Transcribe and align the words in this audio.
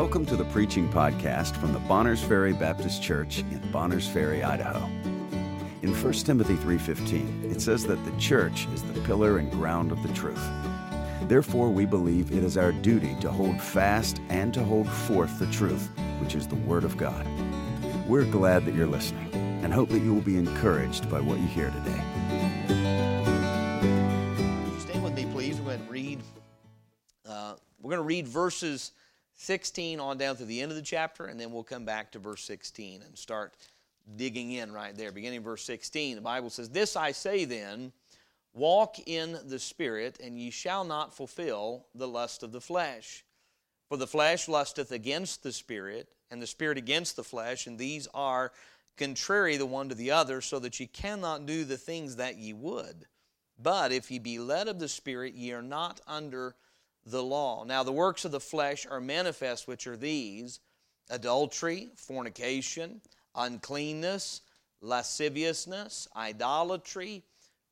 Welcome 0.00 0.24
to 0.26 0.36
the 0.36 0.46
preaching 0.46 0.88
podcast 0.88 1.54
from 1.56 1.74
the 1.74 1.78
Bonners 1.80 2.22
Ferry 2.22 2.54
Baptist 2.54 3.02
Church 3.02 3.40
in 3.40 3.60
Bonners 3.70 4.08
Ferry, 4.08 4.42
Idaho. 4.42 4.86
In 5.82 5.92
1 5.92 6.24
Timothy 6.24 6.56
3:15, 6.56 7.44
it 7.44 7.60
says 7.60 7.84
that 7.84 8.02
the 8.06 8.18
church 8.18 8.66
is 8.72 8.82
the 8.82 8.98
pillar 9.02 9.36
and 9.36 9.52
ground 9.52 9.92
of 9.92 10.02
the 10.02 10.08
truth. 10.14 10.42
Therefore, 11.28 11.68
we 11.68 11.84
believe 11.84 12.32
it 12.32 12.42
is 12.42 12.56
our 12.56 12.72
duty 12.72 13.14
to 13.20 13.30
hold 13.30 13.60
fast 13.60 14.22
and 14.30 14.54
to 14.54 14.64
hold 14.64 14.88
forth 14.88 15.38
the 15.38 15.44
truth, 15.48 15.90
which 16.18 16.34
is 16.34 16.48
the 16.48 16.56
word 16.56 16.84
of 16.84 16.96
God. 16.96 17.26
We're 18.08 18.24
glad 18.24 18.64
that 18.64 18.74
you're 18.74 18.86
listening 18.86 19.30
and 19.62 19.70
hope 19.70 19.90
that 19.90 20.00
you 20.00 20.14
will 20.14 20.22
be 20.22 20.38
encouraged 20.38 21.10
by 21.10 21.20
what 21.20 21.38
you 21.40 21.46
hear 21.46 21.70
today. 21.70 22.02
Stay 24.78 24.98
with 24.98 25.12
me, 25.12 25.26
please. 25.26 25.60
We're 25.60 25.76
going 25.76 25.84
to 25.84 25.92
read. 25.92 26.20
Uh, 27.28 27.56
we're 27.82 27.90
going 27.90 28.02
to 28.02 28.08
read 28.08 28.26
verses 28.26 28.92
16 29.40 30.00
on 30.00 30.18
down 30.18 30.36
to 30.36 30.44
the 30.44 30.60
end 30.60 30.70
of 30.70 30.76
the 30.76 30.82
chapter, 30.82 31.24
and 31.24 31.40
then 31.40 31.50
we'll 31.50 31.64
come 31.64 31.86
back 31.86 32.12
to 32.12 32.18
verse 32.18 32.44
16 32.44 33.00
and 33.00 33.16
start 33.16 33.54
digging 34.16 34.52
in 34.52 34.70
right 34.70 34.94
there. 34.94 35.12
Beginning 35.12 35.42
verse 35.42 35.64
16, 35.64 36.16
the 36.16 36.20
Bible 36.20 36.50
says, 36.50 36.68
"This 36.68 36.94
I 36.94 37.12
say 37.12 37.46
then, 37.46 37.92
walk 38.52 38.98
in 39.06 39.38
the 39.48 39.58
Spirit, 39.58 40.20
and 40.20 40.38
ye 40.38 40.50
shall 40.50 40.84
not 40.84 41.14
fulfill 41.16 41.86
the 41.94 42.06
lust 42.06 42.42
of 42.42 42.52
the 42.52 42.60
flesh. 42.60 43.24
For 43.88 43.96
the 43.96 44.06
flesh 44.06 44.46
lusteth 44.46 44.92
against 44.92 45.42
the 45.42 45.54
Spirit, 45.54 46.12
and 46.30 46.42
the 46.42 46.46
Spirit 46.46 46.76
against 46.76 47.16
the 47.16 47.24
flesh, 47.24 47.66
and 47.66 47.78
these 47.78 48.06
are 48.12 48.52
contrary 48.98 49.56
the 49.56 49.64
one 49.64 49.88
to 49.88 49.94
the 49.94 50.10
other, 50.10 50.42
so 50.42 50.58
that 50.58 50.78
ye 50.78 50.86
cannot 50.86 51.46
do 51.46 51.64
the 51.64 51.78
things 51.78 52.16
that 52.16 52.36
ye 52.36 52.52
would. 52.52 53.06
But 53.58 53.90
if 53.90 54.10
ye 54.10 54.18
be 54.18 54.38
led 54.38 54.68
of 54.68 54.78
the 54.78 54.88
Spirit, 54.88 55.32
ye 55.32 55.52
are 55.52 55.62
not 55.62 56.02
under 56.06 56.56
the 57.04 57.22
law. 57.22 57.64
Now 57.64 57.82
the 57.82 57.92
works 57.92 58.24
of 58.24 58.32
the 58.32 58.40
flesh 58.40 58.86
are 58.90 59.00
manifest, 59.00 59.66
which 59.66 59.86
are 59.86 59.96
these 59.96 60.60
adultery, 61.08 61.88
fornication, 61.96 63.00
uncleanness, 63.34 64.42
lasciviousness, 64.80 66.08
idolatry, 66.16 67.22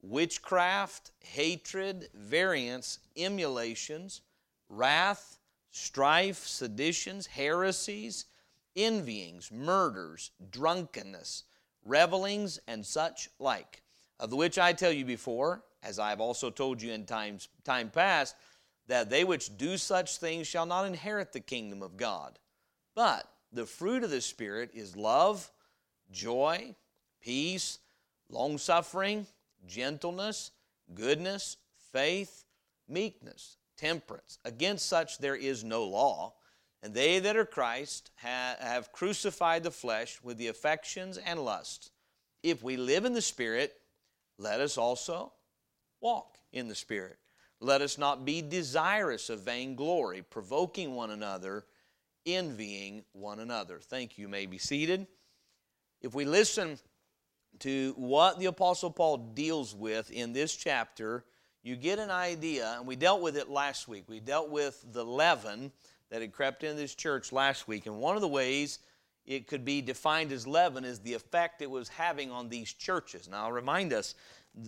witchcraft, 0.02 1.10
hatred, 1.20 2.08
variance, 2.14 2.98
emulations, 3.16 4.20
wrath, 4.68 5.38
strife, 5.70 6.46
seditions, 6.46 7.26
heresies, 7.26 8.26
envyings, 8.76 9.50
murders, 9.50 10.30
drunkenness, 10.50 11.44
revelings, 11.84 12.60
and 12.68 12.84
such 12.84 13.28
like, 13.38 13.82
of 14.20 14.30
the 14.30 14.36
which 14.36 14.58
I 14.58 14.72
tell 14.72 14.92
you 14.92 15.04
before, 15.04 15.62
as 15.82 15.98
I 15.98 16.10
have 16.10 16.20
also 16.20 16.50
told 16.50 16.82
you 16.82 16.92
in 16.92 17.06
times 17.06 17.48
time 17.64 17.90
past, 17.90 18.34
that 18.88 19.10
they 19.10 19.22
which 19.22 19.56
do 19.56 19.76
such 19.76 20.16
things 20.16 20.46
shall 20.46 20.66
not 20.66 20.86
inherit 20.86 21.32
the 21.32 21.40
kingdom 21.40 21.82
of 21.82 21.96
God. 21.96 22.38
But 22.94 23.28
the 23.52 23.66
fruit 23.66 24.02
of 24.02 24.10
the 24.10 24.20
Spirit 24.20 24.70
is 24.74 24.96
love, 24.96 25.50
joy, 26.10 26.74
peace, 27.20 27.78
long 28.30 28.58
suffering, 28.58 29.26
gentleness, 29.66 30.50
goodness, 30.94 31.58
faith, 31.92 32.44
meekness, 32.88 33.56
temperance. 33.76 34.38
Against 34.44 34.86
such 34.86 35.18
there 35.18 35.36
is 35.36 35.64
no 35.64 35.84
law. 35.84 36.34
And 36.82 36.94
they 36.94 37.18
that 37.18 37.36
are 37.36 37.44
Christ 37.44 38.10
have 38.16 38.92
crucified 38.92 39.64
the 39.64 39.70
flesh 39.70 40.18
with 40.22 40.38
the 40.38 40.48
affections 40.48 41.18
and 41.18 41.44
lusts. 41.44 41.90
If 42.42 42.62
we 42.62 42.76
live 42.76 43.04
in 43.04 43.14
the 43.14 43.22
Spirit, 43.22 43.74
let 44.38 44.60
us 44.60 44.78
also 44.78 45.32
walk 46.00 46.38
in 46.52 46.68
the 46.68 46.74
Spirit. 46.74 47.18
Let 47.60 47.82
us 47.82 47.98
not 47.98 48.24
be 48.24 48.40
desirous 48.40 49.30
of 49.30 49.40
vainglory, 49.40 50.22
provoking 50.22 50.94
one 50.94 51.10
another, 51.10 51.64
envying 52.24 53.04
one 53.12 53.40
another. 53.40 53.80
Thank 53.80 54.16
you. 54.16 54.22
you 54.22 54.28
may 54.28 54.46
be 54.46 54.58
seated. 54.58 55.06
If 56.00 56.14
we 56.14 56.24
listen 56.24 56.78
to 57.60 57.94
what 57.96 58.38
the 58.38 58.46
Apostle 58.46 58.90
Paul 58.90 59.16
deals 59.34 59.74
with 59.74 60.10
in 60.10 60.32
this 60.32 60.54
chapter, 60.54 61.24
you 61.62 61.74
get 61.74 61.98
an 61.98 62.10
idea, 62.10 62.76
and 62.78 62.86
we 62.86 62.94
dealt 62.94 63.20
with 63.20 63.36
it 63.36 63.50
last 63.50 63.88
week. 63.88 64.04
We 64.08 64.20
dealt 64.20 64.50
with 64.50 64.84
the 64.92 65.04
leaven 65.04 65.72
that 66.10 66.20
had 66.22 66.32
crept 66.32 66.62
into 66.62 66.76
this 66.76 66.94
church 66.94 67.32
last 67.32 67.66
week, 67.66 67.86
and 67.86 67.98
one 67.98 68.14
of 68.14 68.22
the 68.22 68.28
ways 68.28 68.78
it 69.26 69.46
could 69.46 69.64
be 69.64 69.82
defined 69.82 70.32
as 70.32 70.46
leaven 70.46 70.84
is 70.84 71.00
the 71.00 71.12
effect 71.12 71.60
it 71.60 71.70
was 71.70 71.88
having 71.88 72.30
on 72.30 72.48
these 72.48 72.72
churches. 72.72 73.28
Now, 73.28 73.44
I'll 73.44 73.52
remind 73.52 73.92
us 73.92 74.14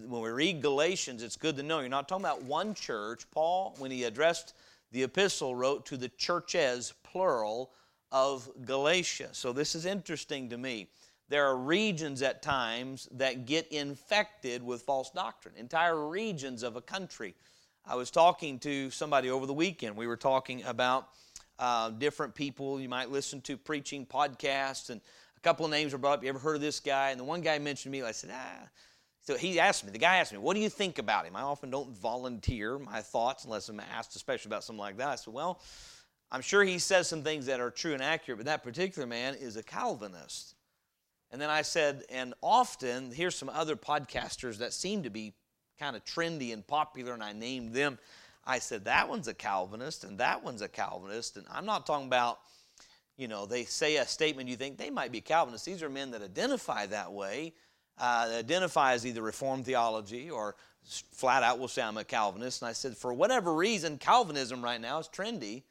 when 0.06 0.22
we 0.22 0.30
read 0.30 0.62
Galatians, 0.62 1.22
it's 1.22 1.36
good 1.36 1.56
to 1.56 1.62
know 1.62 1.80
you're 1.80 1.88
not 1.88 2.08
talking 2.08 2.24
about 2.24 2.42
one 2.42 2.74
church. 2.74 3.30
Paul, 3.30 3.74
when 3.78 3.90
he 3.90 4.04
addressed 4.04 4.54
the 4.92 5.02
epistle, 5.02 5.54
wrote 5.54 5.86
to 5.86 5.96
the 5.96 6.08
churches, 6.10 6.94
plural, 7.02 7.72
of 8.12 8.48
Galatia. 8.64 9.28
So 9.32 9.52
this 9.52 9.74
is 9.74 9.86
interesting 9.86 10.48
to 10.50 10.58
me. 10.58 10.88
There 11.28 11.46
are 11.46 11.56
regions 11.56 12.22
at 12.22 12.42
times 12.42 13.08
that 13.12 13.46
get 13.46 13.68
infected 13.68 14.62
with 14.64 14.82
false 14.82 15.10
doctrine, 15.10 15.54
entire 15.56 16.08
regions 16.08 16.64
of 16.64 16.74
a 16.74 16.80
country. 16.80 17.34
I 17.86 17.94
was 17.94 18.10
talking 18.10 18.58
to 18.60 18.90
somebody 18.90 19.30
over 19.30 19.46
the 19.46 19.52
weekend. 19.54 19.96
We 19.96 20.08
were 20.08 20.16
talking 20.16 20.64
about 20.64 21.08
uh, 21.58 21.90
different 21.90 22.34
people 22.34 22.80
you 22.80 22.88
might 22.88 23.10
listen 23.10 23.40
to 23.42 23.56
preaching 23.56 24.06
podcasts, 24.06 24.90
and 24.90 25.00
a 25.36 25.40
couple 25.40 25.64
of 25.64 25.70
names 25.70 25.92
were 25.92 25.98
brought 25.98 26.18
up. 26.18 26.22
You 26.24 26.30
ever 26.30 26.38
heard 26.38 26.56
of 26.56 26.62
this 26.62 26.80
guy? 26.80 27.10
And 27.10 27.20
the 27.20 27.24
one 27.24 27.42
guy 27.42 27.58
mentioned 27.58 27.92
me. 27.92 28.02
I 28.02 28.12
said, 28.12 28.30
ah, 28.32 28.68
so 29.22 29.36
he 29.36 29.60
asked 29.60 29.84
me, 29.84 29.90
the 29.90 29.98
guy 29.98 30.16
asked 30.16 30.32
me, 30.32 30.38
what 30.38 30.54
do 30.54 30.60
you 30.60 30.70
think 30.70 30.98
about 30.98 31.26
him? 31.26 31.36
I 31.36 31.42
often 31.42 31.70
don't 31.70 31.90
volunteer 31.96 32.78
my 32.78 33.02
thoughts 33.02 33.44
unless 33.44 33.68
I'm 33.68 33.80
asked, 33.80 34.16
especially 34.16 34.48
about 34.48 34.64
something 34.64 34.80
like 34.80 34.96
that. 34.96 35.08
I 35.08 35.14
said, 35.16 35.34
well, 35.34 35.60
I'm 36.32 36.40
sure 36.40 36.64
he 36.64 36.78
says 36.78 37.08
some 37.08 37.22
things 37.22 37.46
that 37.46 37.60
are 37.60 37.70
true 37.70 37.92
and 37.92 38.02
accurate, 38.02 38.38
but 38.38 38.46
that 38.46 38.62
particular 38.62 39.06
man 39.06 39.34
is 39.34 39.56
a 39.56 39.62
Calvinist. 39.62 40.54
And 41.30 41.40
then 41.40 41.50
I 41.50 41.62
said, 41.62 42.04
and 42.10 42.34
often, 42.42 43.12
here's 43.12 43.36
some 43.36 43.48
other 43.50 43.76
podcasters 43.76 44.58
that 44.58 44.72
seem 44.72 45.02
to 45.02 45.10
be 45.10 45.34
kind 45.78 45.96
of 45.96 46.04
trendy 46.04 46.52
and 46.52 46.66
popular, 46.66 47.12
and 47.12 47.22
I 47.22 47.32
named 47.32 47.74
them. 47.74 47.98
I 48.44 48.58
said, 48.58 48.84
that 48.86 49.08
one's 49.08 49.28
a 49.28 49.34
Calvinist, 49.34 50.04
and 50.04 50.18
that 50.18 50.42
one's 50.42 50.62
a 50.62 50.68
Calvinist. 50.68 51.36
And 51.36 51.46
I'm 51.50 51.66
not 51.66 51.86
talking 51.86 52.06
about, 52.06 52.40
you 53.16 53.28
know, 53.28 53.44
they 53.44 53.64
say 53.64 53.96
a 53.96 54.06
statement 54.06 54.48
you 54.48 54.56
think 54.56 54.76
they 54.78 54.90
might 54.90 55.12
be 55.12 55.20
Calvinists. 55.20 55.66
These 55.66 55.82
are 55.82 55.90
men 55.90 56.10
that 56.12 56.22
identify 56.22 56.86
that 56.86 57.12
way 57.12 57.52
uh, 58.00 58.28
identify 58.38 58.94
as 58.94 59.06
either 59.06 59.22
Reformed 59.22 59.66
theology 59.66 60.30
or 60.30 60.56
flat 61.12 61.42
out 61.42 61.58
will 61.58 61.68
say 61.68 61.82
I'm 61.82 61.98
a 61.98 62.04
Calvinist. 62.04 62.62
And 62.62 62.68
I 62.68 62.72
said, 62.72 62.96
for 62.96 63.12
whatever 63.12 63.54
reason, 63.54 63.98
Calvinism 63.98 64.64
right 64.64 64.80
now 64.80 64.98
is 64.98 65.08
trendy 65.08 65.62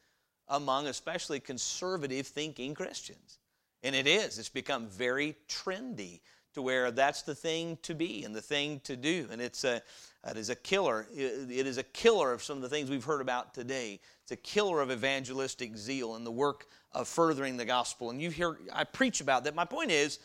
among 0.47 0.87
especially 0.87 1.39
conservative 1.39 2.27
thinking 2.27 2.73
Christians. 2.73 3.39
And 3.83 3.95
it 3.95 4.07
is. 4.07 4.39
It's 4.39 4.49
become 4.49 4.87
very 4.87 5.35
trendy 5.47 6.19
to 6.53 6.61
where 6.61 6.91
that's 6.91 7.21
the 7.21 7.35
thing 7.35 7.77
to 7.83 7.93
be 7.93 8.23
and 8.23 8.35
the 8.35 8.41
thing 8.41 8.79
to 8.81 8.95
do. 8.95 9.27
And 9.31 9.41
it's 9.41 9.63
a, 9.63 9.81
it 10.27 10.37
is 10.37 10.49
a 10.49 10.55
killer. 10.55 11.07
It 11.13 11.65
is 11.67 11.77
a 11.77 11.83
killer 11.83 12.33
of 12.33 12.43
some 12.43 12.57
of 12.57 12.61
the 12.61 12.69
things 12.69 12.89
we've 12.89 13.03
heard 13.03 13.21
about 13.21 13.53
today. 13.53 13.99
It's 14.23 14.31
a 14.31 14.35
killer 14.35 14.81
of 14.81 14.91
evangelistic 14.91 15.77
zeal 15.77 16.15
and 16.15 16.25
the 16.25 16.31
work 16.31 16.67
of 16.91 17.07
furthering 17.07 17.57
the 17.57 17.65
gospel. 17.65 18.09
And 18.09 18.21
you 18.21 18.29
hear, 18.29 18.57
I 18.73 18.83
preach 18.83 19.21
about 19.21 19.43
that. 19.43 19.55
My 19.55 19.65
point 19.65 19.91
is, 19.91 20.19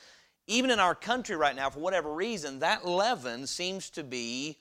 even 0.46 0.70
in 0.70 0.78
our 0.78 0.94
country 0.94 1.36
right 1.36 1.56
now, 1.56 1.70
for 1.70 1.80
whatever 1.80 2.12
reason, 2.12 2.58
that 2.60 2.86
leaven 2.86 3.46
seems 3.46 3.90
to 3.90 4.04
be 4.04 4.58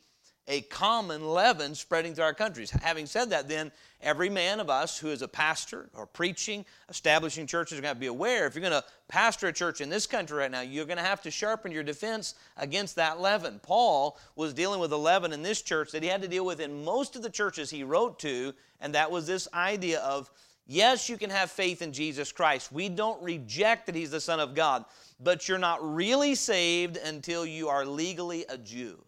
a 0.47 0.61
common 0.61 1.25
leaven 1.27 1.73
spreading 1.73 2.13
through 2.13 2.25
our 2.25 2.33
countries. 2.33 2.69
Having 2.69 3.05
said 3.05 3.29
that, 3.29 3.47
then, 3.47 3.71
every 4.01 4.29
man 4.29 4.59
of 4.59 4.69
us 4.69 4.97
who 4.97 5.07
is 5.09 5.21
a 5.21 5.27
pastor 5.27 5.89
or 5.95 6.05
preaching, 6.05 6.65
establishing 6.89 7.47
churches, 7.47 7.79
are 7.79 7.81
going 7.81 7.93
to, 7.93 7.99
be 7.99 8.07
aware 8.07 8.45
if 8.45 8.55
you're 8.55 8.61
going 8.61 8.73
to 8.73 8.83
pastor 9.07 9.47
a 9.47 9.53
church 9.53 9.79
in 9.79 9.89
this 9.89 10.05
country 10.05 10.37
right 10.37 10.51
now, 10.51 10.59
you're 10.59 10.85
going 10.85 10.97
to 10.97 11.03
have 11.03 11.21
to 11.21 11.31
sharpen 11.31 11.71
your 11.71 11.83
defense 11.83 12.35
against 12.57 12.95
that 12.97 13.21
leaven. 13.21 13.59
Paul 13.63 14.17
was 14.35 14.53
dealing 14.53 14.81
with 14.81 14.91
a 14.91 14.97
leaven 14.97 15.31
in 15.31 15.43
this 15.43 15.61
church 15.61 15.91
that 15.91 16.03
he 16.03 16.09
had 16.09 16.21
to 16.21 16.27
deal 16.27 16.45
with 16.45 16.59
in 16.59 16.83
most 16.83 17.15
of 17.15 17.21
the 17.21 17.29
churches 17.29 17.69
he 17.69 17.83
wrote 17.83 18.19
to, 18.19 18.53
and 18.81 18.93
that 18.95 19.11
was 19.11 19.25
this 19.25 19.47
idea 19.53 19.99
of 20.01 20.29
yes, 20.67 21.09
you 21.09 21.17
can 21.17 21.29
have 21.29 21.51
faith 21.51 21.81
in 21.81 21.93
Jesus 21.93 22.31
Christ. 22.31 22.71
We 22.71 22.89
don't 22.89 23.21
reject 23.23 23.85
that 23.85 23.95
he's 23.95 24.11
the 24.11 24.21
Son 24.21 24.39
of 24.39 24.55
God 24.55 24.85
but 25.19 25.47
you're 25.47 25.57
not 25.57 25.79
really 25.83 26.35
saved 26.35 26.97
until 26.97 27.45
you 27.45 27.69
are 27.69 27.85
legally 27.85 28.45
a 28.49 28.57
Jew. 28.57 29.03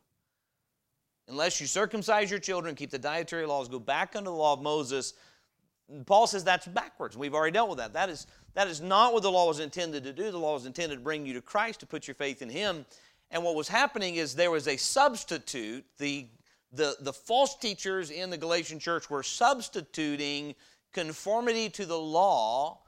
Unless 1.28 1.60
you 1.60 1.68
circumcise 1.68 2.30
your 2.30 2.40
children, 2.40 2.76
keep 2.76 2.92
the 2.92 3.00
dietary 3.00 3.46
laws, 3.46 3.68
go 3.68 3.80
back 3.80 4.16
under 4.16 4.30
the 4.30 4.36
law 4.36 4.54
of 4.54 4.62
Moses, 4.62 5.14
Paul 6.06 6.28
says 6.28 6.44
that's 6.44 6.68
backwards. 6.68 7.16
We've 7.16 7.34
already 7.34 7.54
dealt 7.54 7.70
with 7.70 7.78
that. 7.78 7.94
That 7.94 8.10
is, 8.10 8.28
that 8.54 8.68
is 8.68 8.82
not 8.82 9.14
what 9.14 9.24
the 9.24 9.32
law 9.32 9.48
was 9.48 9.60
intended 9.60 10.04
to 10.04 10.14
do. 10.14 10.32
The 10.32 10.38
law 10.38 10.54
was 10.54 10.66
intended 10.66 10.96
to 10.96 11.02
bring 11.02 11.26
you 11.26 11.34
to 11.34 11.42
Christ, 11.42 11.82
to 11.82 11.86
put 11.86 12.08
your 12.08 12.16
faith 12.16 12.42
in 12.42 12.50
Him. 12.50 12.86
And 13.32 13.44
what 13.44 13.56
was 13.56 13.68
happening 13.68 14.16
is 14.16 14.36
there 14.36 14.52
was 14.52 14.68
a 14.68 14.78
substitute. 14.78 15.86
The, 15.98 16.28
the, 16.72 16.96
the 17.02 17.14
false 17.14 17.56
teachers 17.56 18.10
in 18.10 18.30
the 18.30 18.38
Galatian 18.38 18.80
church 18.80 19.10
were 19.10 19.24
substituting 19.24 20.56
conformity 20.92 21.70
to 21.70 21.86
the 21.86 21.98
law 21.98 22.80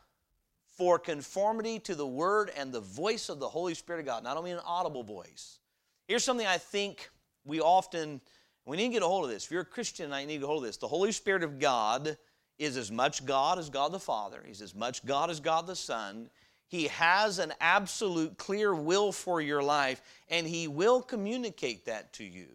for 0.78 1.00
conformity 1.00 1.80
to 1.80 1.96
the 1.96 2.06
word 2.06 2.52
and 2.56 2.72
the 2.72 2.82
voice 2.82 3.30
of 3.30 3.40
the 3.40 3.50
Holy 3.50 3.74
Spirit 3.74 4.02
of 4.02 4.06
God. 4.06 4.24
Not 4.24 4.38
only 4.38 4.52
an 4.52 4.60
audible 4.66 5.04
voice. 5.04 5.60
Here's 6.08 6.24
something 6.24 6.46
I 6.46 6.58
think 6.58 7.10
we 7.46 7.60
often, 7.60 8.22
we 8.66 8.78
need 8.78 8.88
to 8.88 8.94
get 8.94 9.04
a 9.04 9.08
hold 9.08 9.26
of 9.26 9.32
this. 9.32 9.46
If 9.46 9.52
you're 9.52 9.62
a 9.62 9.66
Christian, 9.66 10.14
I 10.14 10.26
need 10.26 10.36
to 10.36 10.40
get 10.40 10.44
a 10.44 10.48
hold 10.48 10.64
of 10.64 10.68
this. 10.68 10.78
The 10.78 10.88
Holy 10.88 11.12
Spirit 11.12 11.44
of 11.44 11.60
God 11.60 12.18
is 12.60 12.78
as 12.78 12.92
much 12.92 13.26
God 13.26 13.60
as 13.60 13.70
God 13.70 13.92
the 13.92 14.00
Father, 14.00 14.44
He's 14.46 14.62
as 14.62 14.76
much 14.76 15.06
God 15.06 15.30
as 15.30 15.40
God 15.40 15.68
the 15.68 15.76
Son. 15.76 16.30
He 16.70 16.88
has 16.88 17.40
an 17.40 17.54
absolute 17.62 18.38
clear 18.38 18.76
will 18.76 19.14
for 19.14 19.40
your 19.40 19.64
life, 19.64 20.02
and 20.28 20.46
He 20.46 20.68
will 20.68 21.02
communicate 21.02 21.86
that 21.86 22.14
to 22.14 22.26
you. 22.26 22.48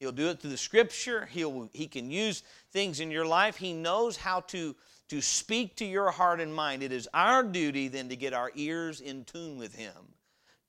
He'll 0.00 0.10
do 0.10 0.30
it 0.30 0.40
through 0.40 0.50
the 0.50 0.56
scripture. 0.56 1.26
He'll, 1.26 1.70
he 1.72 1.86
can 1.86 2.10
use 2.10 2.42
things 2.72 2.98
in 2.98 3.12
your 3.12 3.24
life. 3.24 3.56
He 3.56 3.72
knows 3.72 4.16
how 4.16 4.40
to, 4.48 4.74
to 5.12 5.20
speak 5.20 5.76
to 5.76 5.84
your 5.84 6.10
heart 6.10 6.40
and 6.40 6.54
mind. 6.54 6.82
It 6.82 6.90
is 6.90 7.06
our 7.12 7.42
duty 7.42 7.88
then 7.88 8.08
to 8.08 8.16
get 8.16 8.32
our 8.32 8.50
ears 8.54 9.02
in 9.02 9.24
tune 9.24 9.58
with 9.58 9.74
Him. 9.74 9.92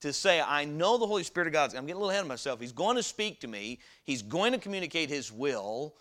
To 0.02 0.12
say, 0.12 0.38
I 0.38 0.66
know 0.66 0.98
the 0.98 1.06
Holy 1.06 1.22
Spirit 1.22 1.46
of 1.46 1.54
God. 1.54 1.74
I'm 1.74 1.86
getting 1.86 1.94
a 1.94 1.98
little 1.98 2.10
ahead 2.10 2.20
of 2.20 2.28
myself. 2.28 2.60
He's 2.60 2.70
going 2.70 2.96
to 2.96 3.02
speak 3.02 3.40
to 3.40 3.48
me, 3.48 3.78
He's 4.02 4.20
going 4.20 4.52
to 4.52 4.58
communicate 4.58 5.08
His 5.08 5.32
will. 5.32 5.94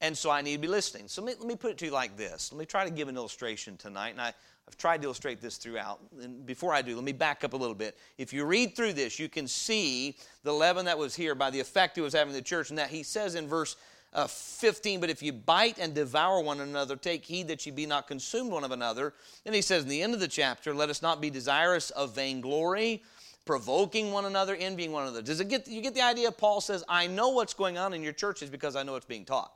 And 0.00 0.16
so 0.16 0.30
I 0.30 0.40
need 0.40 0.54
to 0.54 0.58
be 0.58 0.66
listening. 0.66 1.08
So 1.08 1.20
let 1.20 1.34
me, 1.34 1.40
let 1.40 1.46
me 1.46 1.56
put 1.56 1.72
it 1.72 1.76
to 1.78 1.84
you 1.84 1.90
like 1.90 2.16
this. 2.16 2.50
Let 2.50 2.58
me 2.58 2.64
try 2.64 2.86
to 2.86 2.90
give 2.90 3.08
an 3.08 3.16
illustration 3.16 3.76
tonight. 3.76 4.12
And 4.12 4.20
I, 4.22 4.32
I've 4.66 4.78
tried 4.78 5.02
to 5.02 5.04
illustrate 5.04 5.42
this 5.42 5.58
throughout. 5.58 6.00
And 6.22 6.46
before 6.46 6.72
I 6.72 6.80
do, 6.80 6.94
let 6.94 7.04
me 7.04 7.12
back 7.12 7.44
up 7.44 7.52
a 7.52 7.56
little 7.58 7.74
bit. 7.74 7.98
If 8.16 8.32
you 8.32 8.46
read 8.46 8.74
through 8.74 8.94
this, 8.94 9.18
you 9.18 9.28
can 9.28 9.46
see 9.46 10.16
the 10.42 10.54
leaven 10.54 10.86
that 10.86 10.96
was 10.96 11.14
here 11.14 11.34
by 11.34 11.50
the 11.50 11.60
effect 11.60 11.98
it 11.98 12.00
was 12.00 12.14
having 12.14 12.32
in 12.32 12.38
the 12.38 12.42
church. 12.42 12.70
And 12.70 12.78
that 12.78 12.88
he 12.88 13.02
says 13.02 13.34
in 13.34 13.46
verse 13.46 13.76
uh, 14.12 14.26
15, 14.26 15.00
but 15.00 15.10
if 15.10 15.22
you 15.22 15.32
bite 15.32 15.78
and 15.78 15.94
devour 15.94 16.40
one 16.40 16.60
another, 16.60 16.96
take 16.96 17.24
heed 17.24 17.48
that 17.48 17.64
ye 17.64 17.72
be 17.72 17.86
not 17.86 18.08
consumed 18.08 18.50
one 18.50 18.64
of 18.64 18.72
another. 18.72 19.14
Then 19.44 19.54
he 19.54 19.62
says 19.62 19.84
in 19.84 19.88
the 19.88 20.02
end 20.02 20.14
of 20.14 20.20
the 20.20 20.28
chapter, 20.28 20.74
let 20.74 20.90
us 20.90 21.00
not 21.00 21.20
be 21.20 21.30
desirous 21.30 21.90
of 21.90 22.14
vainglory, 22.14 23.02
provoking 23.44 24.10
one 24.10 24.24
another, 24.24 24.56
envying 24.56 24.90
one 24.90 25.04
another. 25.04 25.22
Does 25.22 25.40
it 25.40 25.48
get, 25.48 25.68
you 25.68 25.80
get 25.80 25.94
the 25.94 26.02
idea? 26.02 26.32
Paul 26.32 26.60
says, 26.60 26.82
I 26.88 27.06
know 27.06 27.28
what's 27.28 27.54
going 27.54 27.78
on 27.78 27.94
in 27.94 28.02
your 28.02 28.12
churches 28.12 28.50
because 28.50 28.74
I 28.74 28.82
know 28.82 28.96
it's 28.96 29.06
being 29.06 29.24
taught. 29.24 29.52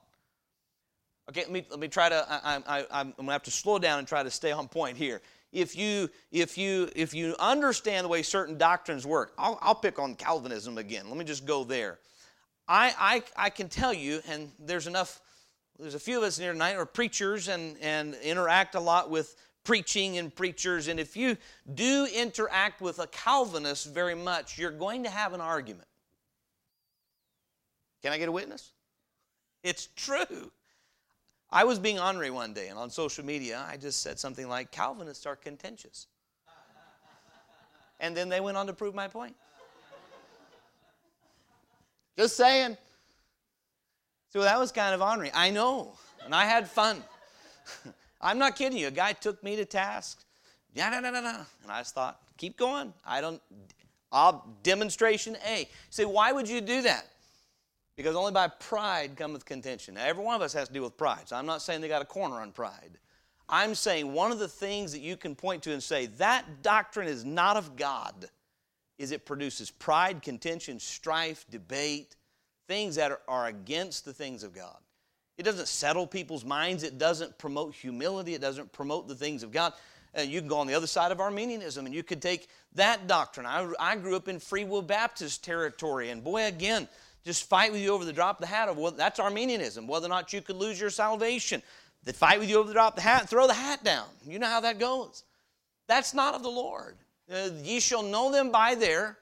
Okay, 1.31 1.41
let 1.43 1.51
me, 1.51 1.67
let 1.71 1.81
me 1.81 1.89
try 1.89 2.09
to, 2.09 2.27
I, 2.29 2.63
I, 2.67 2.87
I'm 2.91 3.13
to 3.13 3.33
have 3.33 3.43
to 3.45 3.51
slow 3.51 3.79
down 3.79 3.99
and 3.99 4.07
try 4.07 4.23
to 4.23 4.31
stay 4.31 4.53
on 4.53 4.69
point 4.69 4.97
here. 4.97 5.23
If 5.53 5.77
you, 5.77 6.11
if 6.31 6.59
you, 6.59 6.91
if 6.95 7.15
you 7.15 7.35
understand 7.39 8.05
the 8.05 8.09
way 8.09 8.23
certain 8.23 8.59
doctrines 8.59 9.07
work, 9.07 9.33
I'll, 9.39 9.59
I'll 9.63 9.75
pick 9.75 9.99
on 9.99 10.17
Calvinism 10.17 10.79
again. 10.79 11.09
Let 11.09 11.17
me 11.17 11.25
just 11.25 11.47
go 11.47 11.65
there. 11.65 11.99
I, 12.67 12.95
I, 12.99 13.47
I 13.47 13.51
can 13.51 13.69
tell 13.69 13.93
you, 13.93 14.21
and 14.29 14.51
there's 14.59 14.87
enough, 14.87 15.21
there's 15.79 15.95
a 15.95 16.01
few 16.01 16.19
of 16.19 16.25
us 16.25 16.39
here 16.39 16.53
tonight 16.53 16.77
are 16.77 16.87
preachers 16.87 17.49
and, 17.49 17.77
and 17.81 18.15
interact 18.23 18.75
a 18.75 18.81
lot 18.81 19.11
with 19.11 19.37
preaching 19.65 20.19
and 20.19 20.35
preachers. 20.35 20.89
And 20.89 20.99
if 20.99 21.17
you 21.17 21.37
do 21.75 22.07
interact 22.15 22.81
with 22.81 22.99
a 22.99 23.07
Calvinist 23.09 23.93
very 23.93 24.15
much, 24.15 24.59
you're 24.59 24.71
going 24.71 25.05
to 25.05 25.11
have 25.11 25.33
an 25.33 25.41
argument. 25.41 25.89
Can 28.03 28.13
I 28.13 28.19
get 28.19 28.29
a 28.29 28.33
witness? 28.33 28.73
It's 29.63 29.89
true. 29.97 30.51
I 31.51 31.65
was 31.65 31.79
being 31.79 31.99
ornery 31.99 32.31
one 32.31 32.53
day, 32.53 32.69
and 32.69 32.79
on 32.79 32.91
social 32.91 33.25
media, 33.25 33.65
I 33.69 33.77
just 33.77 34.03
said 34.03 34.19
something 34.19 34.49
like, 34.49 34.71
Calvinists 34.71 35.25
are 35.25 35.37
contentious. 35.37 36.07
And 38.01 38.17
then 38.17 38.29
they 38.29 38.41
went 38.41 38.57
on 38.57 38.67
to 38.67 38.73
prove 38.73 38.95
my 38.95 39.09
point. 39.09 39.37
Just 42.17 42.37
saying. 42.37 42.77
So 44.31 44.43
that 44.43 44.59
was 44.59 44.73
kind 44.73 44.95
of 44.95 45.01
ornery. 45.01 45.31
I 45.33 45.51
know, 45.51 45.95
and 46.25 46.35
I 46.35 46.45
had 46.45 46.69
fun. 46.69 47.03
I'm 48.21 48.39
not 48.39 48.57
kidding 48.57 48.79
you. 48.79 48.89
A 48.89 48.91
guy 48.91 49.13
took 49.13 49.43
me 49.45 49.57
to 49.57 49.65
task. 49.65 50.25
Yeah, 50.75 50.91
no, 50.91 51.01
no, 51.01 51.11
no, 51.11 51.21
no. 51.21 51.41
And 51.63 51.71
I 51.71 51.81
just 51.81 51.95
thought, 51.95 52.21
keep 52.37 52.57
going. 52.57 52.93
I 53.07 53.21
don't. 53.21 53.41
I'll, 54.11 54.47
demonstration 54.63 55.37
A. 55.47 55.69
say, 55.91 56.05
why 56.05 56.31
would 56.33 56.49
you 56.49 56.61
do 56.61 56.83
that? 56.83 57.09
Because 57.97 58.15
only 58.17 58.33
by 58.33 58.49
pride 58.49 59.17
cometh 59.17 59.45
contention. 59.45 59.95
Now, 59.95 60.05
every 60.05 60.25
one 60.25 60.37
of 60.37 60.43
us 60.43 60.53
has 60.53 60.69
to 60.69 60.75
deal 60.75 60.85
with 60.85 60.97
pride. 60.97 61.29
So 61.29 61.37
I'm 61.37 61.47
not 61.47 61.63
saying 61.63 61.81
they 61.81 61.89
got 61.89 62.03
a 62.03 62.07
corner 62.07 62.37
on 62.37 62.53
pride. 62.53 62.99
I'm 63.49 63.75
saying 63.75 64.13
one 64.13 64.33
of 64.33 64.39
the 64.39 64.49
things 64.49 64.93
that 64.93 65.01
you 65.01 65.17
can 65.17 65.35
point 65.35 65.63
to 65.65 65.73
and 65.73 65.83
say, 65.83 66.07
that 66.07 66.63
doctrine 66.63 67.09
is 67.09 67.25
not 67.25 67.57
of 67.57 67.77
God, 67.77 68.31
is 68.99 69.11
it 69.11 69.27
produces 69.27 69.71
pride, 69.71 70.23
contention, 70.23 70.79
strife, 70.79 71.45
debate, 71.51 72.17
things 72.69 72.97
that 72.97 73.11
are, 73.11 73.21
are 73.29 73.47
against 73.47 74.05
the 74.05 74.13
things 74.13 74.43
of 74.43 74.55
God. 74.55 74.77
It 75.37 75.43
doesn't 75.43 75.69
settle 75.69 76.07
people's 76.07 76.45
minds. 76.45 76.83
It 76.83 76.99
doesn't 76.99 77.37
promote 77.39 77.75
humility. 77.75 78.35
It 78.35 78.41
doesn't 78.41 78.73
promote 78.73 79.09
the 79.09 79.15
things 79.15 79.43
of 79.43 79.51
God. 79.51 79.73
Uh, 80.17 80.23
you 80.23 80.41
can 80.41 80.49
go 80.49 80.59
on 80.59 80.67
the 80.67 80.75
other 80.75 80.87
side 80.87 81.11
of 81.11 81.21
Arminianism 81.21 81.87
and 81.87 81.95
you 81.95 82.05
could 82.05 82.23
take 82.23 82.49
that 82.75 83.09
doctrine. 83.09 83.47
I, 83.47 83.69
I 83.81 83.97
grew 83.97 84.15
up 84.15 84.29
in 84.29 84.39
Free 84.39 84.65
Will 84.65 84.83
Baptist 84.83 85.43
territory, 85.43 86.11
and 86.11 86.23
boy, 86.23 86.45
again, 86.45 86.89
just 87.25 87.49
fight 87.49 87.73
with 87.73 87.81
you 87.81 87.91
over 87.91 88.05
the 88.05 88.13
drop 88.13 88.37
of 88.37 88.43
the 88.43 88.47
hat 88.55 88.69
of 88.69 88.77
well, 88.77 88.93
that's 88.93 89.19
Arminianism, 89.19 89.89
whether 89.89 90.07
or 90.07 90.11
not 90.11 90.33
you 90.33 90.41
could 90.41 90.57
lose 90.57 90.81
your 90.81 90.91
salvation. 90.91 91.63
They 92.05 92.13
fight 92.13 92.39
with 92.39 92.51
you 92.51 92.59
over 92.59 92.69
the 92.69 92.75
drop 92.75 92.93
of 92.93 92.97
the 92.97 93.03
hat, 93.03 93.29
throw 93.29 93.47
the 93.47 93.55
hat 93.55 93.83
down. 93.83 94.07
You 94.27 94.39
know 94.39 94.47
how 94.47 94.61
that 94.61 94.79
goes. 94.79 95.25
That's 95.89 96.15
not 96.15 96.35
of 96.35 96.43
the 96.43 96.51
Lord. 96.51 96.97
Uh, 97.33 97.51
ye 97.63 97.81
shall 97.81 98.03
know 98.03 98.31
them 98.31 98.51
by 98.51 98.75
their 98.75 99.19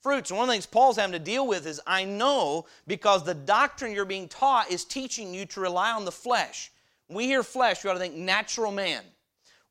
fruits. 0.00 0.30
And 0.30 0.38
one 0.38 0.44
of 0.44 0.48
the 0.48 0.54
things 0.54 0.66
Paul's 0.66 0.96
having 0.96 1.12
to 1.12 1.18
deal 1.18 1.46
with 1.46 1.66
is 1.66 1.80
I 1.86 2.04
know 2.04 2.66
because 2.86 3.24
the 3.24 3.34
doctrine 3.34 3.92
you're 3.92 4.04
being 4.04 4.28
taught 4.28 4.70
is 4.70 4.84
teaching 4.84 5.34
you 5.34 5.46
to 5.46 5.60
rely 5.60 5.92
on 5.92 6.04
the 6.04 6.12
flesh. 6.12 6.70
When 7.06 7.16
we 7.16 7.26
hear 7.26 7.42
flesh, 7.42 7.82
we 7.82 7.90
ought 7.90 7.94
to 7.94 7.98
think 7.98 8.14
natural 8.14 8.72
man 8.72 9.02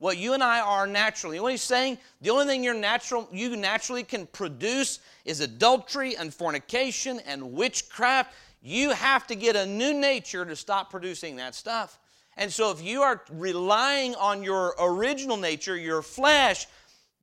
what 0.02 0.18
you 0.18 0.34
and 0.34 0.44
I 0.44 0.62
are 0.62 0.88
naturally. 0.88 1.36
You 1.36 1.42
know 1.42 1.44
what 1.44 1.52
he's 1.52 1.62
saying? 1.62 2.00
The 2.22 2.32
only 2.32 2.48
thing 2.48 2.64
you're 2.64 2.74
natural, 2.74 3.30
you 3.32 3.56
naturally 3.56 4.04
can 4.04 4.26
produce 4.26 4.98
is 5.26 5.42
adultery 5.42 6.18
and 6.18 6.34
fornication 6.34 7.20
and 7.28 7.54
witchcraft. 7.54 8.34
You 8.64 8.94
have 8.94 9.28
to 9.28 9.36
get 9.36 9.56
a 9.56 9.64
new 9.64 9.94
nature 9.94 10.44
to 10.44 10.56
stop 10.56 10.90
producing 10.90 11.36
that 11.36 11.54
stuff. 11.54 12.00
And 12.36 12.52
so 12.52 12.72
if 12.72 12.82
you 12.82 13.04
are 13.04 13.22
relying 13.32 14.16
on 14.16 14.42
your 14.42 14.74
original 14.80 15.38
nature, 15.38 15.78
your 15.78 16.02
flesh, 16.02 16.66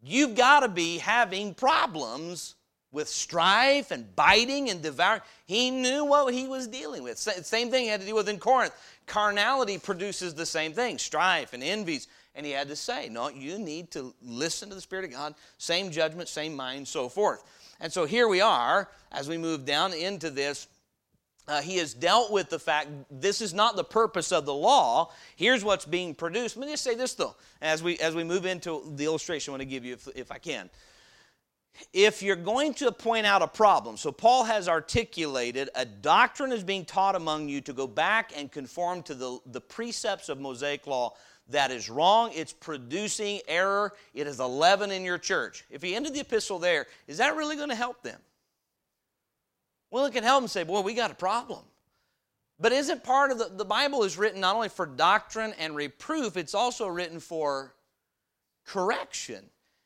you've 0.03 0.35
got 0.35 0.61
to 0.61 0.69
be 0.69 0.99
having 0.99 1.55
problems 1.55 2.55
with 2.91 3.09
strife 3.09 3.91
and 3.91 4.15
biting 4.17 4.71
and 4.71 4.83
devouring. 4.83 5.21
He 5.47 5.71
knew 5.71 6.05
what 6.05 6.33
he 6.33 6.49
was 6.49 6.67
dealing 6.67 7.03
with. 7.03 7.19
Same 7.19 7.71
thing 7.71 7.85
he 7.85 7.89
had 7.89 8.01
to 8.01 8.07
deal 8.07 8.17
with 8.17 8.29
in 8.29 8.39
Corinth. 8.39 8.73
Carnality 9.07 9.79
produces 9.79 10.35
the 10.35 10.47
same 10.47 10.73
thing 10.73 10.99
strife 10.99 11.53
and 11.53 11.63
envies 11.63 12.09
and 12.39 12.47
he 12.47 12.53
had 12.53 12.69
to 12.69 12.77
say, 12.77 13.09
No, 13.09 13.29
you 13.29 13.59
need 13.59 13.91
to 13.91 14.15
listen 14.23 14.69
to 14.69 14.75
the 14.77 14.81
Spirit 14.81 15.05
of 15.05 15.11
God, 15.11 15.35
same 15.59 15.91
judgment, 15.91 16.29
same 16.29 16.55
mind, 16.55 16.87
so 16.87 17.09
forth. 17.09 17.43
And 17.81 17.93
so 17.93 18.05
here 18.05 18.29
we 18.29 18.41
are 18.41 18.89
as 19.11 19.29
we 19.29 19.37
move 19.37 19.65
down 19.65 19.93
into 19.93 20.31
this. 20.31 20.69
Uh, 21.49 21.63
he 21.63 21.79
has 21.79 21.95
dealt 21.95 22.31
with 22.31 22.51
the 22.51 22.59
fact 22.59 22.89
this 23.11 23.41
is 23.41 23.55
not 23.55 23.75
the 23.75 23.85
purpose 23.85 24.33
of 24.33 24.45
the 24.45 24.53
law. 24.53 25.11
Here's 25.35 25.65
what's 25.65 25.87
being 25.87 26.15
produced. 26.15 26.59
Let 26.59 26.67
me 26.67 26.73
just 26.75 26.85
say 26.85 26.95
this 26.95 27.15
though, 27.15 27.35
as 27.63 27.83
we 27.83 27.99
as 27.99 28.15
we 28.15 28.23
move 28.23 28.45
into 28.45 28.83
the 28.97 29.07
illustration 29.07 29.51
I 29.51 29.53
want 29.53 29.63
to 29.63 29.67
give 29.67 29.85
you, 29.85 29.95
if, 29.95 30.09
if 30.15 30.31
I 30.31 30.39
can. 30.39 30.69
If 31.93 32.23
you're 32.23 32.37
going 32.37 32.75
to 32.75 32.93
point 32.93 33.25
out 33.25 33.41
a 33.41 33.47
problem, 33.47 33.97
so 33.97 34.11
Paul 34.13 34.45
has 34.45 34.69
articulated 34.69 35.71
a 35.75 35.85
doctrine 35.85 36.53
is 36.53 36.65
being 36.65 36.85
taught 36.85 37.15
among 37.15 37.49
you 37.49 37.61
to 37.63 37.73
go 37.73 37.87
back 37.87 38.33
and 38.37 38.51
conform 38.51 39.03
to 39.05 39.15
the, 39.15 39.39
the 39.47 39.61
precepts 39.61 40.29
of 40.29 40.41
Mosaic 40.41 40.87
law 40.87 41.15
that 41.51 41.71
is 41.71 41.89
wrong. 41.89 42.31
It's 42.35 42.53
producing 42.53 43.41
error. 43.49 43.95
It 44.13 44.27
is 44.27 44.39
a 44.39 44.47
leaven 44.47 44.91
in 44.91 45.05
your 45.05 45.19
church. 45.19 45.65
If 45.71 45.83
he 45.83 45.95
ended 45.95 46.15
the 46.15 46.21
epistle 46.21 46.59
there, 46.59 46.87
is 47.07 47.19
that 47.19 47.37
really 47.37 47.57
going 47.57 47.71
to 47.71 47.75
help 47.75 48.03
them? 48.03 48.21
Well, 49.91 50.05
it 50.07 50.13
can 50.13 50.25
help 50.25 50.43
and 50.43 50.51
say, 50.51 50.65
boy, 50.65 50.81
we 50.81 50.95
got 50.95 51.11
a 51.11 51.15
problem. 51.15 51.61
But 52.61 52.73
isn't 52.73 53.05
part 53.05 53.31
of 53.31 53.39
the, 53.39 53.51
the 53.57 53.65
Bible 53.65 54.03
is 54.03 54.19
written 54.19 54.41
not 54.41 54.57
only 54.57 54.69
for 54.69 54.85
doctrine 54.85 55.55
and 55.59 55.77
reproof, 55.77 56.37
it's 56.37 56.55
also 56.55 56.89
written 56.89 57.21
for 57.21 57.75
correction. 58.67 59.45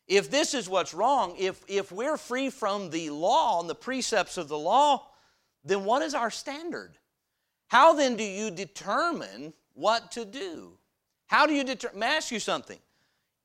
If 0.08 0.30
this 0.30 0.54
is 0.54 0.68
what's 0.68 0.94
wrong, 0.94 1.34
if, 1.38 1.62
if 1.68 1.92
we're 1.92 2.16
free 2.16 2.50
from 2.50 2.90
the 2.90 3.10
law 3.10 3.60
and 3.60 3.68
the 3.68 3.74
precepts 3.74 4.36
of 4.36 4.48
the 4.48 4.58
law, 4.58 5.06
then 5.64 5.84
what 5.84 6.02
is 6.02 6.14
our 6.14 6.30
standard? 6.30 6.98
How 7.68 7.92
then 7.92 8.16
do 8.16 8.24
you 8.24 8.50
determine 8.50 9.52
what 9.74 10.10
to 10.12 10.24
do? 10.24 10.72
How 11.26 11.46
do 11.46 11.54
you 11.54 11.64
determine? 11.64 12.00
May 12.00 12.06
I 12.06 12.16
ask 12.16 12.30
you 12.30 12.40
something? 12.40 12.78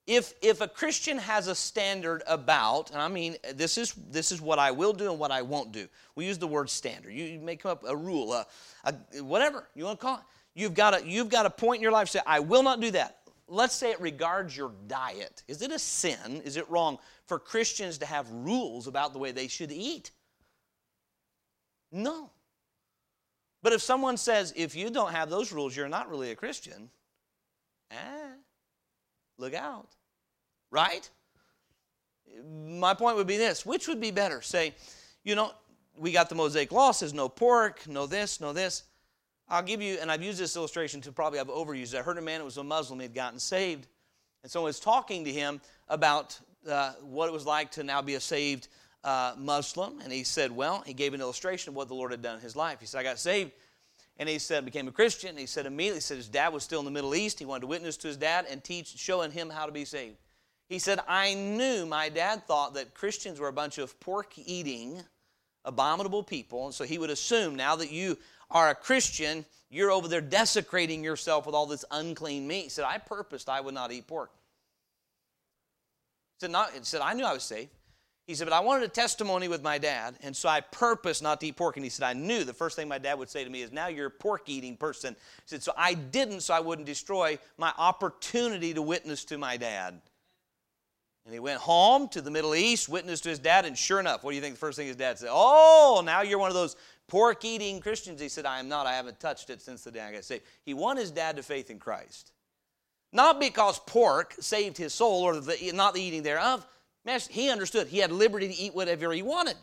If, 0.08 0.34
if 0.42 0.62
a 0.62 0.70
Christian 0.70 1.18
has 1.18 1.48
a 1.48 1.56
standard 1.56 2.24
about, 2.28 2.92
and 2.92 3.02
I 3.02 3.10
mean, 3.10 3.36
this 3.54 3.78
is, 3.78 3.94
this 4.10 4.32
is 4.32 4.40
what 4.42 4.58
I 4.58 4.72
will 4.72 4.94
do 4.94 5.12
and 5.12 5.20
what 5.20 5.32
I 5.32 5.42
won't 5.42 5.74
do. 5.74 5.86
We 6.16 6.26
use 6.26 6.38
the 6.38 6.48
word 6.48 6.70
standard. 6.70 7.12
You, 7.12 7.40
make 7.40 7.66
up 7.66 7.84
a 7.86 7.96
rule, 7.96 8.32
a, 8.32 8.48
a, 8.86 8.94
whatever 9.22 9.68
you 9.76 9.84
want 9.84 10.00
to 10.00 10.06
call 10.06 10.16
it. 10.16 10.24
You've 10.56 10.74
got, 10.74 11.02
a, 11.02 11.06
you've 11.06 11.28
got 11.28 11.46
a 11.46 11.50
point 11.50 11.80
in 11.80 11.84
your 11.84 11.92
life 11.92 12.08
say, 12.08 12.22
I 12.26 12.40
will 12.40 12.64
not 12.64 12.80
do 12.80 12.90
that. 12.92 13.18
Let's 13.50 13.76
say 13.76 13.92
it 13.92 14.00
regards 14.00 14.56
your 14.56 14.72
diet. 14.88 15.44
Is 15.50 15.62
it 15.62 15.72
a 15.72 15.80
sin? 15.80 16.42
Is 16.46 16.56
it 16.56 16.70
wrong 16.70 17.00
for 17.26 17.38
Christians 17.38 17.98
to 17.98 18.06
have 18.06 18.32
rules 18.32 18.88
about 18.88 19.12
the 19.12 19.20
way 19.20 19.32
they 19.32 19.50
should 19.50 19.74
eat? 19.74 20.12
No. 21.92 22.32
But 23.62 23.74
if 23.74 23.82
someone 23.82 24.16
says, 24.16 24.54
if 24.56 24.74
you 24.74 24.90
don't 24.90 25.12
have 25.12 25.30
those 25.30 25.52
rules, 25.52 25.76
you're 25.76 25.90
not 25.90 26.10
really 26.10 26.32
a 26.32 26.36
Christian, 26.36 26.90
ah, 27.92 28.32
look 29.38 29.54
out. 29.54 29.97
Right? 30.72 31.10
My 32.46 32.94
point 32.94 33.16
would 33.18 33.28
be 33.28 33.38
this 33.38 33.66
which 33.66 33.88
would 33.88 34.02
be 34.02 34.12
better? 34.12 34.42
Say, 34.42 34.76
you 35.24 35.36
know, 35.36 35.52
we 35.98 36.12
got 36.12 36.30
the 36.30 36.36
Mosaic 36.36 36.72
law 36.72 36.92
says 36.92 37.14
no 37.14 37.30
pork, 37.30 37.88
no 37.88 38.06
this, 38.06 38.40
no 38.40 38.54
this. 38.54 38.84
I'll 39.50 39.64
give 39.64 39.82
you, 39.82 39.98
and 40.02 40.12
I've 40.12 40.22
used 40.22 40.40
this 40.40 40.56
illustration 40.56 41.00
to 41.02 41.12
probably 41.12 41.40
I've 41.40 41.48
overused 41.48 41.94
it. 41.94 42.00
I 42.00 42.02
heard 42.02 42.18
a 42.18 42.22
man 42.22 42.40
who 42.40 42.46
was 42.46 42.58
a 42.58 42.64
Muslim, 42.64 43.00
he 43.00 43.04
had 43.04 43.14
gotten 43.14 43.40
saved. 43.40 43.88
And 44.44 44.52
so 44.52 44.62
I 44.62 44.66
was 44.66 44.80
talking 44.80 45.24
to 45.26 45.32
him 45.32 45.62
about 45.88 46.38
uh, 46.70 46.94
what 47.02 47.28
it 47.28 47.34
was 47.34 47.46
like 47.46 47.72
to 47.72 47.84
now 47.84 48.02
be 48.02 48.16
a 48.16 48.20
saved 48.20 48.68
uh, 49.04 49.34
Muslim. 49.38 50.02
And 50.04 50.12
he 50.12 50.24
said, 50.24 50.52
Well, 50.52 50.84
he 50.86 50.94
gave 50.94 51.14
an 51.14 51.22
illustration 51.22 51.70
of 51.70 51.76
what 51.76 51.88
the 51.88 51.96
Lord 51.96 52.12
had 52.12 52.22
done 52.22 52.36
in 52.36 52.42
his 52.42 52.56
life. 52.56 52.80
He 52.82 52.86
said, 52.86 53.00
I 53.00 53.04
got 53.04 53.20
saved. 53.20 53.52
And 54.20 54.28
he 54.28 54.40
said, 54.40 54.66
became 54.66 54.88
a 54.88 54.92
Christian. 54.92 55.38
He 55.38 55.46
said, 55.46 55.68
immediately, 55.68 55.98
he 55.98 56.02
said 56.02 56.18
his 56.18 56.28
dad 56.28 56.50
was 56.52 56.64
still 56.64 56.80
in 56.80 56.86
the 56.86 56.92
Middle 56.92 57.14
East. 57.14 57.38
He 57.38 57.46
wanted 57.46 57.62
to 57.62 57.68
witness 57.68 57.98
to 57.98 58.08
his 58.08 58.18
dad 58.18 58.48
and 58.50 58.64
teach, 58.64 58.98
showing 58.98 59.30
him 59.30 59.50
how 59.50 59.68
to 59.68 59.72
be 59.72 59.86
saved. 59.86 60.18
He 60.68 60.80
said, 60.80 61.00
I 61.08 61.34
knew 61.34 61.86
my 61.86 62.10
dad 62.10 62.46
thought 62.46 62.74
that 62.74 62.94
Christians 62.94 63.40
were 63.40 63.48
a 63.48 63.54
bunch 63.54 63.78
of 63.78 63.98
pork 64.00 64.34
eating, 64.38 65.02
abominable 65.64 66.24
people. 66.24 66.66
And 66.66 66.74
so 66.74 66.84
he 66.84 66.98
would 66.98 67.10
assume 67.10 67.56
now 67.56 67.78
that 67.78 67.92
you 67.92 68.18
are 68.52 68.70
a 68.70 68.76
Christian, 68.76 69.46
you're 69.70 69.92
over 69.92 70.08
there 70.08 70.22
desecrating 70.22 71.04
yourself 71.04 71.46
with 71.46 71.56
all 71.56 71.66
this 71.66 71.86
unclean 71.92 72.48
meat. 72.48 72.64
He 72.64 72.70
said, 72.70 72.86
I 72.86 72.98
purposed 72.98 73.50
I 73.50 73.62
would 73.62 73.74
not 73.74 73.92
eat 73.92 74.08
pork. 74.08 74.32
He 76.38 76.46
said, 76.46 76.52
not, 76.52 76.72
he 76.72 76.80
said 76.84 77.02
I 77.02 77.14
knew 77.14 77.26
I 77.26 77.34
was 77.34 77.44
safe. 77.44 77.70
He 78.28 78.36
said, 78.36 78.44
but 78.44 78.54
I 78.54 78.60
wanted 78.60 78.84
a 78.84 78.90
testimony 78.90 79.48
with 79.48 79.64
my 79.64 79.78
dad, 79.78 80.18
and 80.22 80.36
so 80.36 80.50
I 80.50 80.60
purposed 80.60 81.24
not 81.24 81.40
to 81.40 81.48
eat 81.48 81.56
pork. 81.56 81.78
And 81.78 81.86
he 81.86 81.90
said, 81.90 82.06
I 82.06 82.12
knew 82.12 82.44
the 82.44 82.54
first 82.54 82.76
thing 82.76 82.90
my 82.90 82.98
dad 82.98 83.18
would 83.18 83.30
say 83.30 83.46
to 83.46 83.50
me 83.50 83.62
is, 83.62 83.72
now 83.72 83.88
you're 83.88 84.08
a 84.08 84.12
pork 84.12 84.50
eating 84.50 84.76
person. 84.76 85.14
He 85.14 85.44
said, 85.46 85.64
so 85.64 85.72
I 85.78 85.94
didn't 85.94 86.42
so 86.42 86.54
I 86.54 86.60
wouldn't 86.60 86.86
destroy 86.86 87.40
my 87.58 87.72
opportunity 87.78 88.74
to 88.74 88.82
witness 88.82 89.24
to 89.26 89.38
my 89.38 89.56
dad. 89.56 90.02
And 91.28 91.34
he 91.34 91.42
went 91.42 91.60
home 91.60 92.08
to 92.10 92.22
the 92.22 92.32
Middle 92.32 92.56
East, 92.56 92.88
witnessed 92.88 93.24
to 93.24 93.30
his 93.30 93.38
dad, 93.38 93.66
and 93.66 93.78
sure 93.78 94.00
enough, 94.00 94.24
what 94.24 94.32
do 94.32 94.38
you 94.38 94.42
think 94.42 94.56
the 94.56 94.60
first 94.60 94.78
thing 94.78 94.88
his 94.88 94.96
dad 94.96 95.20
said? 95.20 95.28
Oh, 95.30 96.02
now 96.06 96.22
you're 96.22 96.40
one 96.40 96.48
of 96.48 96.56
those 96.56 96.78
pork 97.10 97.44
eating 97.44 97.82
Christians. 97.82 98.22
He 98.22 98.30
said, 98.30 98.46
I 98.46 98.60
am 98.60 98.70
not. 98.70 98.88
I 98.88 98.94
haven't 98.94 99.20
touched 99.20 99.50
it 99.50 99.62
since 99.62 99.84
the 99.84 99.92
day 99.92 100.00
I 100.00 100.14
got 100.14 100.24
saved. 100.24 100.46
He 100.64 100.74
won 100.74 100.96
his 100.96 101.12
dad 101.12 101.36
to 101.36 101.44
faith 101.44 101.70
in 101.70 101.80
Christ. 101.80 102.32
Not 103.12 103.42
because 103.42 103.78
pork 103.78 104.36
saved 104.40 104.78
his 104.78 104.94
soul 104.94 105.24
or 105.24 105.38
the, 105.42 105.72
not 105.74 105.94
the 105.94 106.02
eating 106.02 106.24
thereof. 106.24 106.66
He 107.30 107.50
understood 107.50 107.88
he 107.88 107.98
had 107.98 108.14
liberty 108.14 108.48
to 108.48 108.56
eat 108.56 108.74
whatever 108.74 109.12
he 109.12 109.22
wanted. 109.22 109.58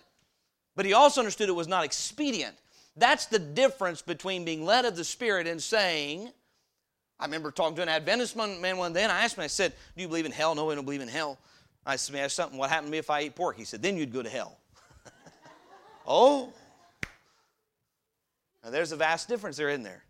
But 0.77 0.85
he 0.85 0.93
also 0.93 1.23
understood 1.23 1.49
it 1.49 1.53
was 1.53 1.67
not 1.67 1.87
expedient. 1.87 2.57
That's 2.95 3.25
the 3.25 3.39
difference 3.39 4.03
between 4.03 4.45
being 4.45 4.67
led 4.67 4.85
of 4.85 4.97
the 4.97 5.05
Spirit 5.05 5.47
and 5.47 5.63
saying, 5.63 6.29
I 7.19 7.25
remember 7.25 7.51
talking 7.51 7.77
to 7.77 7.83
an 7.83 7.89
Adventist 7.89 8.37
man 8.37 8.77
one 8.77 8.93
day, 8.93 9.03
and 9.03 9.11
I 9.11 9.25
asked 9.25 9.39
him, 9.39 9.45
I 9.45 9.47
said, 9.47 9.73
Do 9.97 10.03
you 10.03 10.09
believe 10.09 10.27
in 10.27 10.33
hell? 10.33 10.55
No, 10.55 10.71
I 10.71 10.75
don't 10.75 10.85
believe 10.85 11.01
in 11.01 11.09
hell. 11.09 11.39
I 11.87 11.97
said, 11.97 12.31
something, 12.31 12.59
what 12.59 12.71
happened 12.71 12.89
to 12.89 12.93
me 12.93 12.99
if 12.99 13.11
I 13.11 13.21
ate 13.21 13.37
pork? 13.37 13.57
He 13.57 13.65
said, 13.65 13.83
then 13.83 13.97
you'd 13.97 14.13
go 14.13 14.23
to 14.23 14.31
hell. 14.31 14.59
oh. 16.07 16.53
Now 18.63 18.71
there's 18.71 18.93
a 18.93 18.97
vast 18.97 19.29
difference 19.29 19.57
there 19.57 19.69
in 19.69 19.83
there? 19.83 20.05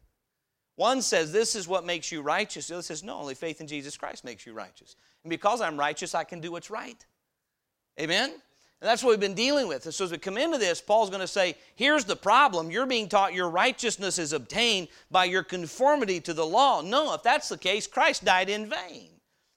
One 0.77 1.03
says 1.03 1.33
this 1.33 1.55
is 1.55 1.69
what 1.69 1.85
makes 1.85 2.11
you 2.11 2.23
righteous. 2.23 2.69
The 2.69 2.75
other 2.75 2.83
says, 2.83 3.03
no, 3.03 3.17
only 3.17 3.35
faith 3.35 3.61
in 3.61 3.67
Jesus 3.67 3.97
Christ 3.97 4.25
makes 4.25 4.47
you 4.47 4.53
righteous. 4.53 4.97
And 5.23 5.31
because 5.31 5.61
I'm 5.61 5.79
righteous, 5.79 6.15
I 6.15 6.25
can 6.25 6.41
do 6.41 6.53
what's 6.53 6.71
right. 6.71 7.05
Amen? 8.01 8.31
And 8.31 8.91
that's 8.91 9.03
what 9.03 9.11
we've 9.11 9.21
been 9.21 9.35
dealing 9.35 9.69
with. 9.69 9.87
And 9.87 9.95
so 9.95 10.05
as 10.05 10.11
we 10.11 10.19
come 10.19 10.37
into 10.37 10.59
this, 10.59 10.81
Paul's 10.81 11.11
going 11.11 11.21
to 11.21 11.29
say, 11.29 11.57
here's 11.77 12.05
the 12.05 12.17
problem. 12.17 12.71
You're 12.71 12.87
being 12.87 13.09
taught 13.09 13.33
your 13.33 13.49
righteousness 13.49 14.19
is 14.19 14.33
obtained 14.33 14.89
by 15.11 15.25
your 15.25 15.43
conformity 15.43 16.21
to 16.21 16.35
the 16.35 16.45
law. 16.45 16.83
No, 16.83 17.15
if 17.15 17.23
that's 17.23 17.49
the 17.49 17.57
case, 17.57 17.87
Christ 17.87 18.25
died 18.25 18.51
in 18.51 18.69
vain. 18.69 19.11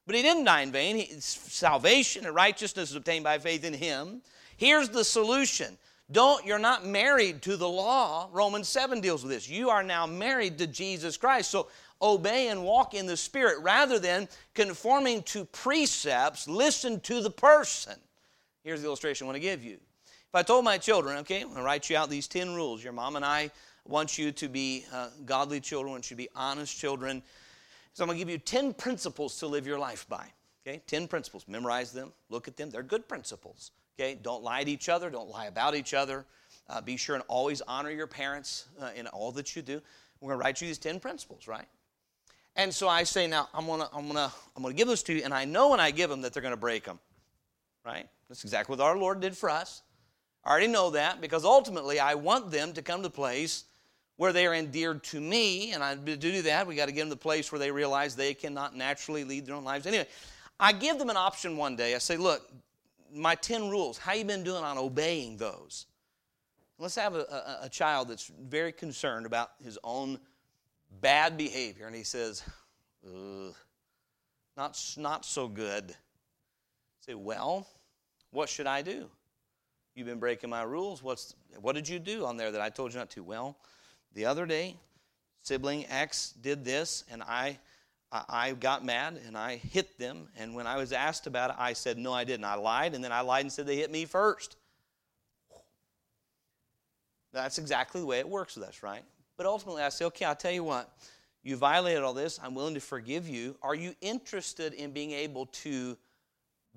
But 0.08 0.16
he 0.16 0.22
didn't 0.22 0.46
die 0.46 0.62
in 0.62 0.72
vain. 0.72 0.96
He, 0.96 1.12
salvation 1.20 2.26
and 2.26 2.34
righteousness 2.34 2.90
is 2.90 2.96
obtained 2.96 3.26
by 3.26 3.38
faith 3.38 3.64
in 3.64 3.74
him. 3.74 4.22
Here's 4.56 4.90
the 4.90 5.04
solution. 5.04 5.78
Don't 6.10 6.46
you're 6.46 6.58
not 6.58 6.86
married 6.86 7.42
to 7.44 7.58
the 7.58 7.68
law. 7.68 8.30
Romans 8.32 8.70
7 8.70 9.02
deals 9.02 9.24
with 9.24 9.32
this. 9.34 9.50
You 9.50 9.70
are 9.70 9.84
now 9.84 10.08
married 10.08 10.58
to 10.60 10.68
Jesus 10.68 11.18
Christ. 11.18 11.52
So 11.52 11.68
obey 12.02 12.48
and 12.48 12.64
walk 12.64 12.94
in 12.94 13.06
the 13.06 13.18
spirit 13.18 13.60
rather 13.62 14.00
than 14.00 14.30
conforming 14.54 15.24
to 15.24 15.44
precepts, 15.46 16.48
listen 16.48 17.02
to 17.02 17.22
the 17.22 17.30
person. 17.30 17.96
Here's 18.64 18.82
the 18.82 18.88
illustration 18.88 19.26
I 19.26 19.28
want 19.28 19.36
to 19.36 19.42
give 19.42 19.64
you. 19.64 19.74
If 19.74 20.36
I 20.36 20.44
told 20.44 20.64
my 20.64 20.78
children, 20.78 21.18
okay, 21.20 21.42
I'm 21.42 21.48
going 21.48 21.58
to 21.58 21.64
write 21.64 21.90
you 21.90 21.98
out 21.98 22.10
these 22.10 22.28
10 22.28 22.56
rules. 22.56 22.82
Your 22.82 22.94
mom 22.94 23.18
and 23.18 23.26
I 23.26 23.52
want 23.86 24.18
you 24.18 24.32
to 24.32 24.48
be 24.48 24.86
uh, 24.94 25.10
godly 25.26 25.60
children, 25.60 25.92
want 25.92 26.10
you 26.10 26.16
to 26.16 26.24
be 26.24 26.30
honest 26.36 26.78
children. 26.78 27.22
So 27.98 28.04
I'm 28.04 28.10
going 28.10 28.20
to 28.20 28.24
give 28.24 28.30
you 28.30 28.38
10 28.38 28.76
principles 28.76 29.40
to 29.40 29.48
live 29.48 29.66
your 29.66 29.80
life 29.80 30.08
by. 30.08 30.28
Okay? 30.62 30.84
10 30.86 31.08
principles. 31.08 31.46
Memorize 31.48 31.92
them, 31.92 32.14
look 32.30 32.48
at 32.48 32.56
them. 32.56 32.70
They're 32.70 32.84
good 32.84 33.08
principles. 33.08 33.72
Okay? 34.00 34.20
Don't 34.22 34.44
lie 34.44 34.64
to 34.64 34.70
each 34.70 34.88
other, 34.88 35.10
don't 35.10 35.32
lie 35.32 35.48
about 35.48 35.74
each 35.74 35.96
other. 35.96 36.24
Uh, 36.70 36.80
be 36.80 36.96
sure 36.96 37.16
and 37.16 37.24
always 37.28 37.60
honor 37.62 37.90
your 37.90 38.06
parents 38.06 38.68
uh, 38.80 38.92
in 38.96 39.08
all 39.08 39.32
that 39.32 39.56
you 39.56 39.64
do. 39.64 39.82
We're 40.22 40.30
going 40.30 40.40
to 40.40 40.46
write 40.46 40.62
you 40.62 40.68
these 40.68 40.78
10 40.78 41.00
principles, 41.00 41.48
right? 41.48 41.66
And 42.56 42.72
so 42.72 42.88
I 42.88 43.02
say, 43.02 43.26
now 43.26 43.50
I'm 43.52 43.66
going 43.66 43.80
to 43.80 43.90
I'm 43.92 44.06
gonna, 44.06 44.32
I'm 44.56 44.62
gonna 44.62 44.76
give 44.76 44.88
those 44.88 45.02
to 45.04 45.14
you, 45.14 45.24
and 45.24 45.34
I 45.34 45.46
know 45.46 45.70
when 45.70 45.80
I 45.80 45.90
give 45.90 46.12
them 46.12 46.22
that 46.22 46.34
they're 46.34 46.44
going 46.44 46.54
to 46.54 46.56
break 46.56 46.84
them, 46.84 47.00
right? 47.84 48.08
That's 48.30 48.44
exactly 48.44 48.76
what 48.76 48.84
our 48.84 48.96
Lord 48.96 49.22
did 49.22 49.36
for 49.36 49.50
us. 49.50 49.82
I 50.46 50.52
already 50.52 50.68
know 50.68 50.92
that 50.92 51.20
because 51.20 51.44
ultimately 51.46 52.00
I 52.00 52.14
want 52.14 52.52
them 52.52 52.74
to 52.74 52.84
come 52.84 53.02
to 53.02 53.10
place 53.10 53.64
where 54.18 54.34
they 54.34 54.46
are 54.48 54.54
endeared 54.54 55.04
to 55.06 55.22
me, 55.22 55.72
and 55.74 55.84
I, 55.84 55.96
to 55.96 56.18
do 56.18 56.42
that, 56.44 56.68
we 56.68 56.76
got 56.76 56.88
to 56.88 56.92
get 56.92 57.02
them 57.02 57.10
to 57.10 57.16
the 57.16 57.22
place 57.22 57.52
where 57.52 57.60
they 57.60 57.72
realize 57.72 58.16
they 58.16 58.34
cannot 58.34 58.76
naturally 58.76 59.24
lead 59.24 59.46
their 59.46 59.56
own 59.56 59.64
lives. 59.64 59.86
Anyway, 59.86 60.08
I 60.60 60.74
give 60.74 60.98
them 60.98 61.10
an 61.10 61.18
option 61.18 61.56
one 61.56 61.76
day. 61.76 61.94
I 61.94 62.00
say, 62.00 62.18
look, 62.18 62.52
my 63.14 63.36
10 63.36 63.70
rules, 63.70 63.98
how 63.98 64.14
you 64.14 64.26
been 64.26 64.44
doing 64.44 64.64
on 64.64 64.78
obeying 64.78 65.38
those? 65.38 65.86
Let's 66.80 66.96
have 66.96 67.16
a, 67.16 67.20
a, 67.20 67.66
a 67.66 67.70
child 67.70 68.10
that's 68.10 68.32
very 68.42 68.72
concerned 68.72 69.26
about 69.26 69.52
his 69.64 69.80
own 69.84 70.20
bad 71.00 71.38
behavior, 71.38 71.86
and 71.86 71.96
he 71.96 72.04
says, 72.04 72.44
not, 74.56 74.80
not 74.98 75.26
so 75.26 75.48
good. 75.48 75.92
I 75.92 77.06
say, 77.06 77.14
well, 77.14 77.68
what 78.32 78.50
should 78.50 78.68
I 78.68 78.82
do? 78.82 79.10
You've 79.96 80.08
been 80.08 80.20
breaking 80.20 80.50
my 80.50 80.64
rules. 80.64 81.02
What's, 81.02 81.36
what 81.60 81.76
did 81.76 81.88
you 81.88 82.00
do 82.00 82.26
on 82.26 82.38
there 82.38 82.52
that 82.52 82.62
I 82.62 82.70
told 82.70 82.94
you 82.94 83.00
not 83.00 83.10
to? 83.12 83.24
Well, 83.24 83.58
the 84.14 84.26
other 84.26 84.46
day, 84.46 84.76
sibling 85.44 85.86
X 85.88 86.34
did 86.42 86.66
this, 86.66 87.04
and 87.12 87.24
I, 87.24 87.58
I 88.12 88.54
got 88.54 88.84
mad 88.84 89.20
and 89.26 89.38
I 89.38 89.58
hit 89.58 89.98
them. 89.98 90.28
And 90.38 90.56
when 90.56 90.68
I 90.68 90.78
was 90.78 90.92
asked 90.92 91.28
about 91.28 91.52
it, 91.52 91.56
I 91.60 91.74
said, 91.74 91.98
No, 91.98 92.14
I 92.14 92.24
didn't. 92.24 92.46
I 92.46 92.56
lied, 92.56 92.96
and 92.96 93.04
then 93.04 93.12
I 93.12 93.22
lied 93.22 93.42
and 93.42 93.52
said 93.52 93.68
they 93.68 93.76
hit 93.76 93.92
me 93.92 94.06
first. 94.06 94.56
That's 97.34 97.58
exactly 97.58 98.02
the 98.02 98.08
way 98.08 98.20
it 98.20 98.28
works 98.28 98.56
with 98.56 98.68
us, 98.68 98.82
right? 98.82 99.04
But 99.38 99.46
ultimately, 99.46 99.84
I 99.84 99.90
say, 99.90 100.06
Okay, 100.06 100.26
I'll 100.26 100.36
tell 100.36 100.52
you 100.52 100.64
what. 100.64 100.92
You 101.44 101.56
violated 101.56 102.04
all 102.04 102.14
this. 102.14 102.40
I'm 102.44 102.56
willing 102.56 102.74
to 102.74 102.82
forgive 102.82 103.30
you. 103.30 103.56
Are 103.62 103.76
you 103.76 103.96
interested 104.02 104.74
in 104.74 104.92
being 104.92 105.12
able 105.12 105.46
to 105.46 105.98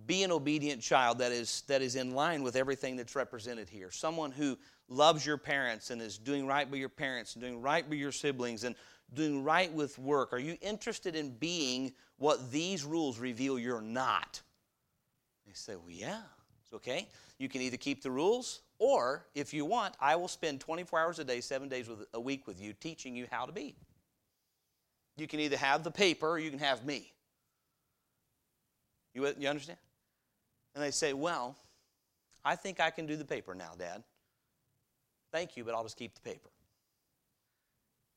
be 0.06 0.22
an 0.22 0.32
obedient 0.32 0.82
child 0.82 1.18
that 1.18 1.32
is, 1.32 1.62
that 1.68 1.82
is 1.82 1.96
in 1.96 2.14
line 2.14 2.42
with 2.42 2.56
everything 2.56 2.96
that's 2.96 3.16
represented 3.16 3.68
here? 3.68 3.90
Someone 3.90 4.30
who 4.30 4.58
loves 4.88 5.24
your 5.24 5.38
parents 5.38 5.90
and 5.90 6.02
is 6.02 6.18
doing 6.18 6.46
right 6.46 6.70
by 6.70 6.76
your 6.76 6.88
parents 6.88 7.34
and 7.34 7.42
doing 7.42 7.62
right 7.62 7.88
by 7.88 7.96
your 7.96 8.12
siblings 8.12 8.64
and 8.64 8.74
doing 9.14 9.42
right 9.44 9.72
with 9.72 9.98
work? 9.98 10.32
Are 10.32 10.38
you 10.38 10.56
interested 10.60 11.16
in 11.16 11.30
being 11.30 11.92
what 12.18 12.50
these 12.50 12.84
rules 12.84 13.18
reveal 13.18 13.58
you're 13.58 13.80
not? 13.80 14.40
They 15.46 15.52
say, 15.54 15.76
Well, 15.76 15.90
yeah, 15.90 16.20
it's 16.62 16.72
okay. 16.74 17.08
You 17.38 17.48
can 17.48 17.60
either 17.62 17.76
keep 17.76 18.02
the 18.02 18.10
rules, 18.10 18.60
or 18.78 19.26
if 19.34 19.54
you 19.54 19.64
want, 19.64 19.94
I 20.00 20.16
will 20.16 20.28
spend 20.28 20.60
24 20.60 21.00
hours 21.00 21.18
a 21.18 21.24
day, 21.24 21.40
seven 21.40 21.68
days 21.68 21.88
a 22.12 22.20
week 22.20 22.46
with 22.46 22.60
you, 22.60 22.72
teaching 22.72 23.16
you 23.16 23.26
how 23.30 23.46
to 23.46 23.52
be. 23.52 23.76
You 25.16 25.26
can 25.26 25.40
either 25.40 25.56
have 25.56 25.82
the 25.82 25.90
paper 25.90 26.28
or 26.28 26.38
you 26.38 26.50
can 26.50 26.58
have 26.58 26.84
me. 26.84 27.12
You, 29.14 29.26
you 29.38 29.48
understand? 29.48 29.78
And 30.74 30.82
they 30.84 30.90
say, 30.90 31.12
Well, 31.12 31.56
I 32.44 32.56
think 32.56 32.80
I 32.80 32.90
can 32.90 33.06
do 33.06 33.16
the 33.16 33.24
paper 33.24 33.54
now, 33.54 33.72
Dad. 33.78 34.02
Thank 35.32 35.56
you, 35.56 35.64
but 35.64 35.74
I'll 35.74 35.82
just 35.82 35.96
keep 35.96 36.14
the 36.14 36.20
paper. 36.20 36.50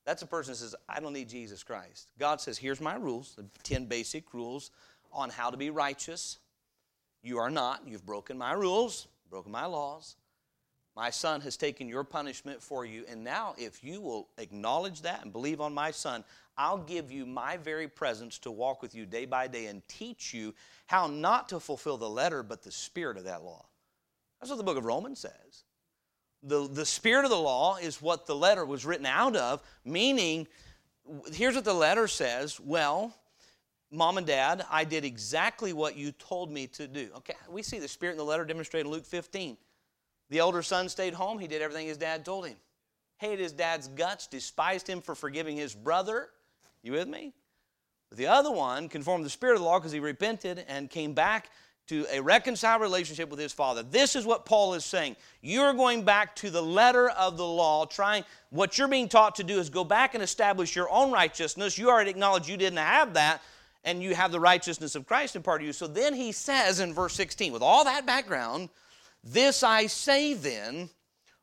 That's 0.06 0.22
a 0.22 0.28
person 0.28 0.54
that 0.54 0.58
says, 0.58 0.76
I 0.90 1.00
don't 1.00 1.14
need 1.14 1.30
Jesus 1.30 1.64
Christ. 1.64 2.08
God 2.20 2.42
says, 2.42 2.58
Here's 2.58 2.82
my 2.82 2.96
rules, 2.96 3.36
the 3.36 3.46
10 3.64 3.86
basic 3.86 4.34
rules 4.34 4.72
on 5.12 5.30
how 5.30 5.50
to 5.50 5.58
be 5.58 5.70
righteous. 5.70 6.40
You 7.22 7.40
are 7.40 7.50
not. 7.50 7.88
You've 7.88 8.06
broken 8.06 8.38
my 8.38 8.54
rules, 8.54 9.08
broken 9.30 9.52
my 9.52 9.66
laws. 9.66 10.16
My 10.96 11.10
son 11.10 11.42
has 11.42 11.58
taken 11.58 11.88
your 11.88 12.04
punishment 12.04 12.62
for 12.62 12.86
you. 12.86 13.04
And 13.10 13.24
now, 13.24 13.56
if 13.58 13.84
you 13.84 14.00
will 14.00 14.30
acknowledge 14.38 15.02
that 15.02 15.24
and 15.24 15.34
believe 15.34 15.60
on 15.60 15.74
my 15.74 15.90
son, 15.92 16.24
I'll 16.56 16.78
give 16.78 17.12
you 17.12 17.26
my 17.26 17.58
very 17.58 17.88
presence 17.88 18.38
to 18.40 18.52
walk 18.52 18.82
with 18.82 18.94
you 18.94 19.06
day 19.06 19.26
by 19.26 19.48
day 19.48 19.66
and 19.66 19.88
teach 19.88 20.34
you 20.34 20.54
how 20.86 21.08
not 21.08 21.50
to 21.50 21.60
fulfill 21.60 21.98
the 21.98 22.10
letter, 22.10 22.44
but 22.44 22.62
the 22.62 22.72
spirit 22.72 23.18
of 23.18 23.24
that 23.24 23.44
law. 23.44 23.66
That's 24.40 24.52
what 24.52 24.58
the 24.58 24.64
book 24.64 24.78
of 24.78 24.86
Romans 24.86 25.20
says 25.20 25.64
the, 26.44 26.68
the 26.68 26.86
spirit 26.86 27.24
of 27.24 27.32
the 27.32 27.40
law 27.40 27.78
is 27.78 28.02
what 28.02 28.26
the 28.26 28.36
letter 28.36 28.66
was 28.66 28.86
written 28.86 29.06
out 29.06 29.36
of, 29.36 29.64
meaning, 29.86 30.48
here's 31.32 31.56
what 31.56 31.64
the 31.64 31.74
letter 31.74 32.08
says 32.08 32.60
Well, 32.60 33.16
mom 33.92 34.18
and 34.18 34.28
dad, 34.28 34.66
I 34.70 34.84
did 34.84 35.06
exactly 35.06 35.74
what 35.74 35.96
you 35.96 36.12
told 36.12 36.52
me 36.52 36.68
to 36.68 36.88
do. 36.88 37.10
Okay, 37.18 37.36
we 37.50 37.64
see 37.64 37.80
the 37.80 37.88
spirit 37.88 38.14
in 38.14 38.18
the 38.18 38.26
letter 38.26 38.46
demonstrated 38.46 38.86
in 38.88 38.92
Luke 38.92 39.06
15. 39.06 39.58
The 40.34 40.42
older 40.42 40.64
son 40.64 40.90
stayed 40.90 41.14
home, 41.14 41.38
he 41.38 41.46
did 41.46 41.62
everything 41.62 41.86
his 41.86 41.98
dad 41.98 42.26
told 42.26 42.48
him. 42.48 42.58
hated 43.18 43.38
his 43.38 43.52
dad's 43.52 43.88
guts, 43.88 44.26
despised 44.26 44.88
him 44.88 45.00
for 45.00 45.14
forgiving 45.14 45.56
his 45.56 45.76
brother. 45.76 46.30
You 46.82 46.94
with 46.94 47.08
me? 47.08 47.34
But 48.10 48.18
the 48.18 48.26
other 48.26 48.50
one 48.50 48.90
conformed 48.90 49.26
the 49.26 49.30
spirit 49.30 49.54
of 49.54 49.60
the 49.60 49.66
law 49.66 49.78
because 49.78 49.92
he 49.92 50.00
repented 50.00 50.66
and 50.68 50.90
came 50.90 51.14
back 51.14 51.52
to 51.86 52.08
a 52.12 52.20
reconciled 52.20 52.82
relationship 52.82 53.30
with 53.30 53.38
his 53.38 53.54
father. 53.54 53.84
This 53.84 54.16
is 54.16 54.26
what 54.26 54.44
Paul 54.44 54.74
is 54.74 54.84
saying. 54.84 55.18
You're 55.42 55.74
going 55.74 56.04
back 56.04 56.36
to 56.38 56.50
the 56.50 56.64
letter 56.64 57.12
of 57.12 57.38
the 57.38 57.46
law, 57.46 57.86
trying, 57.86 58.24
what 58.50 58.80
you're 58.80 58.88
being 58.88 59.10
taught 59.10 59.36
to 59.36 59.44
do 59.44 59.60
is 59.60 59.70
go 59.70 59.84
back 59.84 60.16
and 60.16 60.24
establish 60.24 60.76
your 60.76 60.90
own 60.90 61.12
righteousness. 61.12 61.78
You 61.78 61.92
already 61.92 62.10
acknowledge 62.10 62.50
you 62.50 62.58
didn't 62.58 62.80
have 62.80 63.14
that, 63.14 63.44
and 63.84 64.02
you 64.02 64.16
have 64.16 64.32
the 64.32 64.40
righteousness 64.40 64.96
of 64.96 65.06
Christ 65.06 65.36
in 65.36 65.44
part 65.44 65.62
of 65.62 65.68
you. 65.68 65.74
So 65.74 65.86
then 65.86 66.16
he 66.16 66.32
says 66.32 66.80
in 66.80 66.92
verse 66.92 67.14
16, 67.14 67.54
with 67.54 67.62
all 67.62 67.84
that 67.84 68.08
background, 68.08 68.70
this 69.24 69.64
I 69.64 69.88
say 69.88 70.34
then, 70.34 70.90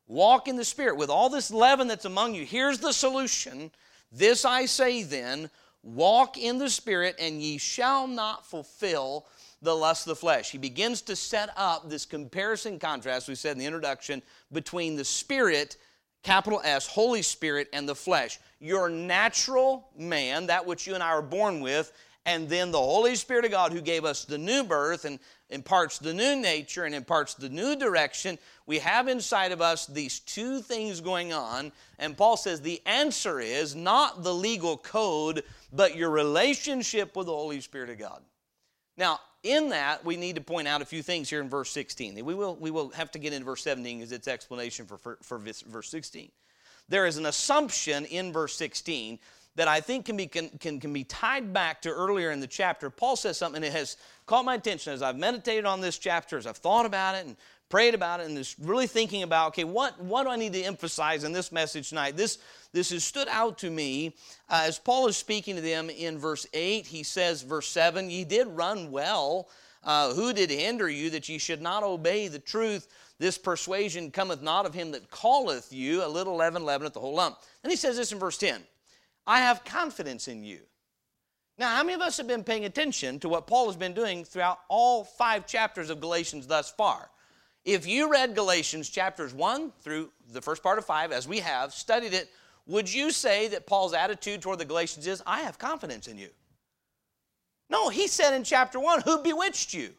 walk 0.06 0.49
in 0.49 0.56
the 0.56 0.64
Spirit. 0.64 0.96
With 0.96 1.10
all 1.10 1.30
this 1.30 1.50
leaven 1.50 1.88
that's 1.88 2.04
among 2.04 2.34
you, 2.34 2.44
here's 2.44 2.78
the 2.78 2.92
solution. 2.92 3.70
This 4.12 4.44
I 4.44 4.66
say 4.66 5.02
then, 5.02 5.50
walk 5.82 6.37
in 6.37 6.58
the 6.58 6.68
Spirit, 6.68 7.16
and 7.18 7.40
ye 7.40 7.58
shall 7.58 8.06
not 8.06 8.44
fulfill 8.44 9.26
the 9.62 9.75
lust 9.75 10.06
of 10.06 10.10
the 10.10 10.16
flesh. 10.16 10.50
He 10.50 10.58
begins 10.58 11.02
to 11.02 11.16
set 11.16 11.50
up 11.56 11.88
this 11.88 12.04
comparison 12.04 12.78
contrast, 12.78 13.28
we 13.28 13.34
said 13.34 13.52
in 13.52 13.58
the 13.58 13.66
introduction, 13.66 14.22
between 14.52 14.96
the 14.96 15.04
Spirit, 15.04 15.76
capital 16.22 16.60
S, 16.64 16.87
Holy 16.87 17.22
Spirit, 17.22 17.68
and 17.72 17.88
the 17.88 17.94
flesh. 17.94 18.38
Your 18.58 18.88
natural 18.88 19.88
man, 19.96 20.46
that 20.46 20.66
which 20.66 20.87
you 20.87 20.94
and 20.94 21.02
I 21.02 21.08
are 21.08 21.22
born 21.22 21.60
with, 21.60 21.92
and 22.26 22.49
then 22.49 22.70
the 22.70 22.78
Holy 22.78 23.16
Spirit 23.16 23.46
of 23.46 23.50
God 23.50 23.72
who 23.72 23.80
gave 23.80 24.04
us 24.04 24.25
the 24.25 24.38
new 24.38 24.64
birth 24.64 25.04
and 25.04 25.18
imparts 25.50 25.99
the 25.99 26.14
new 26.14 26.37
nature 26.37 26.85
and 26.85 26.95
imparts 26.95 27.35
the 27.35 27.49
new 27.49 27.76
direction. 27.76 28.38
We 28.66 28.78
have 28.78 29.09
inside 29.09 29.52
of 29.52 29.61
us 29.61 29.87
these 29.87 30.21
two 30.21 30.61
things 30.61 31.00
going 31.00 31.33
on, 31.33 31.73
and 31.99 32.16
Paul 32.16 32.37
says 32.37 32.61
the 32.61 32.80
answer 32.87 33.40
is 33.40 33.75
not 33.75 34.23
the 34.23 34.35
legal 34.35 34.76
code, 34.76 35.42
but 35.73 35.97
your 35.97 36.11
relationship 36.11 37.16
with 37.16 37.26
the 37.26 37.33
Holy 37.33 37.61
Spirit 37.61 37.90
of 37.90 37.99
God. 37.99 38.23
Now, 38.97 39.21
in 39.42 39.71
that, 39.71 40.04
we 40.04 40.16
need 40.16 40.35
to 40.37 40.42
point 40.42 40.69
out 40.69 40.83
a 40.83 40.85
few 40.87 41.02
things 41.02 41.30
here 41.30 41.40
in 41.40 41.49
verse 41.49 41.71
16. 41.71 42.23
We 42.25 42.35
will, 42.35 42.57
we 42.57 42.71
will 42.71 42.90
have 42.90 43.11
to 43.12 43.19
get 43.19 43.33
into 43.33 43.47
verse 43.47 43.62
17 43.62 44.02
as 44.02 44.12
its 44.12 44.28
explanation 44.28 44.87
for, 44.87 44.99
for, 44.99 45.19
for 45.23 45.38
verse 45.38 45.88
16. 45.88 46.30
There 46.88 47.07
is 47.07 47.16
an 47.16 47.26
assumption 47.26 48.04
in 48.04 48.33
verse 48.33 48.54
16 48.57 49.19
that 49.57 49.69
I 49.69 49.80
think 49.80 50.07
can 50.07 50.16
be, 50.16 50.26
can, 50.26 50.49
can, 50.61 50.80
can 50.80 50.92
be 50.92 51.04
tied 51.04 51.52
back 51.52 51.83
to 51.83 51.90
earlier 51.90 52.30
in 52.30 52.40
the 52.40 52.47
chapter. 52.47 52.88
Paul 52.88 53.16
says 53.16 53.37
something 53.37 53.62
that 53.62 53.73
has 53.73 53.97
caught 54.26 54.45
my 54.45 54.54
attention 54.54 54.92
as 54.92 55.02
I've 55.02 55.16
meditated 55.16 55.64
on 55.64 55.80
this 55.80 55.99
chapter, 55.99 56.38
as 56.38 56.47
I've 56.47 56.57
thought 56.57 56.87
about 56.87 57.16
it 57.16 57.26
and 57.26 57.37
prayed 57.69 57.95
about 57.95 58.21
it, 58.21 58.26
and 58.26 58.37
just 58.37 58.57
really 58.59 58.87
thinking 58.87 59.23
about, 59.23 59.49
okay, 59.49 59.64
what, 59.64 60.00
what 60.00 60.25
do 60.25 60.30
I 60.30 60.37
need 60.37 60.52
to 60.54 60.62
emphasize 60.62 61.25
in 61.25 61.33
this 61.33 61.52
message 61.52 61.88
tonight? 61.88 62.16
This, 62.16 62.38
this 62.73 62.90
has 62.90 63.04
stood 63.04 63.28
out 63.28 63.59
to 63.59 63.71
me 63.71 64.14
uh, 64.49 64.62
as 64.64 64.78
Paul 64.78 65.09
is 65.09 65.16
speaking 65.16 65.57
to 65.57 65.62
them 65.62 65.90
in 65.90 66.19
verse 66.19 66.47
8. 66.52 66.87
He 66.87 67.02
says, 67.02 67.42
verse 67.42 67.69
7, 67.69 68.11
Ye 68.11 68.25
did 68.25 68.47
run 68.49 68.90
well. 68.90 69.49
Uh, 69.83 70.12
who 70.12 70.33
did 70.33 70.50
hinder 70.50 70.90
you 70.90 71.11
that 71.11 71.28
ye 71.28 71.38
should 71.38 71.62
not 71.62 71.83
obey 71.83 72.28
the 72.28 72.38
truth? 72.38 72.87
This 73.19 73.38
persuasion 73.38 74.11
cometh 74.11 74.42
not 74.42 74.66
of 74.66 74.75
him 74.75 74.90
that 74.92 75.11
calleth 75.11 75.73
you. 75.73 76.04
A 76.04 76.09
little 76.09 76.37
leaven 76.37 76.64
leaveneth 76.64 76.92
the 76.92 77.00
whole 77.00 77.14
lump. 77.14 77.38
Then 77.62 77.71
he 77.71 77.76
says 77.76 77.97
this 77.97 78.12
in 78.12 78.19
verse 78.19 78.37
10 78.37 78.62
I 79.30 79.38
have 79.38 79.64
confidence 79.64 80.26
in 80.26 80.42
you. 80.42 80.58
Now, 81.56 81.76
how 81.76 81.84
many 81.84 81.94
of 81.94 82.00
us 82.00 82.16
have 82.16 82.26
been 82.26 82.42
paying 82.42 82.64
attention 82.64 83.20
to 83.20 83.28
what 83.28 83.46
Paul 83.46 83.66
has 83.68 83.76
been 83.76 83.94
doing 83.94 84.25
throughout 84.25 84.58
all 84.68 85.04
five 85.04 85.46
chapters 85.46 85.88
of 85.88 86.00
Galatians 86.00 86.49
thus 86.49 86.68
far? 86.72 87.08
If 87.64 87.87
you 87.87 88.10
read 88.10 88.34
Galatians 88.34 88.88
chapters 88.88 89.32
1 89.32 89.70
through 89.82 90.10
the 90.32 90.42
first 90.42 90.64
part 90.64 90.78
of 90.78 90.84
5, 90.84 91.12
as 91.12 91.28
we 91.28 91.38
have, 91.38 91.72
studied 91.72 92.12
it, 92.12 92.28
would 92.66 92.92
you 92.92 93.12
say 93.12 93.46
that 93.46 93.68
Paul's 93.68 93.94
attitude 93.94 94.42
toward 94.42 94.59
the 94.59 94.64
Galatians 94.64 95.07
is, 95.07 95.22
I 95.24 95.42
have 95.42 95.61
confidence 95.61 96.09
in 96.09 96.18
you? 96.18 96.31
No, 97.68 97.88
he 97.88 98.09
said 98.09 98.35
in 98.35 98.42
chapter 98.42 98.81
1, 98.81 99.02
Who 99.02 99.22
bewitched 99.22 99.72
you? 99.72 99.90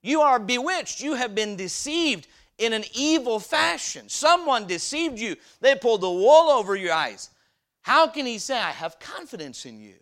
You 0.00 0.20
are 0.20 0.38
bewitched. 0.38 1.00
You 1.00 1.14
have 1.14 1.34
been 1.34 1.56
deceived 1.56 2.28
in 2.56 2.72
an 2.72 2.84
evil 2.94 3.40
fashion. 3.40 4.08
Someone 4.08 4.68
deceived 4.68 5.18
you. 5.18 5.34
They 5.60 5.74
pulled 5.74 6.02
the 6.02 6.10
wool 6.10 6.50
over 6.50 6.76
your 6.76 6.92
eyes. 6.92 7.30
How 7.88 8.06
can 8.06 8.26
he 8.26 8.38
say, 8.38 8.58
I 8.58 8.70
have 8.70 9.00
confidence 9.00 9.64
in 9.64 9.80
you? 9.80 9.94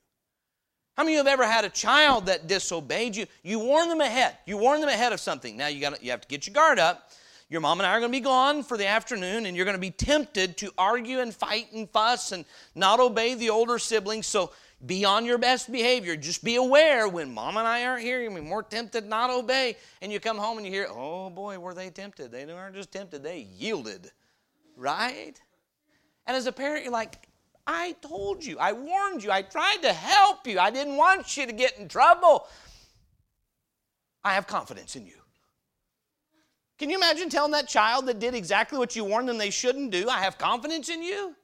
How 0.96 1.04
many 1.04 1.14
of 1.14 1.24
you 1.24 1.30
have 1.30 1.40
ever 1.40 1.46
had 1.46 1.64
a 1.64 1.68
child 1.68 2.26
that 2.26 2.48
disobeyed 2.48 3.14
you? 3.14 3.26
You 3.42 3.60
warn 3.60 3.88
them 3.88 4.00
ahead. 4.00 4.36
You 4.44 4.56
warn 4.56 4.80
them 4.80 4.88
ahead 4.88 5.12
of 5.12 5.20
something. 5.20 5.56
Now 5.56 5.68
you 5.68 5.80
got 5.80 6.02
you 6.02 6.10
have 6.10 6.22
to 6.22 6.28
get 6.28 6.46
your 6.46 6.54
guard 6.54 6.78
up 6.78 7.10
your 7.48 7.60
mom 7.60 7.78
and 7.78 7.86
I 7.86 7.92
are 7.92 8.00
going 8.00 8.10
to 8.10 8.16
be 8.16 8.20
gone 8.20 8.64
for 8.64 8.76
the 8.76 8.88
afternoon, 8.88 9.46
and 9.46 9.56
you're 9.56 9.64
going 9.64 9.76
to 9.76 9.80
be 9.80 9.92
tempted 9.92 10.56
to 10.58 10.72
argue 10.76 11.20
and 11.20 11.32
fight 11.32 11.72
and 11.72 11.88
fuss 11.88 12.32
and 12.32 12.44
not 12.74 12.98
obey 12.98 13.34
the 13.34 13.50
older 13.50 13.78
siblings. 13.78 14.26
So 14.26 14.50
be 14.84 15.04
on 15.04 15.24
your 15.24 15.38
best 15.38 15.70
behavior. 15.70 16.16
Just 16.16 16.42
be 16.42 16.56
aware 16.56 17.08
when 17.08 17.32
mom 17.32 17.56
and 17.56 17.66
I 17.66 17.84
aren't 17.84 18.02
here, 18.02 18.20
you're 18.20 18.42
more 18.42 18.64
tempted 18.64 19.06
not 19.06 19.30
obey. 19.30 19.76
And 20.02 20.12
you 20.12 20.18
come 20.18 20.38
home 20.38 20.58
and 20.58 20.66
you 20.66 20.72
hear, 20.72 20.88
oh 20.90 21.30
boy, 21.30 21.58
were 21.58 21.72
they 21.72 21.90
tempted? 21.90 22.32
They 22.32 22.44
weren't 22.46 22.74
just 22.74 22.90
tempted, 22.90 23.22
they 23.22 23.46
yielded. 23.56 24.10
Right? 24.76 25.40
And 26.26 26.36
as 26.36 26.46
a 26.46 26.52
parent, 26.52 26.82
you're 26.82 26.92
like, 26.92 27.28
I 27.66 27.96
told 28.00 28.44
you, 28.44 28.58
I 28.58 28.72
warned 28.72 29.24
you, 29.24 29.30
I 29.30 29.42
tried 29.42 29.78
to 29.82 29.92
help 29.92 30.46
you, 30.46 30.58
I 30.58 30.70
didn't 30.70 30.96
want 30.96 31.36
you 31.36 31.46
to 31.46 31.52
get 31.52 31.78
in 31.78 31.88
trouble. 31.88 32.46
I 34.22 34.34
have 34.34 34.46
confidence 34.46 34.96
in 34.96 35.06
you. 35.06 35.14
Can 36.78 36.90
you 36.90 36.96
imagine 36.96 37.28
telling 37.28 37.52
that 37.52 37.68
child 37.68 38.06
that 38.06 38.18
did 38.18 38.34
exactly 38.34 38.78
what 38.78 38.94
you 38.94 39.04
warned 39.04 39.28
them 39.28 39.38
they 39.38 39.50
shouldn't 39.50 39.90
do, 39.90 40.08
I 40.08 40.18
have 40.18 40.36
confidence 40.36 40.88
in 40.88 41.02
you? 41.02 41.34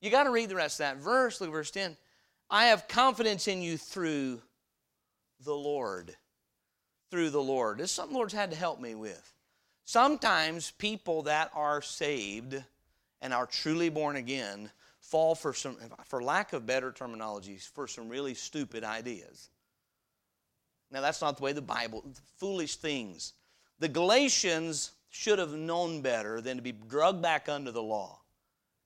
You 0.00 0.10
got 0.10 0.24
to 0.24 0.30
read 0.30 0.48
the 0.48 0.56
rest 0.56 0.80
of 0.80 0.86
that 0.86 0.96
verse. 0.96 1.40
Look 1.40 1.50
at 1.50 1.52
verse 1.52 1.70
10. 1.70 1.96
I 2.50 2.66
have 2.66 2.88
confidence 2.88 3.46
in 3.46 3.62
you 3.62 3.78
through 3.78 4.42
the 5.44 5.54
Lord. 5.54 6.16
Through 7.10 7.30
the 7.30 7.42
Lord. 7.42 7.78
This 7.78 7.90
is 7.90 7.94
something 7.94 8.12
the 8.12 8.18
Lord's 8.18 8.34
had 8.34 8.50
to 8.50 8.56
help 8.56 8.80
me 8.80 8.96
with. 8.96 9.32
Sometimes 9.84 10.72
people 10.72 11.22
that 11.22 11.50
are 11.54 11.82
saved 11.82 12.60
and 13.20 13.32
are 13.32 13.46
truly 13.46 13.90
born 13.90 14.16
again 14.16 14.70
fall 15.02 15.34
for 15.34 15.52
some, 15.52 15.76
for 16.06 16.22
lack 16.22 16.54
of 16.54 16.64
better 16.64 16.90
terminologies, 16.90 17.68
for 17.68 17.86
some 17.86 18.08
really 18.08 18.34
stupid 18.34 18.84
ideas. 18.84 19.50
Now, 20.90 21.00
that's 21.00 21.20
not 21.20 21.36
the 21.36 21.42
way 21.42 21.52
the 21.52 21.60
Bible, 21.60 22.04
foolish 22.38 22.76
things 22.76 23.34
the 23.78 23.88
Galatians 23.88 24.92
should 25.10 25.40
have 25.40 25.54
known 25.54 26.02
better 26.02 26.40
than 26.40 26.56
to 26.56 26.62
be 26.62 26.70
drugged 26.70 27.20
back 27.20 27.48
under 27.48 27.72
the 27.72 27.82
law. 27.82 28.20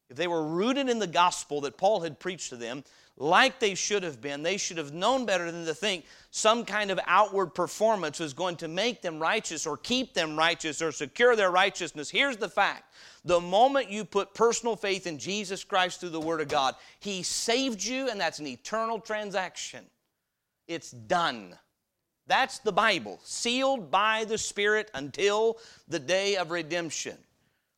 If 0.09 0.17
they 0.17 0.27
were 0.27 0.47
rooted 0.47 0.89
in 0.89 0.99
the 0.99 1.07
gospel 1.07 1.61
that 1.63 1.77
Paul 1.77 2.01
had 2.01 2.19
preached 2.19 2.49
to 2.49 2.57
them, 2.57 2.83
like 3.19 3.61
they 3.61 3.75
should 3.75 4.03
have 4.03 4.21
been, 4.21 4.43
they 4.43 4.59
should 4.59 4.77
have 4.77 4.93
known 4.93 5.25
better 5.25 5.51
than 5.51 5.65
to 5.65 5.75
think 5.75 6.05
some 6.31 6.65
kind 6.67 6.91
of 6.91 7.01
outward 7.07 7.55
performance 7.55 8.21
was 8.21 8.35
going 8.35 8.57
to 8.57 8.69
make 8.69 9.01
them 9.01 9.19
righteous 9.19 9.67
or 9.67 9.79
keep 9.79 10.13
them 10.13 10.37
righteous 10.37 10.83
or 10.83 10.93
secure 10.93 11.35
their 11.35 11.51
righteousness. 11.51 12.11
Here's 12.11 12.37
the 12.37 12.49
fact 12.49 12.93
the 13.25 13.41
moment 13.41 13.91
you 13.91 14.05
put 14.05 14.35
personal 14.35 14.77
faith 14.77 15.07
in 15.07 15.19
Jesus 15.19 15.65
Christ 15.65 16.01
through 16.01 16.11
the 16.11 16.21
Word 16.21 16.43
of 16.43 16.49
God, 16.49 16.75
He 17.01 17.23
saved 17.23 17.83
you, 17.83 18.11
and 18.11 18.21
that's 18.21 18.39
an 18.39 18.47
eternal 18.47 19.01
transaction. 19.01 19.85
It's 20.69 20.91
done. 20.91 21.57
That's 22.27 22.59
the 22.59 22.73
Bible, 22.73 23.21
sealed 23.23 23.91
by 23.91 24.25
the 24.25 24.37
Spirit 24.37 24.91
until 24.95 25.59
the 25.89 25.99
day 25.99 26.37
of 26.37 26.51
redemption. 26.51 27.17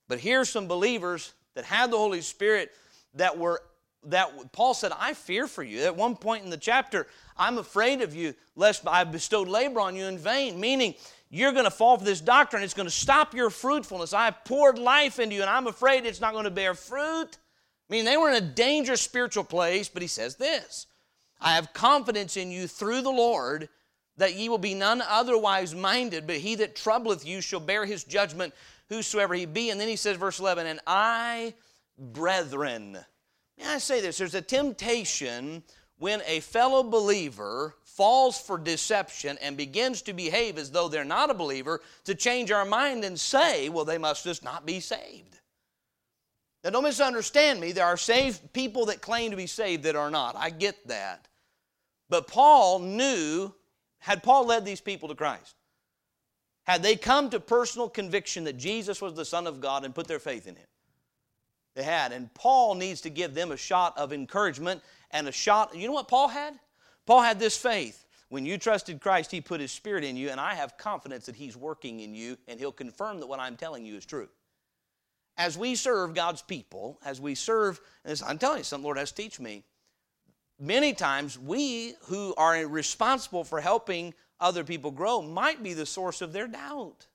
But 0.08 0.18
here's 0.18 0.48
some 0.48 0.66
believers 0.66 1.34
that 1.54 1.64
had 1.64 1.90
the 1.90 1.98
Holy 1.98 2.22
Spirit 2.22 2.72
that 3.14 3.38
were 3.38 3.62
that 4.04 4.52
Paul 4.52 4.74
said, 4.74 4.92
I 4.98 5.14
fear 5.14 5.46
for 5.46 5.62
you. 5.62 5.82
At 5.82 5.96
one 5.96 6.16
point 6.16 6.44
in 6.44 6.50
the 6.50 6.56
chapter, 6.56 7.06
I'm 7.36 7.58
afraid 7.58 8.00
of 8.00 8.14
you, 8.14 8.34
lest 8.56 8.86
I 8.86 9.04
bestowed 9.04 9.48
labor 9.48 9.80
on 9.80 9.96
you 9.96 10.04
in 10.04 10.18
vain, 10.18 10.58
meaning 10.58 10.94
you're 11.30 11.52
going 11.52 11.64
to 11.64 11.70
fall 11.70 11.98
for 11.98 12.04
this 12.04 12.20
doctrine. 12.20 12.62
It's 12.62 12.74
going 12.74 12.88
to 12.88 12.94
stop 12.94 13.34
your 13.34 13.50
fruitfulness. 13.50 14.12
I 14.12 14.26
have 14.26 14.44
poured 14.44 14.78
life 14.78 15.18
into 15.18 15.34
you, 15.34 15.42
and 15.42 15.50
I'm 15.50 15.66
afraid 15.66 16.06
it's 16.06 16.20
not 16.20 16.32
going 16.32 16.44
to 16.44 16.50
bear 16.50 16.74
fruit. 16.74 17.38
I 17.88 17.92
mean, 17.92 18.04
they 18.04 18.16
were 18.16 18.28
in 18.28 18.42
a 18.42 18.46
dangerous 18.46 19.00
spiritual 19.00 19.44
place, 19.44 19.88
but 19.88 20.02
he 20.02 20.08
says 20.08 20.36
this 20.36 20.86
I 21.40 21.54
have 21.54 21.72
confidence 21.72 22.36
in 22.36 22.50
you 22.50 22.66
through 22.66 23.02
the 23.02 23.10
Lord 23.10 23.68
that 24.16 24.34
ye 24.34 24.48
will 24.48 24.58
be 24.58 24.74
none 24.74 25.02
otherwise 25.08 25.74
minded, 25.74 26.26
but 26.26 26.36
he 26.36 26.56
that 26.56 26.74
troubleth 26.74 27.26
you 27.26 27.40
shall 27.40 27.60
bear 27.60 27.84
his 27.84 28.04
judgment, 28.04 28.52
whosoever 28.88 29.34
he 29.34 29.46
be. 29.46 29.70
And 29.70 29.80
then 29.80 29.88
he 29.88 29.96
says, 29.96 30.16
verse 30.16 30.40
11, 30.40 30.66
and 30.66 30.80
I, 30.86 31.54
brethren. 31.96 32.98
May 33.58 33.66
I 33.66 33.78
say 33.78 34.00
this? 34.00 34.18
There's 34.18 34.34
a 34.34 34.42
temptation 34.42 35.62
when 35.98 36.22
a 36.26 36.40
fellow 36.40 36.82
believer 36.82 37.74
falls 37.82 38.40
for 38.40 38.56
deception 38.56 39.36
and 39.42 39.56
begins 39.56 40.02
to 40.02 40.12
behave 40.12 40.56
as 40.58 40.70
though 40.70 40.88
they're 40.88 41.04
not 41.04 41.30
a 41.30 41.34
believer 41.34 41.80
to 42.04 42.14
change 42.14 42.52
our 42.52 42.64
mind 42.64 43.04
and 43.04 43.18
say, 43.18 43.68
well, 43.68 43.84
they 43.84 43.98
must 43.98 44.22
just 44.22 44.44
not 44.44 44.64
be 44.64 44.78
saved. 44.78 45.40
Now, 46.62 46.70
don't 46.70 46.84
misunderstand 46.84 47.60
me. 47.60 47.72
There 47.72 47.84
are 47.84 47.96
saved 47.96 48.52
people 48.52 48.86
that 48.86 49.00
claim 49.00 49.30
to 49.32 49.36
be 49.36 49.46
saved 49.46 49.84
that 49.84 49.96
are 49.96 50.10
not. 50.10 50.36
I 50.36 50.50
get 50.50 50.86
that. 50.88 51.26
But 52.08 52.26
Paul 52.26 52.78
knew 52.78 53.52
had 53.98 54.22
Paul 54.22 54.46
led 54.46 54.64
these 54.64 54.80
people 54.80 55.08
to 55.08 55.14
Christ, 55.14 55.54
had 56.64 56.82
they 56.82 56.96
come 56.96 57.30
to 57.30 57.40
personal 57.40 57.88
conviction 57.88 58.44
that 58.44 58.56
Jesus 58.56 59.02
was 59.02 59.14
the 59.14 59.24
Son 59.24 59.46
of 59.46 59.60
God 59.60 59.84
and 59.84 59.94
put 59.94 60.06
their 60.06 60.18
faith 60.18 60.46
in 60.46 60.54
Him, 60.54 60.66
they 61.78 61.84
had. 61.84 62.12
And 62.12 62.32
Paul 62.34 62.74
needs 62.74 63.00
to 63.02 63.10
give 63.10 63.34
them 63.34 63.52
a 63.52 63.56
shot 63.56 63.96
of 63.96 64.12
encouragement 64.12 64.82
and 65.12 65.28
a 65.28 65.32
shot. 65.32 65.74
You 65.74 65.86
know 65.86 65.94
what 65.94 66.08
Paul 66.08 66.28
had? 66.28 66.58
Paul 67.06 67.22
had 67.22 67.38
this 67.38 67.56
faith. 67.56 68.04
When 68.30 68.44
you 68.44 68.58
trusted 68.58 69.00
Christ, 69.00 69.30
He 69.30 69.40
put 69.40 69.60
His 69.60 69.72
Spirit 69.72 70.04
in 70.04 70.16
you, 70.16 70.28
and 70.28 70.38
I 70.38 70.54
have 70.54 70.76
confidence 70.76 71.24
that 71.26 71.36
He's 71.36 71.56
working 71.56 72.00
in 72.00 72.14
you, 72.14 72.36
and 72.46 72.60
He'll 72.60 72.72
confirm 72.72 73.20
that 73.20 73.26
what 73.26 73.40
I'm 73.40 73.56
telling 73.56 73.86
you 73.86 73.94
is 73.94 74.04
true. 74.04 74.28
As 75.38 75.56
we 75.56 75.76
serve 75.76 76.14
God's 76.14 76.42
people, 76.42 76.98
as 77.04 77.20
we 77.20 77.34
serve, 77.34 77.80
I'm 78.26 78.38
telling 78.38 78.58
you, 78.58 78.64
something 78.64 78.84
Lord 78.84 78.98
has 78.98 79.12
to 79.12 79.22
teach 79.22 79.40
me. 79.40 79.62
Many 80.60 80.92
times, 80.92 81.38
we 81.38 81.94
who 82.06 82.34
are 82.36 82.66
responsible 82.66 83.44
for 83.44 83.60
helping 83.60 84.12
other 84.40 84.64
people 84.64 84.90
grow 84.90 85.22
might 85.22 85.62
be 85.62 85.72
the 85.72 85.86
source 85.86 86.20
of 86.20 86.32
their 86.32 86.48
doubt. 86.48 87.06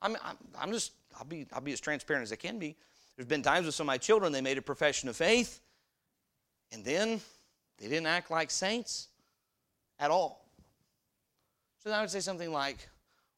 I'm, 0.00 0.16
I'm, 0.24 0.36
I'm 0.58 0.72
just, 0.72 0.92
I'll 1.16 1.26
be, 1.26 1.46
I'll 1.52 1.60
be 1.60 1.72
as 1.72 1.80
transparent 1.80 2.22
as 2.22 2.32
I 2.32 2.36
can 2.36 2.58
be. 2.58 2.76
There's 3.18 3.26
been 3.26 3.42
times 3.42 3.66
with 3.66 3.74
some 3.74 3.86
of 3.86 3.88
my 3.88 3.98
children, 3.98 4.30
they 4.30 4.40
made 4.40 4.58
a 4.58 4.62
profession 4.62 5.08
of 5.08 5.16
faith, 5.16 5.60
and 6.70 6.84
then 6.84 7.20
they 7.78 7.88
didn't 7.88 8.06
act 8.06 8.30
like 8.30 8.48
saints 8.48 9.08
at 9.98 10.12
all. 10.12 10.48
So 11.82 11.88
then 11.88 11.98
I 11.98 12.00
would 12.00 12.10
say 12.10 12.20
something 12.20 12.52
like, 12.52 12.88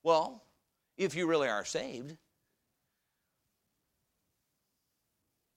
well, 0.02 0.42
if 0.98 1.14
you 1.14 1.26
really 1.26 1.48
are 1.48 1.64
saved, 1.64 2.14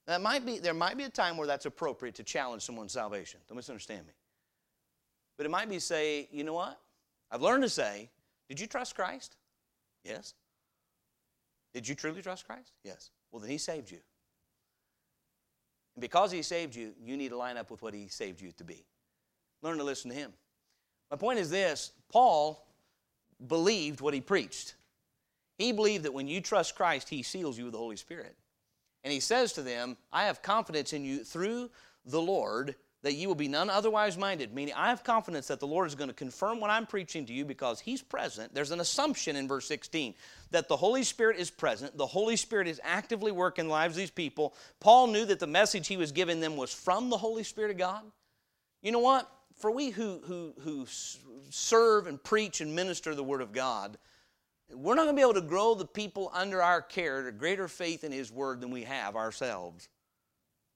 that 0.07 0.21
might 0.21 0.45
be, 0.45 0.57
there 0.57 0.73
might 0.73 0.95
be 0.95 1.03
a 1.03 1.09
time 1.09 1.35
where 1.35 1.45
that's 1.45 1.65
appropriate 1.65 2.15
to 2.15 2.23
challenge 2.23 2.61
someone's 2.61 2.93
salvation. 2.93 3.41
Don't 3.49 3.57
misunderstand 3.57 4.07
me. 4.07 4.13
But 5.35 5.45
it 5.45 5.49
might 5.49 5.67
be 5.67 5.79
say, 5.79 6.29
you 6.31 6.45
know 6.45 6.53
what? 6.53 6.79
I've 7.29 7.41
learned 7.41 7.63
to 7.63 7.69
say, 7.69 8.09
did 8.47 8.57
you 8.57 8.67
trust 8.67 8.95
Christ? 8.95 9.35
Yes. 10.05 10.33
Did 11.73 11.89
you 11.89 11.95
truly 11.95 12.21
trust 12.21 12.45
Christ? 12.45 12.71
Yes. 12.85 13.09
Well, 13.29 13.41
then 13.41 13.49
He 13.49 13.57
saved 13.57 13.91
you. 13.91 13.99
Because 16.03 16.33
He 16.33 16.41
saved 16.41 16.75
you, 16.75 16.91
you 17.01 17.15
need 17.15 17.29
to 17.29 17.37
line 17.37 17.55
up 17.55 17.71
with 17.71 17.81
what 17.81 17.93
He 17.93 18.09
saved 18.09 18.41
you 18.41 18.51
to 18.57 18.65
be. 18.65 18.83
Learn 19.61 19.77
to 19.77 19.85
listen 19.85 20.11
to 20.11 20.17
Him. 20.17 20.33
My 21.09 21.15
point 21.15 21.39
is 21.39 21.49
this 21.49 21.93
Paul 22.11 22.67
believed 23.47 24.01
what 24.01 24.13
he 24.13 24.19
preached. 24.19 24.75
He 25.57 25.71
believed 25.71 26.03
that 26.03 26.13
when 26.13 26.27
you 26.27 26.41
trust 26.41 26.75
Christ, 26.75 27.07
He 27.07 27.23
seals 27.23 27.57
you 27.57 27.63
with 27.63 27.71
the 27.71 27.79
Holy 27.79 27.95
Spirit. 27.95 28.35
And 29.05 29.13
he 29.13 29.21
says 29.21 29.53
to 29.53 29.61
them, 29.61 29.95
I 30.11 30.25
have 30.25 30.41
confidence 30.41 30.91
in 30.91 31.05
you 31.05 31.23
through 31.23 31.69
the 32.05 32.21
Lord 32.21 32.75
that 33.03 33.15
you 33.15 33.27
will 33.27 33.35
be 33.35 33.49
none 33.49 33.69
otherwise 33.69 34.17
minded, 34.17 34.53
meaning 34.53 34.73
I 34.75 34.87
have 34.87 35.03
confidence 35.03 35.47
that 35.47 35.59
the 35.59 35.67
Lord 35.67 35.87
is 35.87 35.95
going 35.95 36.07
to 36.07 36.13
confirm 36.13 36.61
what 36.61 36.69
I'm 36.69 36.85
preaching 36.85 37.25
to 37.25 37.33
you 37.33 37.43
because 37.43 37.81
He's 37.81 38.01
present. 38.01 38.55
There's 38.55 38.71
an 38.71 38.79
assumption 38.79 39.35
in 39.35 39.47
verse 39.47 39.67
16 39.67 40.15
that 40.51 40.69
the 40.69 40.77
Holy 40.77 41.03
Spirit 41.03 41.37
is 41.37 41.51
present. 41.51 41.97
The 41.97 42.07
Holy 42.07 42.37
Spirit 42.37 42.67
is 42.67 42.79
actively 42.81 43.33
working 43.33 43.67
lives 43.67 43.95
of 43.95 43.97
these 43.97 44.09
people. 44.09 44.55
Paul 44.79 45.07
knew 45.07 45.25
that 45.25 45.39
the 45.39 45.47
message 45.47 45.87
he 45.87 45.97
was 45.97 46.13
giving 46.13 46.39
them 46.39 46.55
was 46.55 46.73
from 46.73 47.09
the 47.09 47.17
Holy 47.17 47.43
Spirit 47.43 47.71
of 47.71 47.77
God. 47.77 48.03
You 48.81 48.93
know 48.93 48.99
what? 48.99 49.29
For 49.57 49.69
we 49.69 49.89
who, 49.89 50.21
who, 50.25 50.53
who 50.61 50.87
serve 51.49 52.07
and 52.07 52.23
preach 52.23 52.61
and 52.61 52.73
minister 52.73 53.13
the 53.15 53.23
Word 53.23 53.41
of 53.41 53.51
God, 53.51 53.97
we're 54.73 54.95
not 54.95 55.03
going 55.03 55.15
to 55.15 55.19
be 55.19 55.21
able 55.21 55.33
to 55.33 55.41
grow 55.41 55.75
the 55.75 55.85
people 55.85 56.31
under 56.33 56.61
our 56.61 56.81
care 56.81 57.23
to 57.23 57.31
greater 57.33 57.67
faith 57.67 58.05
in 58.05 58.13
His 58.13 58.31
Word 58.31 58.61
than 58.61 58.71
we 58.71 58.83
have 58.83 59.17
ourselves. 59.17 59.89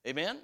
Amen? 0.05 0.39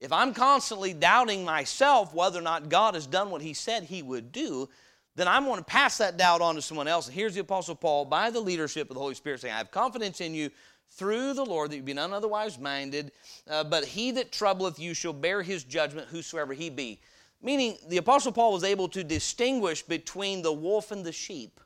If 0.00 0.12
I'm 0.12 0.32
constantly 0.32 0.92
doubting 0.92 1.44
myself 1.44 2.14
whether 2.14 2.38
or 2.38 2.42
not 2.42 2.68
God 2.68 2.94
has 2.94 3.06
done 3.06 3.30
what 3.30 3.42
He 3.42 3.54
said 3.54 3.84
He 3.84 4.02
would 4.02 4.32
do, 4.32 4.68
then 5.16 5.26
I'm 5.26 5.44
going 5.44 5.58
to 5.58 5.64
pass 5.64 5.98
that 5.98 6.16
doubt 6.16 6.40
on 6.40 6.54
to 6.54 6.62
someone 6.62 6.86
else. 6.86 7.06
And 7.06 7.14
here's 7.14 7.34
the 7.34 7.40
Apostle 7.40 7.74
Paul, 7.74 8.04
by 8.04 8.30
the 8.30 8.40
leadership 8.40 8.88
of 8.88 8.94
the 8.94 9.00
Holy 9.00 9.14
Spirit, 9.14 9.40
saying, 9.40 9.54
I 9.54 9.58
have 9.58 9.72
confidence 9.72 10.20
in 10.20 10.32
you 10.32 10.50
through 10.90 11.34
the 11.34 11.44
Lord 11.44 11.70
that 11.70 11.76
you 11.76 11.82
be 11.82 11.92
none 11.92 12.12
otherwise 12.12 12.58
minded, 12.58 13.12
uh, 13.48 13.64
but 13.64 13.84
he 13.84 14.12
that 14.12 14.30
troubleth 14.30 14.78
you 14.78 14.94
shall 14.94 15.12
bear 15.12 15.42
his 15.42 15.64
judgment, 15.64 16.06
whosoever 16.08 16.54
he 16.54 16.70
be. 16.70 17.00
Meaning, 17.42 17.76
the 17.88 17.98
Apostle 17.98 18.32
Paul 18.32 18.52
was 18.52 18.64
able 18.64 18.88
to 18.88 19.04
distinguish 19.04 19.82
between 19.82 20.42
the 20.42 20.52
wolf 20.52 20.92
and 20.92 21.04
the 21.04 21.12
sheep. 21.12 21.60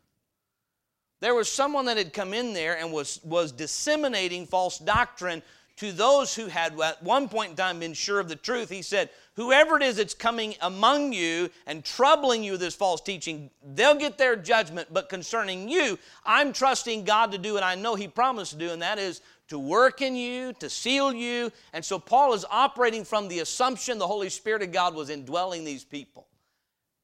There 1.21 1.35
was 1.35 1.51
someone 1.51 1.85
that 1.85 1.97
had 1.97 2.13
come 2.13 2.35
in 2.35 2.53
there 2.53 2.79
and 2.79 2.93
was, 2.93 3.21
was 3.23 3.53
disseminating 3.53 4.47
false 4.47 4.79
doctrine 4.79 5.43
to 5.77 5.93
those 5.93 6.35
who 6.35 6.47
had 6.47 6.79
at 6.81 7.03
one 7.03 7.29
point 7.29 7.51
in 7.51 7.57
time 7.57 7.79
been 7.81 7.95
sure 7.95 8.21
of 8.21 8.29
the 8.29 8.37
truth, 8.37 8.71
he 8.71 8.83
said, 8.83 9.11
Whoever 9.35 9.77
it 9.77 9.83
is 9.83 9.97
that's 9.97 10.13
coming 10.13 10.55
among 10.61 11.13
you 11.13 11.49
and 11.67 11.83
troubling 11.83 12.45
you 12.45 12.53
with 12.53 12.61
this 12.61 12.75
false 12.75 13.01
teaching, 13.01 13.51
they'll 13.75 13.95
get 13.95 14.19
their 14.19 14.37
judgment. 14.37 14.89
But 14.93 15.09
concerning 15.09 15.71
you, 15.71 15.99
I'm 16.27 16.53
trusting 16.53 17.05
God 17.05 17.33
to 17.33 17.39
do 17.39 17.55
what 17.55 17.63
I 17.63 17.75
know 17.75 17.95
He 17.95 18.09
promised 18.09 18.53
to 18.53 18.59
do, 18.59 18.71
and 18.71 18.83
that 18.83 18.99
is 18.99 19.23
to 19.49 19.59
work 19.59 20.03
in 20.03 20.15
you, 20.17 20.53
to 20.55 20.69
seal 20.69 21.13
you. 21.13 21.51
And 21.73 21.83
so 21.85 21.99
Paul 21.99 22.35
is 22.35 22.45
operating 22.51 23.05
from 23.05 23.29
the 23.29 23.41
assumption 23.41 23.99
the 23.99 24.07
Holy 24.07 24.29
Spirit 24.29 24.63
of 24.63 24.73
God 24.73 24.95
was 24.95 25.09
indwelling 25.09 25.65
these 25.65 25.85
people. 25.85 26.27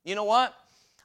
You 0.04 0.14
know 0.14 0.24
what? 0.24 0.54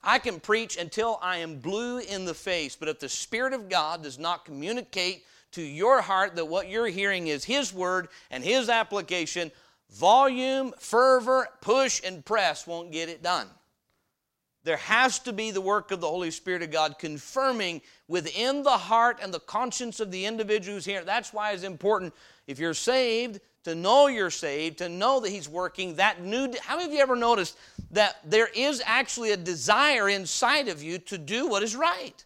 I 0.04 0.20
can 0.20 0.42
preach 0.42 0.78
until 0.78 1.20
I 1.22 1.38
am 1.38 1.60
blue 1.60 2.00
in 2.00 2.26
the 2.26 2.34
face, 2.34 2.76
but 2.76 2.90
if 2.90 3.00
the 3.00 3.08
Spirit 3.08 3.54
of 3.54 3.70
God 3.70 4.04
does 4.04 4.20
not 4.20 4.44
communicate 4.44 5.24
to 5.54 5.62
your 5.62 6.02
heart 6.02 6.36
that 6.36 6.46
what 6.46 6.70
you're 6.70 6.88
hearing 6.88 7.28
is 7.28 7.44
His 7.44 7.74
Word 7.74 8.10
and 8.30 8.44
His 8.44 8.70
application, 8.70 9.52
volume, 9.92 10.74
fervor, 10.78 11.48
push, 11.62 12.02
and 12.04 12.24
press 12.24 12.68
won't 12.68 12.92
get 12.92 13.10
it 13.10 13.24
done. 13.24 13.48
There 14.64 14.78
has 14.78 15.20
to 15.20 15.34
be 15.34 15.52
the 15.52 15.62
work 15.62 15.92
of 15.92 16.00
the 16.00 16.08
Holy 16.08 16.32
Spirit 16.32 16.64
of 16.64 16.72
God 16.72 16.98
confirming 16.98 17.82
within 18.08 18.64
the 18.64 18.78
heart 18.78 19.20
and 19.22 19.34
the 19.34 19.42
conscience 19.42 20.00
of 20.00 20.10
the 20.10 20.26
individual 20.26 20.76
who's 20.76 20.86
here. 20.86 21.04
That's 21.04 21.34
why 21.34 21.52
it's 21.52 21.64
important 21.64 22.14
if 22.48 22.60
you're 22.60 22.74
saved 22.74 23.42
to 23.64 23.76
know 23.76 24.08
you're 24.08 24.30
saved, 24.30 24.80
to 24.80 24.90
know 24.90 25.20
that 25.22 25.30
He's 25.30 25.50
working. 25.50 25.96
That 25.96 26.22
new. 26.22 26.54
How 26.62 26.76
many 26.78 26.90
of 26.90 26.94
you 26.94 27.02
ever 27.02 27.16
noticed 27.16 27.58
that 27.92 28.18
there 28.26 28.50
is 28.54 28.82
actually 28.86 29.32
a 29.32 29.38
desire 29.38 30.10
inside 30.10 30.68
of 30.68 30.84
you 30.84 30.98
to 31.00 31.18
do 31.18 31.48
what 31.48 31.64
is 31.64 31.76
right? 31.76 32.24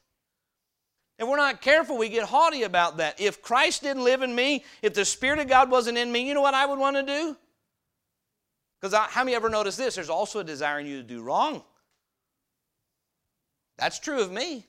And 1.19 1.27
we're 1.27 1.37
not 1.37 1.61
careful, 1.61 1.97
we 1.97 2.09
get 2.09 2.25
haughty 2.25 2.63
about 2.63 2.97
that. 2.97 3.19
If 3.19 3.41
Christ 3.41 3.81
didn't 3.81 4.03
live 4.03 4.21
in 4.21 4.35
me, 4.35 4.63
if 4.81 4.93
the 4.93 5.03
Spirit 5.03 5.39
of 5.39 5.47
God 5.47 5.71
wasn't 5.71 5.97
in 5.97 6.11
me, 6.11 6.27
you 6.27 6.33
know 6.33 6.41
what 6.41 6.53
I 6.53 6.65
would 6.65 6.77
want 6.77 6.95
to 6.95 7.03
do? 7.03 7.35
Because 8.79 8.93
how 8.93 9.23
many 9.23 9.35
ever 9.35 9.49
noticed 9.49 9.79
this? 9.79 9.95
There's 9.95 10.09
also 10.09 10.39
a 10.39 10.43
desire 10.43 10.79
in 10.79 10.85
you 10.85 10.97
to 10.97 11.07
do 11.07 11.23
wrong. 11.23 11.63
That's 13.77 13.97
true 13.97 14.21
of 14.21 14.31
me. 14.31 14.65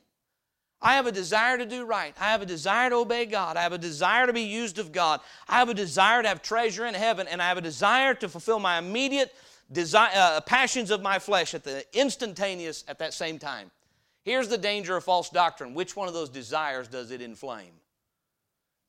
I 0.81 0.95
have 0.95 1.07
a 1.07 1.13
desire 1.13 1.59
to 1.59 1.67
do 1.67 1.85
right. 1.85 2.15
I 2.21 2.31
have 2.31 2.41
a 2.41 2.47
desire 2.47 2.89
to 2.91 2.97
obey 2.97 3.27
God. 3.27 3.57
I 3.57 3.63
have 3.63 3.73
a 3.73 3.79
desire 3.79 4.27
to 4.27 4.33
be 4.33 4.43
used 4.43 4.79
of 4.79 4.93
God. 4.93 5.21
I 5.49 5.59
have 5.59 5.69
a 5.69 5.75
desire 5.75 6.23
to 6.23 6.29
have 6.29 6.41
treasure 6.41 6.87
in 6.87 6.95
heaven, 6.95 7.27
and 7.27 7.43
I 7.43 7.49
have 7.49 7.59
a 7.59 7.63
desire 7.63 8.15
to 8.15 8.29
fulfill 8.29 8.61
my 8.61 8.79
immediate 8.79 9.35
desire, 9.73 10.11
uh, 10.15 10.41
passions 10.41 10.91
of 10.91 11.03
my 11.03 11.19
flesh 11.19 11.53
at 11.53 11.65
the 11.65 11.85
instantaneous 11.93 12.85
at 12.87 13.01
that 13.01 13.13
same 13.13 13.39
time. 13.39 13.71
Here's 14.29 14.49
the 14.49 14.59
danger 14.59 14.95
of 14.95 15.05
false 15.05 15.31
doctrine. 15.31 15.73
Which 15.73 15.97
one 15.97 16.07
of 16.07 16.13
those 16.13 16.29
desires 16.29 16.87
does 16.87 17.13
it 17.13 17.23
inflame? 17.23 17.73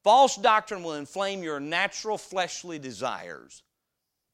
False 0.03 0.35
doctrine 0.35 0.83
will 0.83 0.95
inflame 0.95 1.43
your 1.43 1.61
natural 1.61 2.17
fleshly 2.17 2.77
desires. 2.77 3.63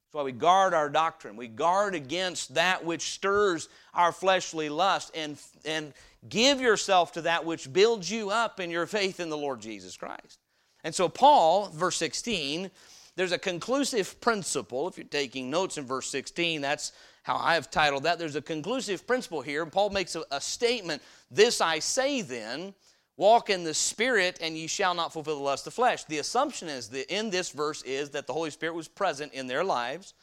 That's 0.08 0.15
why 0.15 0.24
we 0.24 0.32
guard 0.32 0.74
our 0.74 0.89
doctrine. 0.89 1.36
We 1.36 1.48
guard 1.48 1.94
against 1.94 2.56
that 2.56 2.84
which 2.84 3.04
stirs 3.04 3.70
our 3.94 4.12
fleshly 4.12 4.68
lust 4.68 5.12
and, 5.13 5.38
and 5.63 5.94
give 6.28 6.60
yourself 6.60 7.12
to 7.12 7.22
that 7.22 7.46
which 7.46 7.72
builds 7.72 8.10
you 8.10 8.32
up 8.32 8.60
in 8.60 8.72
your 8.72 8.88
faith 8.88 9.20
in 9.20 9.30
the 9.30 9.38
Lord 9.38 9.62
Jesus 9.62 9.96
Christ. 9.96 10.39
And 10.84 10.96
so, 10.96 11.08
Paul, 11.08 11.70
verse 11.70 11.98
16, 11.98 12.72
there's 13.15 13.32
a 13.32 13.38
conclusive 13.38 14.19
principle. 14.19 14.88
If 14.88 14.97
you're 14.97 15.08
taking 15.08 15.49
notes 15.49 15.78
in 15.78 15.86
verse 15.86 16.10
16, 16.10 16.62
that's 16.62 16.91
how 17.23 17.38
I 17.38 17.54
have 17.54 17.71
titled 17.71 18.04
that. 18.04 18.19
There's 18.19 18.36
a 18.36 18.41
conclusive 18.41 19.08
principle 19.08 19.41
here. 19.41 19.65
Paul 19.65 19.89
makes 19.89 20.15
a, 20.15 20.23
a 20.32 20.41
statement 20.41 21.01
This 21.32 21.62
I 21.62 21.80
say 21.80 22.21
then, 22.21 22.73
walk 23.17 23.49
in 23.49 23.63
the 23.63 23.73
Spirit, 23.73 24.38
and 24.41 24.58
ye 24.58 24.67
shall 24.67 24.93
not 24.93 25.13
fulfill 25.13 25.38
the 25.38 25.43
lust 25.43 25.65
of 25.65 25.73
the 25.73 25.75
flesh. 25.75 26.04
The 26.04 26.19
assumption 26.19 26.67
is 26.67 26.89
that 26.89 27.13
in 27.13 27.30
this 27.30 27.51
verse 27.51 27.82
is 27.84 28.10
that 28.12 28.28
the 28.28 28.34
Holy 28.34 28.49
Spirit 28.49 28.75
was 28.75 28.88
present 28.88 29.34
in 29.34 29.47
their 29.47 29.63
lives. 29.63 30.13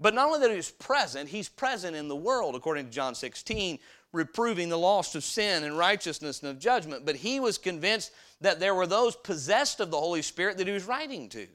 But 0.00 0.14
not 0.14 0.26
only 0.26 0.40
that 0.40 0.50
he 0.50 0.56
was 0.56 0.70
present, 0.70 1.28
he's 1.28 1.48
present 1.48 1.96
in 1.96 2.08
the 2.08 2.16
world, 2.16 2.54
according 2.54 2.86
to 2.86 2.92
John 2.92 3.14
16, 3.14 3.78
reproving 4.12 4.68
the 4.68 4.78
lost 4.78 5.14
of 5.14 5.24
sin 5.24 5.64
and 5.64 5.76
righteousness 5.76 6.40
and 6.42 6.50
of 6.50 6.58
judgment. 6.58 7.04
But 7.04 7.16
he 7.16 7.40
was 7.40 7.58
convinced 7.58 8.12
that 8.40 8.60
there 8.60 8.74
were 8.74 8.86
those 8.86 9.16
possessed 9.16 9.80
of 9.80 9.90
the 9.90 9.98
Holy 9.98 10.22
Spirit 10.22 10.58
that 10.58 10.66
he 10.66 10.72
was 10.72 10.84
writing 10.84 11.28
to. 11.30 11.46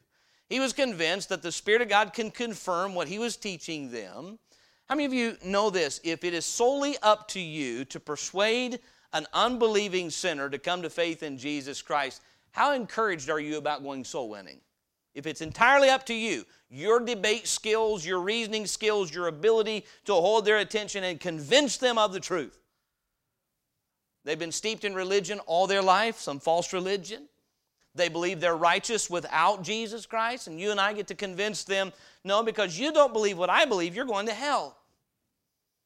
He 0.54 0.60
was 0.60 0.72
convinced 0.72 1.30
that 1.30 1.42
the 1.42 1.52
Spirit 1.52 1.82
of 1.82 1.90
God 1.90 2.14
can 2.14 2.30
confirm 2.30 2.94
what 2.94 3.08
he 3.08 3.18
was 3.18 3.38
teaching 3.38 3.90
them. 3.90 4.38
How 4.86 4.94
many 4.94 5.06
of 5.06 5.12
you 5.12 5.36
know 5.44 5.72
this? 5.72 6.00
If 6.04 6.24
it 6.24 6.36
is 6.36 6.46
solely 6.46 6.96
up 7.02 7.28
to 7.30 7.40
you 7.40 7.86
to 7.86 8.00
persuade 8.00 8.78
an 9.14 9.26
unbelieving 9.34 10.12
sinner 10.12 10.52
to 10.52 10.60
come 10.60 10.84
to 10.84 10.92
faith 10.92 11.24
in 11.24 11.40
Jesus 11.40 11.82
Christ, 11.82 12.22
how 12.52 12.72
encouraged 12.74 13.32
are 13.32 13.40
you 13.40 13.58
about 13.58 13.82
going 13.82 14.04
soul 14.04 14.30
winning? 14.30 14.60
If 15.16 15.26
it's 15.26 15.42
entirely 15.42 15.90
up 15.90 16.06
to 16.06 16.14
you, 16.14 16.46
your 16.70 17.00
debate 17.00 17.48
skills, 17.48 18.06
your 18.06 18.20
reasoning 18.20 18.68
skills, 18.68 19.12
your 19.12 19.30
ability 19.30 19.88
to 20.06 20.14
hold 20.14 20.46
their 20.46 20.60
attention 20.60 21.04
and 21.04 21.20
convince 21.20 21.78
them 21.78 21.98
of 21.98 22.14
the 22.14 22.20
truth. 22.20 22.60
They've 24.24 24.38
been 24.38 24.52
steeped 24.52 24.86
in 24.86 24.94
religion 24.94 25.40
all 25.48 25.66
their 25.66 25.82
life, 25.82 26.20
some 26.20 26.40
false 26.40 26.74
religion. 26.74 27.28
They 27.96 28.10
believe 28.10 28.40
they're 28.40 28.56
righteous 28.56 29.10
without 29.10 29.62
Jesus 29.64 30.06
Christ, 30.06 30.48
and 30.48 30.60
you 30.60 30.72
and 30.72 30.80
I 30.80 30.94
get 30.94 31.08
to 31.08 31.16
convince 31.16 31.64
them, 31.64 31.94
no, 32.24 32.42
because 32.42 32.78
you 32.78 32.92
don't 32.92 33.14
believe 33.14 33.38
what 33.38 33.50
I 33.50 33.66
believe, 33.66 33.96
you're 33.96 34.06
going 34.06 34.26
to 34.26 34.34
hell. 34.34 34.78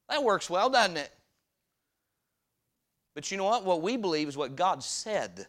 That 0.08 0.24
works 0.24 0.48
well, 0.48 0.70
doesn't 0.70 0.96
it? 0.96 1.12
But 3.14 3.30
you 3.30 3.36
know 3.36 3.44
what? 3.44 3.64
What 3.64 3.82
we 3.82 3.96
believe 3.96 4.28
is 4.28 4.36
what 4.36 4.56
God 4.56 4.82
said. 4.82 5.46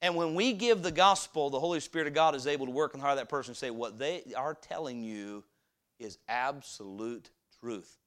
And 0.00 0.14
when 0.14 0.36
we 0.36 0.52
give 0.52 0.82
the 0.82 0.92
gospel, 0.92 1.50
the 1.50 1.58
Holy 1.58 1.80
Spirit 1.80 2.06
of 2.06 2.14
God 2.14 2.36
is 2.36 2.46
able 2.46 2.66
to 2.66 2.72
work 2.72 2.94
in 2.94 3.00
the 3.00 3.02
heart 3.04 3.14
of 3.14 3.18
that 3.18 3.28
person 3.28 3.50
and 3.50 3.56
say, 3.56 3.70
what 3.70 3.98
they 3.98 4.22
are 4.36 4.54
telling 4.54 5.02
you 5.02 5.42
is 5.98 6.18
absolute 6.28 7.30
truth. 7.60 7.98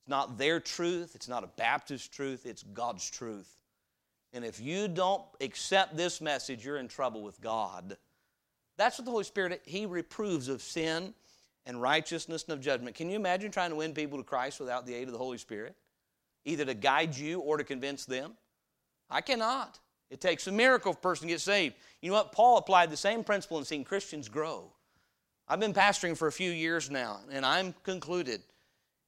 It's 0.00 0.08
not 0.08 0.38
their 0.38 0.58
truth, 0.58 1.14
it's 1.14 1.28
not 1.28 1.44
a 1.44 1.48
Baptist 1.56 2.12
truth, 2.12 2.46
it's 2.46 2.64
God's 2.64 3.08
truth. 3.08 3.59
And 4.32 4.44
if 4.44 4.60
you 4.60 4.88
don't 4.88 5.22
accept 5.40 5.96
this 5.96 6.20
message, 6.20 6.64
you're 6.64 6.76
in 6.76 6.88
trouble 6.88 7.22
with 7.22 7.40
God. 7.40 7.96
That's 8.76 8.98
what 8.98 9.04
the 9.04 9.10
Holy 9.10 9.24
Spirit, 9.24 9.62
He 9.64 9.86
reproves 9.86 10.48
of 10.48 10.62
sin 10.62 11.14
and 11.66 11.82
righteousness 11.82 12.44
and 12.44 12.54
of 12.54 12.60
judgment. 12.60 12.96
Can 12.96 13.10
you 13.10 13.16
imagine 13.16 13.50
trying 13.50 13.70
to 13.70 13.76
win 13.76 13.92
people 13.92 14.18
to 14.18 14.24
Christ 14.24 14.60
without 14.60 14.86
the 14.86 14.94
aid 14.94 15.08
of 15.08 15.12
the 15.12 15.18
Holy 15.18 15.38
Spirit? 15.38 15.76
Either 16.44 16.64
to 16.64 16.74
guide 16.74 17.16
you 17.16 17.40
or 17.40 17.58
to 17.58 17.64
convince 17.64 18.06
them? 18.06 18.32
I 19.10 19.20
cannot. 19.20 19.78
It 20.10 20.20
takes 20.20 20.46
a 20.46 20.52
miracle 20.52 20.92
for 20.92 20.98
a 20.98 21.02
person 21.02 21.28
to 21.28 21.34
get 21.34 21.40
saved. 21.40 21.74
You 22.00 22.10
know 22.10 22.16
what? 22.16 22.32
Paul 22.32 22.56
applied 22.58 22.90
the 22.90 22.96
same 22.96 23.22
principle 23.22 23.58
in 23.58 23.64
seeing 23.64 23.84
Christians 23.84 24.28
grow. 24.28 24.72
I've 25.46 25.60
been 25.60 25.74
pastoring 25.74 26.16
for 26.16 26.28
a 26.28 26.32
few 26.32 26.50
years 26.50 26.90
now, 26.90 27.20
and 27.30 27.44
I'm 27.44 27.74
concluded 27.82 28.42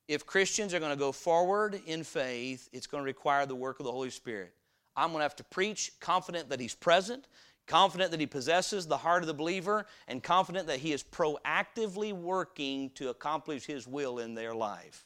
if 0.09 0.27
Christians 0.27 0.75
are 0.75 0.81
going 0.81 0.93
to 0.93 0.99
go 0.99 1.13
forward 1.13 1.81
in 1.87 2.05
faith, 2.05 2.69
it's 2.73 2.87
going 2.87 3.03
to 3.03 3.07
require 3.07 3.47
the 3.47 3.55
work 3.55 3.81
of 3.81 3.87
the 3.87 3.93
Holy 3.93 4.11
Spirit. 4.11 4.53
I'm 4.97 5.09
going 5.09 5.21
to 5.21 5.25
have 5.25 5.37
to 5.37 5.45
preach 5.45 5.93
confident 6.01 6.49
that 6.51 6.61
He's 6.61 6.75
present, 6.75 7.27
confident 7.67 8.11
that 8.11 8.21
He 8.21 8.27
possesses 8.27 8.87
the 8.87 8.97
heart 8.97 9.23
of 9.23 9.27
the 9.27 9.35
believer, 9.35 9.87
and 10.09 10.23
confident 10.23 10.67
that 10.67 10.81
He 10.81 10.93
is 10.93 11.03
proactively 11.03 12.13
working 12.13 12.91
to 12.91 13.11
accomplish 13.11 13.67
His 13.67 13.87
will 13.87 14.19
in 14.19 14.35
their 14.35 14.55
life. 14.55 15.05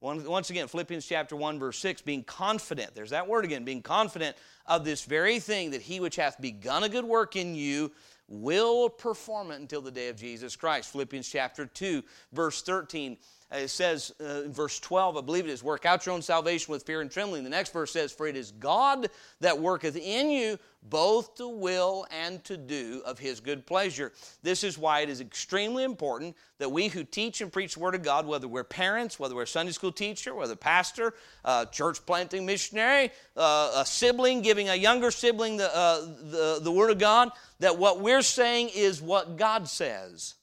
Once 0.00 0.50
again, 0.50 0.66
Philippians 0.66 1.06
chapter 1.06 1.36
1, 1.36 1.60
verse 1.60 1.78
6, 1.78 2.02
being 2.02 2.24
confident, 2.24 2.92
there's 2.92 3.10
that 3.10 3.28
word 3.28 3.44
again, 3.44 3.64
being 3.64 3.82
confident 3.82 4.36
of 4.66 4.84
this 4.84 5.04
very 5.04 5.38
thing 5.38 5.70
that 5.70 5.80
he 5.80 6.00
which 6.00 6.16
hath 6.16 6.40
begun 6.40 6.82
a 6.82 6.88
good 6.88 7.04
work 7.04 7.36
in 7.36 7.54
you 7.54 7.92
will 8.26 8.88
perform 8.88 9.52
it 9.52 9.60
until 9.60 9.80
the 9.80 9.92
day 9.92 10.08
of 10.08 10.16
Jesus 10.16 10.56
Christ. 10.56 10.90
Philippians 10.90 11.28
chapter 11.28 11.66
2, 11.66 12.02
verse 12.32 12.62
13 12.62 13.16
it 13.52 13.68
says 13.68 14.14
uh, 14.20 14.42
in 14.44 14.52
verse 14.52 14.78
12, 14.80 15.16
I 15.16 15.20
believe 15.20 15.44
it 15.44 15.50
is, 15.50 15.62
work 15.62 15.84
out 15.84 16.06
your 16.06 16.14
own 16.14 16.22
salvation 16.22 16.72
with 16.72 16.84
fear 16.84 17.00
and 17.00 17.10
trembling. 17.10 17.44
The 17.44 17.50
next 17.50 17.72
verse 17.72 17.92
says, 17.92 18.12
For 18.12 18.26
it 18.26 18.36
is 18.36 18.52
God 18.52 19.08
that 19.40 19.58
worketh 19.58 19.96
in 19.96 20.30
you 20.30 20.58
both 20.82 21.36
to 21.36 21.48
will 21.48 22.06
and 22.10 22.42
to 22.44 22.56
do 22.56 23.02
of 23.06 23.18
his 23.18 23.40
good 23.40 23.66
pleasure. 23.66 24.12
This 24.42 24.64
is 24.64 24.76
why 24.76 25.00
it 25.00 25.08
is 25.08 25.20
extremely 25.20 25.84
important 25.84 26.36
that 26.58 26.70
we 26.70 26.88
who 26.88 27.04
teach 27.04 27.40
and 27.40 27.52
preach 27.52 27.74
the 27.74 27.80
Word 27.80 27.94
of 27.94 28.02
God, 28.02 28.26
whether 28.26 28.48
we're 28.48 28.64
parents, 28.64 29.18
whether 29.18 29.34
we're 29.34 29.42
a 29.42 29.46
Sunday 29.46 29.72
school 29.72 29.92
teacher, 29.92 30.34
whether 30.34 30.56
pastor, 30.56 31.14
uh, 31.44 31.66
church 31.66 32.04
planting 32.04 32.44
missionary, 32.44 33.10
uh, 33.36 33.72
a 33.76 33.86
sibling 33.86 34.42
giving 34.42 34.68
a 34.68 34.74
younger 34.74 35.10
sibling 35.10 35.56
the, 35.56 35.74
uh, 35.74 36.00
the, 36.00 36.60
the 36.62 36.72
Word 36.72 36.90
of 36.90 36.98
God, 36.98 37.30
that 37.60 37.78
what 37.78 38.00
we're 38.00 38.22
saying 38.22 38.70
is 38.74 39.00
what 39.00 39.36
God 39.36 39.68
says. 39.68 40.34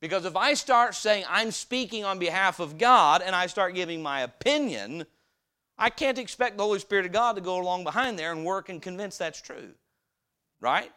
Because 0.00 0.24
if 0.24 0.36
I 0.36 0.54
start 0.54 0.94
saying 0.94 1.24
I'm 1.28 1.50
speaking 1.50 2.04
on 2.04 2.18
behalf 2.18 2.60
of 2.60 2.78
God 2.78 3.22
and 3.22 3.34
I 3.34 3.46
start 3.46 3.74
giving 3.74 4.02
my 4.02 4.20
opinion, 4.20 5.06
I 5.78 5.90
can't 5.90 6.18
expect 6.18 6.56
the 6.56 6.64
Holy 6.64 6.78
Spirit 6.78 7.06
of 7.06 7.12
God 7.12 7.36
to 7.36 7.42
go 7.42 7.60
along 7.60 7.84
behind 7.84 8.18
there 8.18 8.32
and 8.32 8.44
work 8.44 8.68
and 8.68 8.80
convince 8.80 9.16
that's 9.16 9.40
true. 9.40 9.74
Right? 10.60 10.92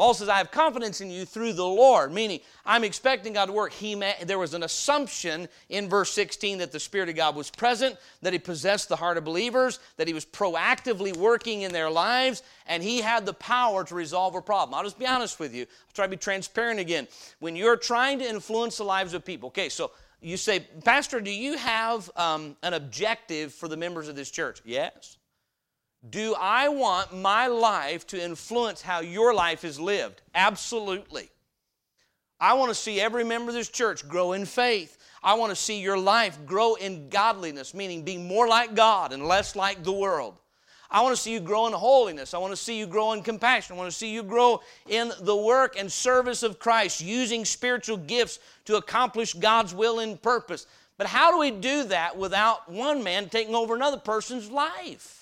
Paul 0.00 0.14
says, 0.14 0.30
I 0.30 0.38
have 0.38 0.50
confidence 0.50 1.02
in 1.02 1.10
you 1.10 1.26
through 1.26 1.52
the 1.52 1.66
Lord, 1.66 2.10
meaning 2.10 2.40
I'm 2.64 2.84
expecting 2.84 3.34
God 3.34 3.44
to 3.44 3.52
work. 3.52 3.70
He 3.70 3.94
may, 3.94 4.14
there 4.24 4.38
was 4.38 4.54
an 4.54 4.62
assumption 4.62 5.46
in 5.68 5.90
verse 5.90 6.10
16 6.12 6.56
that 6.56 6.72
the 6.72 6.80
Spirit 6.80 7.10
of 7.10 7.16
God 7.16 7.36
was 7.36 7.50
present, 7.50 7.98
that 8.22 8.32
He 8.32 8.38
possessed 8.38 8.88
the 8.88 8.96
heart 8.96 9.18
of 9.18 9.24
believers, 9.24 9.78
that 9.98 10.08
He 10.08 10.14
was 10.14 10.24
proactively 10.24 11.14
working 11.14 11.60
in 11.60 11.72
their 11.74 11.90
lives, 11.90 12.42
and 12.66 12.82
He 12.82 13.02
had 13.02 13.26
the 13.26 13.34
power 13.34 13.84
to 13.84 13.94
resolve 13.94 14.34
a 14.34 14.40
problem. 14.40 14.74
I'll 14.74 14.84
just 14.84 14.98
be 14.98 15.06
honest 15.06 15.38
with 15.38 15.54
you. 15.54 15.64
I'll 15.64 15.92
try 15.92 16.06
to 16.06 16.10
be 16.10 16.16
transparent 16.16 16.80
again. 16.80 17.06
When 17.40 17.54
you're 17.54 17.76
trying 17.76 18.20
to 18.20 18.26
influence 18.26 18.78
the 18.78 18.84
lives 18.84 19.12
of 19.12 19.22
people, 19.22 19.48
okay, 19.48 19.68
so 19.68 19.90
you 20.22 20.38
say, 20.38 20.60
Pastor, 20.82 21.20
do 21.20 21.30
you 21.30 21.58
have 21.58 22.10
um, 22.16 22.56
an 22.62 22.72
objective 22.72 23.52
for 23.52 23.68
the 23.68 23.76
members 23.76 24.08
of 24.08 24.16
this 24.16 24.30
church? 24.30 24.62
Yes. 24.64 25.18
Do 26.08 26.34
I 26.38 26.68
want 26.68 27.14
my 27.14 27.46
life 27.46 28.06
to 28.08 28.22
influence 28.22 28.80
how 28.80 29.00
your 29.00 29.34
life 29.34 29.64
is 29.64 29.78
lived? 29.78 30.22
Absolutely. 30.34 31.30
I 32.40 32.54
want 32.54 32.70
to 32.70 32.74
see 32.74 33.00
every 33.00 33.22
member 33.22 33.50
of 33.50 33.54
this 33.54 33.68
church 33.68 34.08
grow 34.08 34.32
in 34.32 34.46
faith. 34.46 34.96
I 35.22 35.34
want 35.34 35.50
to 35.50 35.56
see 35.56 35.80
your 35.80 35.98
life 35.98 36.38
grow 36.46 36.76
in 36.76 37.10
godliness, 37.10 37.74
meaning 37.74 38.02
being 38.02 38.26
more 38.26 38.48
like 38.48 38.74
God 38.74 39.12
and 39.12 39.28
less 39.28 39.54
like 39.54 39.84
the 39.84 39.92
world. 39.92 40.38
I 40.90 41.02
want 41.02 41.14
to 41.14 41.20
see 41.20 41.32
you 41.32 41.40
grow 41.40 41.66
in 41.66 41.74
holiness. 41.74 42.32
I 42.32 42.38
want 42.38 42.52
to 42.52 42.56
see 42.56 42.78
you 42.78 42.86
grow 42.86 43.12
in 43.12 43.22
compassion. 43.22 43.74
I 43.74 43.78
want 43.78 43.90
to 43.90 43.96
see 43.96 44.10
you 44.10 44.22
grow 44.22 44.62
in 44.88 45.12
the 45.20 45.36
work 45.36 45.78
and 45.78 45.92
service 45.92 46.42
of 46.42 46.58
Christ, 46.58 47.02
using 47.02 47.44
spiritual 47.44 47.98
gifts 47.98 48.38
to 48.64 48.76
accomplish 48.76 49.34
God's 49.34 49.74
will 49.74 50.00
and 50.00 50.20
purpose. 50.20 50.66
But 50.96 51.06
how 51.06 51.30
do 51.30 51.38
we 51.38 51.50
do 51.50 51.84
that 51.84 52.16
without 52.16 52.70
one 52.70 53.04
man 53.04 53.28
taking 53.28 53.54
over 53.54 53.76
another 53.76 53.98
person's 53.98 54.50
life? 54.50 55.19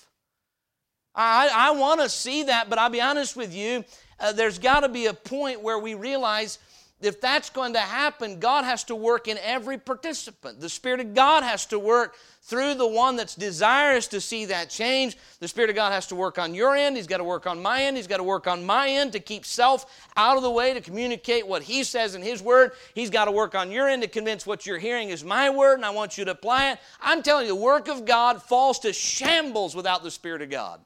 I, 1.15 1.49
I 1.53 1.71
want 1.71 2.01
to 2.01 2.09
see 2.09 2.43
that, 2.43 2.69
but 2.69 2.79
I'll 2.79 2.89
be 2.89 3.01
honest 3.01 3.35
with 3.35 3.53
you, 3.53 3.83
uh, 4.19 4.31
there's 4.31 4.59
got 4.59 4.81
to 4.81 4.89
be 4.89 5.07
a 5.07 5.13
point 5.13 5.61
where 5.61 5.79
we 5.79 5.93
realize 5.95 6.59
if 7.01 7.21
that's 7.21 7.49
going 7.49 7.73
to 7.73 7.79
happen, 7.79 8.39
God 8.39 8.65
has 8.65 8.83
to 8.85 8.95
work 8.95 9.29
in 9.29 9.37
every 9.37 9.77
participant. 9.77 10.59
The 10.59 10.67
Spirit 10.67 10.99
of 10.99 11.13
God 11.13 11.43
has 11.43 11.65
to 11.67 11.79
work 11.79 12.17
through 12.41 12.73
the 12.73 12.87
one 12.87 13.15
that's 13.15 13.35
desirous 13.35 14.07
to 14.07 14.19
see 14.19 14.45
that 14.45 14.69
change. 14.69 15.17
The 15.39 15.47
Spirit 15.47 15.69
of 15.69 15.77
God 15.77 15.93
has 15.93 16.07
to 16.07 16.15
work 16.15 16.37
on 16.37 16.53
your 16.53 16.75
end. 16.75 16.97
He's 16.97 17.07
got 17.07 17.19
to 17.19 17.23
work 17.23 17.47
on 17.47 17.61
my 17.61 17.83
end. 17.83 17.95
He's 17.95 18.07
got 18.07 18.17
to 18.17 18.23
work 18.23 18.47
on 18.47 18.65
my 18.65 18.89
end 18.89 19.13
to 19.13 19.19
keep 19.21 19.45
self 19.45 19.85
out 20.17 20.35
of 20.35 20.43
the 20.43 20.51
way, 20.51 20.73
to 20.73 20.81
communicate 20.81 21.47
what 21.47 21.63
He 21.63 21.85
says 21.85 22.15
in 22.15 22.21
His 22.21 22.41
Word. 22.41 22.73
He's 22.93 23.09
got 23.09 23.25
to 23.25 23.31
work 23.31 23.55
on 23.55 23.71
your 23.71 23.87
end 23.87 24.01
to 24.01 24.09
convince 24.09 24.45
what 24.45 24.65
you're 24.65 24.77
hearing 24.77 25.09
is 25.09 25.23
my 25.23 25.49
Word, 25.49 25.75
and 25.75 25.85
I 25.85 25.91
want 25.91 26.17
you 26.17 26.25
to 26.25 26.31
apply 26.31 26.71
it. 26.71 26.79
I'm 26.99 27.23
telling 27.23 27.47
you, 27.47 27.53
the 27.53 27.61
work 27.61 27.87
of 27.87 28.03
God 28.03 28.43
falls 28.43 28.79
to 28.79 28.91
shambles 28.91 29.73
without 29.73 30.03
the 30.03 30.11
Spirit 30.11 30.41
of 30.41 30.49
God. 30.49 30.81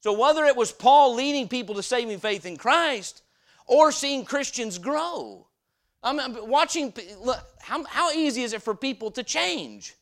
So, 0.00 0.12
whether 0.12 0.44
it 0.44 0.56
was 0.56 0.72
Paul 0.72 1.14
leading 1.14 1.48
people 1.48 1.74
to 1.74 1.82
saving 1.82 2.18
faith 2.18 2.46
in 2.46 2.56
Christ 2.56 3.22
or 3.66 3.92
seeing 3.92 4.24
Christians 4.24 4.78
grow, 4.78 5.46
I'm 6.02 6.48
watching, 6.48 6.94
look, 7.20 7.40
how, 7.60 7.84
how 7.84 8.10
easy 8.10 8.42
is 8.42 8.54
it 8.54 8.62
for 8.62 8.74
people 8.74 9.10
to 9.12 9.22
change? 9.22 9.94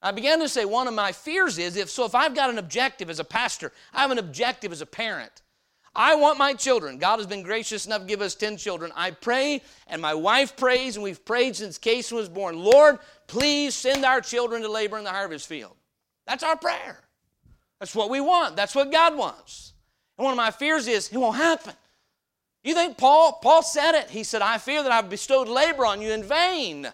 I 0.00 0.10
began 0.10 0.40
to 0.40 0.48
say 0.48 0.64
one 0.64 0.88
of 0.88 0.94
my 0.94 1.12
fears 1.12 1.58
is 1.58 1.76
if 1.76 1.90
so, 1.90 2.04
if 2.04 2.14
I've 2.14 2.34
got 2.34 2.50
an 2.50 2.58
objective 2.58 3.10
as 3.10 3.20
a 3.20 3.24
pastor, 3.24 3.72
I 3.92 4.00
have 4.00 4.10
an 4.10 4.18
objective 4.18 4.72
as 4.72 4.80
a 4.80 4.86
parent. 4.86 5.42
I 5.94 6.14
want 6.14 6.38
my 6.38 6.54
children. 6.54 6.96
God 6.96 7.18
has 7.18 7.26
been 7.26 7.42
gracious 7.42 7.84
enough 7.84 8.00
to 8.00 8.06
give 8.06 8.22
us 8.22 8.34
10 8.34 8.56
children. 8.56 8.90
I 8.96 9.10
pray, 9.10 9.60
and 9.86 10.00
my 10.00 10.14
wife 10.14 10.56
prays, 10.56 10.96
and 10.96 11.04
we've 11.04 11.22
prayed 11.22 11.54
since 11.54 11.76
Casey 11.76 12.14
was 12.14 12.30
born 12.30 12.58
Lord, 12.58 12.98
please 13.26 13.74
send 13.74 14.04
our 14.04 14.22
children 14.22 14.62
to 14.62 14.70
labor 14.70 14.96
in 14.96 15.04
the 15.04 15.10
harvest 15.10 15.46
field. 15.46 15.76
That's 16.26 16.42
our 16.42 16.56
prayer. 16.56 17.01
That's 17.82 17.96
what 17.96 18.10
we 18.10 18.20
want. 18.20 18.54
That's 18.54 18.76
what 18.76 18.92
God 18.92 19.16
wants. 19.16 19.72
And 20.16 20.24
one 20.24 20.30
of 20.30 20.36
my 20.36 20.52
fears 20.52 20.86
is 20.86 21.08
it 21.08 21.18
won't 21.18 21.36
happen. 21.36 21.74
You 22.62 22.74
think 22.74 22.96
Paul, 22.96 23.40
Paul 23.42 23.64
said 23.64 23.96
it. 23.96 24.08
He 24.08 24.22
said, 24.22 24.40
I 24.40 24.58
fear 24.58 24.84
that 24.84 24.92
I've 24.92 25.10
bestowed 25.10 25.48
labor 25.48 25.84
on 25.84 26.00
you 26.00 26.12
in 26.12 26.22
vain. 26.22 26.86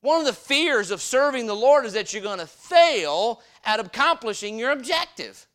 One 0.00 0.18
of 0.18 0.26
the 0.26 0.32
fears 0.32 0.90
of 0.90 1.00
serving 1.00 1.46
the 1.46 1.54
Lord 1.54 1.84
is 1.84 1.92
that 1.92 2.12
you're 2.12 2.24
going 2.24 2.40
to 2.40 2.46
fail 2.48 3.40
at 3.64 3.78
accomplishing 3.78 4.58
your 4.58 4.72
objective. 4.72 5.46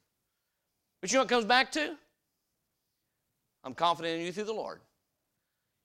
But 1.01 1.11
you 1.11 1.17
know 1.17 1.23
what 1.23 1.29
comes 1.29 1.43
back 1.43 1.73
to? 1.73 1.93
I'm 3.65 3.73
confident 3.73 4.21
in 4.21 4.25
you 4.25 4.31
through 4.31 4.45
the 4.45 4.53
Lord. 4.53 4.79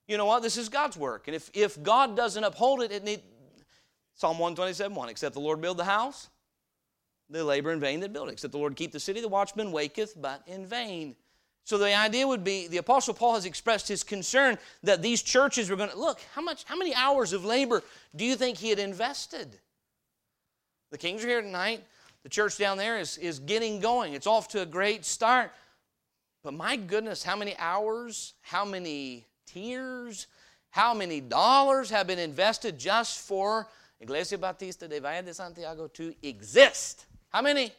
You 0.06 0.16
know 0.16 0.26
what? 0.26 0.44
This 0.44 0.56
is 0.56 0.68
God's 0.68 0.96
work. 0.96 1.26
And 1.26 1.34
if, 1.34 1.50
if 1.54 1.82
God 1.82 2.16
doesn't 2.16 2.44
uphold 2.44 2.82
it, 2.82 2.92
it 2.92 3.02
need, 3.02 3.20
Psalm 4.14 4.38
127 4.38 4.94
1, 4.94 5.08
except 5.08 5.34
the 5.34 5.40
Lord 5.40 5.60
build 5.60 5.76
the 5.76 5.84
house, 5.84 6.28
they 7.30 7.42
labor 7.42 7.72
in 7.72 7.80
vain 7.80 8.00
that 8.00 8.12
build 8.12 8.28
it. 8.28 8.32
Except 8.32 8.52
the 8.52 8.58
Lord 8.58 8.76
keep 8.76 8.92
the 8.92 9.00
city, 9.00 9.20
the 9.20 9.28
watchman 9.28 9.72
waketh, 9.72 10.20
but 10.20 10.42
in 10.46 10.66
vain. 10.66 11.14
So 11.64 11.76
the 11.76 11.94
idea 11.94 12.26
would 12.26 12.44
be 12.44 12.66
the 12.66 12.78
Apostle 12.78 13.12
Paul 13.12 13.34
has 13.34 13.44
expressed 13.44 13.88
his 13.88 14.02
concern 14.02 14.56
that 14.82 15.02
these 15.02 15.22
churches 15.22 15.68
were 15.68 15.76
going 15.76 15.90
to 15.90 15.98
look, 15.98 16.20
how 16.34 16.40
much, 16.40 16.64
how 16.64 16.76
many 16.76 16.94
hours 16.94 17.34
of 17.34 17.44
labor 17.44 17.82
do 18.16 18.24
you 18.24 18.36
think 18.36 18.56
he 18.56 18.70
had 18.70 18.78
invested? 18.78 19.58
The 20.90 20.96
Kings 20.96 21.22
are 21.22 21.28
here 21.28 21.42
tonight. 21.42 21.84
The 22.22 22.30
church 22.30 22.56
down 22.56 22.78
there 22.78 22.98
is, 22.98 23.18
is 23.18 23.38
getting 23.38 23.80
going. 23.80 24.14
It's 24.14 24.26
off 24.26 24.48
to 24.48 24.62
a 24.62 24.66
great 24.66 25.04
start. 25.04 25.52
But 26.42 26.54
my 26.54 26.76
goodness, 26.76 27.22
how 27.22 27.36
many 27.36 27.54
hours, 27.58 28.32
how 28.40 28.64
many 28.64 29.26
tears, 29.44 30.26
how 30.70 30.94
many 30.94 31.20
dollars 31.20 31.90
have 31.90 32.06
been 32.06 32.18
invested 32.18 32.78
just 32.78 33.18
for 33.18 33.68
Iglesia 34.00 34.38
Bautista 34.38 34.88
de 34.88 35.00
Valle 35.00 35.22
de 35.22 35.34
Santiago 35.34 35.88
to 35.88 36.14
exist? 36.22 37.04
How 37.30 37.42
many? 37.42 37.72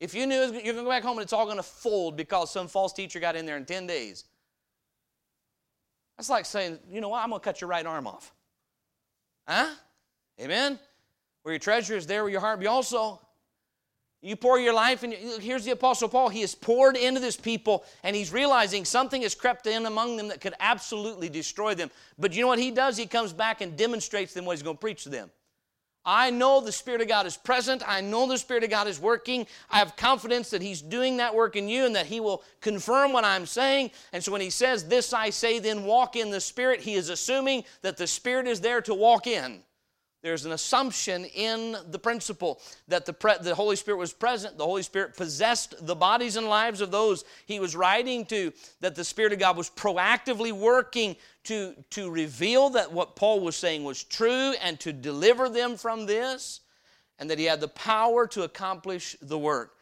If 0.00 0.14
you 0.14 0.26
knew 0.26 0.36
you're 0.36 0.50
going 0.50 0.76
to 0.76 0.82
go 0.82 0.88
back 0.88 1.02
home 1.02 1.18
and 1.18 1.22
it's 1.22 1.32
all 1.32 1.44
going 1.44 1.56
to 1.56 1.62
fold 1.62 2.16
because 2.16 2.50
some 2.50 2.68
false 2.68 2.92
teacher 2.92 3.20
got 3.20 3.36
in 3.36 3.46
there 3.46 3.56
in 3.56 3.64
10 3.64 3.86
days, 3.86 4.24
that's 6.16 6.28
like 6.28 6.44
saying, 6.44 6.78
you 6.90 7.00
know 7.00 7.08
what, 7.08 7.22
I'm 7.22 7.30
going 7.30 7.40
to 7.40 7.44
cut 7.44 7.60
your 7.60 7.70
right 7.70 7.86
arm 7.86 8.06
off. 8.06 8.32
Huh? 9.48 9.70
Amen? 10.40 10.78
Where 11.42 11.54
your 11.54 11.58
treasure 11.58 11.96
is, 11.96 12.06
there 12.06 12.22
will 12.22 12.30
your 12.30 12.40
heart 12.40 12.60
be 12.60 12.66
also. 12.66 13.20
You 14.20 14.36
pour 14.36 14.58
your 14.58 14.72
life, 14.72 15.02
and 15.02 15.12
here's 15.12 15.66
the 15.66 15.72
Apostle 15.72 16.08
Paul. 16.08 16.30
He 16.30 16.40
has 16.40 16.54
poured 16.54 16.96
into 16.96 17.20
this 17.20 17.36
people, 17.36 17.84
and 18.02 18.16
he's 18.16 18.32
realizing 18.32 18.86
something 18.86 19.20
has 19.20 19.34
crept 19.34 19.66
in 19.66 19.84
among 19.84 20.16
them 20.16 20.28
that 20.28 20.40
could 20.40 20.54
absolutely 20.60 21.28
destroy 21.28 21.74
them. 21.74 21.90
But 22.18 22.34
you 22.34 22.40
know 22.40 22.48
what 22.48 22.58
he 22.58 22.70
does? 22.70 22.96
He 22.96 23.04
comes 23.04 23.34
back 23.34 23.60
and 23.60 23.76
demonstrates 23.76 24.32
them 24.32 24.46
what 24.46 24.56
he's 24.56 24.62
going 24.62 24.76
to 24.76 24.80
preach 24.80 25.02
to 25.04 25.10
them. 25.10 25.30
I 26.06 26.30
know 26.30 26.60
the 26.60 26.72
Spirit 26.72 27.00
of 27.00 27.08
God 27.08 27.26
is 27.26 27.36
present. 27.36 27.82
I 27.86 28.00
know 28.00 28.28
the 28.28 28.36
Spirit 28.36 28.64
of 28.64 28.70
God 28.70 28.86
is 28.86 29.00
working. 29.00 29.46
I 29.70 29.78
have 29.78 29.96
confidence 29.96 30.50
that 30.50 30.60
He's 30.60 30.82
doing 30.82 31.16
that 31.16 31.34
work 31.34 31.56
in 31.56 31.68
you 31.68 31.86
and 31.86 31.96
that 31.96 32.06
He 32.06 32.20
will 32.20 32.42
confirm 32.60 33.12
what 33.12 33.24
I'm 33.24 33.46
saying. 33.46 33.90
And 34.12 34.22
so 34.22 34.30
when 34.32 34.40
He 34.40 34.50
says, 34.50 34.84
This 34.84 35.12
I 35.12 35.30
say, 35.30 35.58
then 35.58 35.84
walk 35.84 36.16
in 36.16 36.30
the 36.30 36.40
Spirit, 36.40 36.80
He 36.80 36.94
is 36.94 37.08
assuming 37.08 37.64
that 37.82 37.96
the 37.96 38.06
Spirit 38.06 38.46
is 38.46 38.60
there 38.60 38.82
to 38.82 38.94
walk 38.94 39.26
in. 39.26 39.60
There's 40.24 40.46
an 40.46 40.52
assumption 40.52 41.26
in 41.26 41.76
the 41.90 41.98
principle 41.98 42.58
that 42.88 43.04
the, 43.04 43.12
pre- 43.12 43.36
the 43.42 43.54
Holy 43.54 43.76
Spirit 43.76 43.98
was 43.98 44.14
present, 44.14 44.56
the 44.56 44.64
Holy 44.64 44.82
Spirit 44.82 45.18
possessed 45.18 45.86
the 45.86 45.94
bodies 45.94 46.36
and 46.36 46.48
lives 46.48 46.80
of 46.80 46.90
those 46.90 47.26
he 47.44 47.60
was 47.60 47.76
writing 47.76 48.24
to, 48.26 48.50
that 48.80 48.94
the 48.94 49.04
Spirit 49.04 49.34
of 49.34 49.38
God 49.38 49.58
was 49.58 49.68
proactively 49.68 50.50
working 50.50 51.14
to, 51.44 51.74
to 51.90 52.10
reveal 52.10 52.70
that 52.70 52.90
what 52.90 53.16
Paul 53.16 53.40
was 53.40 53.54
saying 53.54 53.84
was 53.84 54.02
true 54.02 54.54
and 54.62 54.80
to 54.80 54.94
deliver 54.94 55.50
them 55.50 55.76
from 55.76 56.06
this, 56.06 56.60
and 57.18 57.28
that 57.28 57.38
he 57.38 57.44
had 57.44 57.60
the 57.60 57.68
power 57.68 58.26
to 58.28 58.44
accomplish 58.44 59.16
the 59.20 59.38
work. 59.38 59.73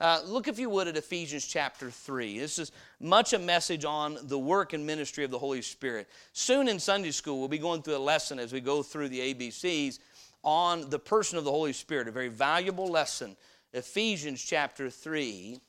Uh, 0.00 0.22
look, 0.24 0.48
if 0.48 0.58
you 0.58 0.70
would, 0.70 0.88
at 0.88 0.96
Ephesians 0.96 1.46
chapter 1.46 1.90
3. 1.90 2.38
This 2.38 2.58
is 2.58 2.72
much 3.00 3.34
a 3.34 3.38
message 3.38 3.84
on 3.84 4.16
the 4.22 4.38
work 4.38 4.72
and 4.72 4.86
ministry 4.86 5.24
of 5.24 5.30
the 5.30 5.38
Holy 5.38 5.60
Spirit. 5.60 6.08
Soon 6.32 6.68
in 6.68 6.80
Sunday 6.80 7.10
school, 7.10 7.38
we'll 7.38 7.48
be 7.48 7.58
going 7.58 7.82
through 7.82 7.96
a 7.96 7.98
lesson 7.98 8.38
as 8.38 8.50
we 8.50 8.60
go 8.60 8.82
through 8.82 9.10
the 9.10 9.34
ABCs 9.34 9.98
on 10.42 10.88
the 10.88 10.98
person 10.98 11.36
of 11.36 11.44
the 11.44 11.50
Holy 11.50 11.74
Spirit, 11.74 12.08
a 12.08 12.12
very 12.12 12.28
valuable 12.28 12.88
lesson. 12.88 13.36
Ephesians 13.74 14.42
chapter 14.42 14.88
3. 14.88 15.60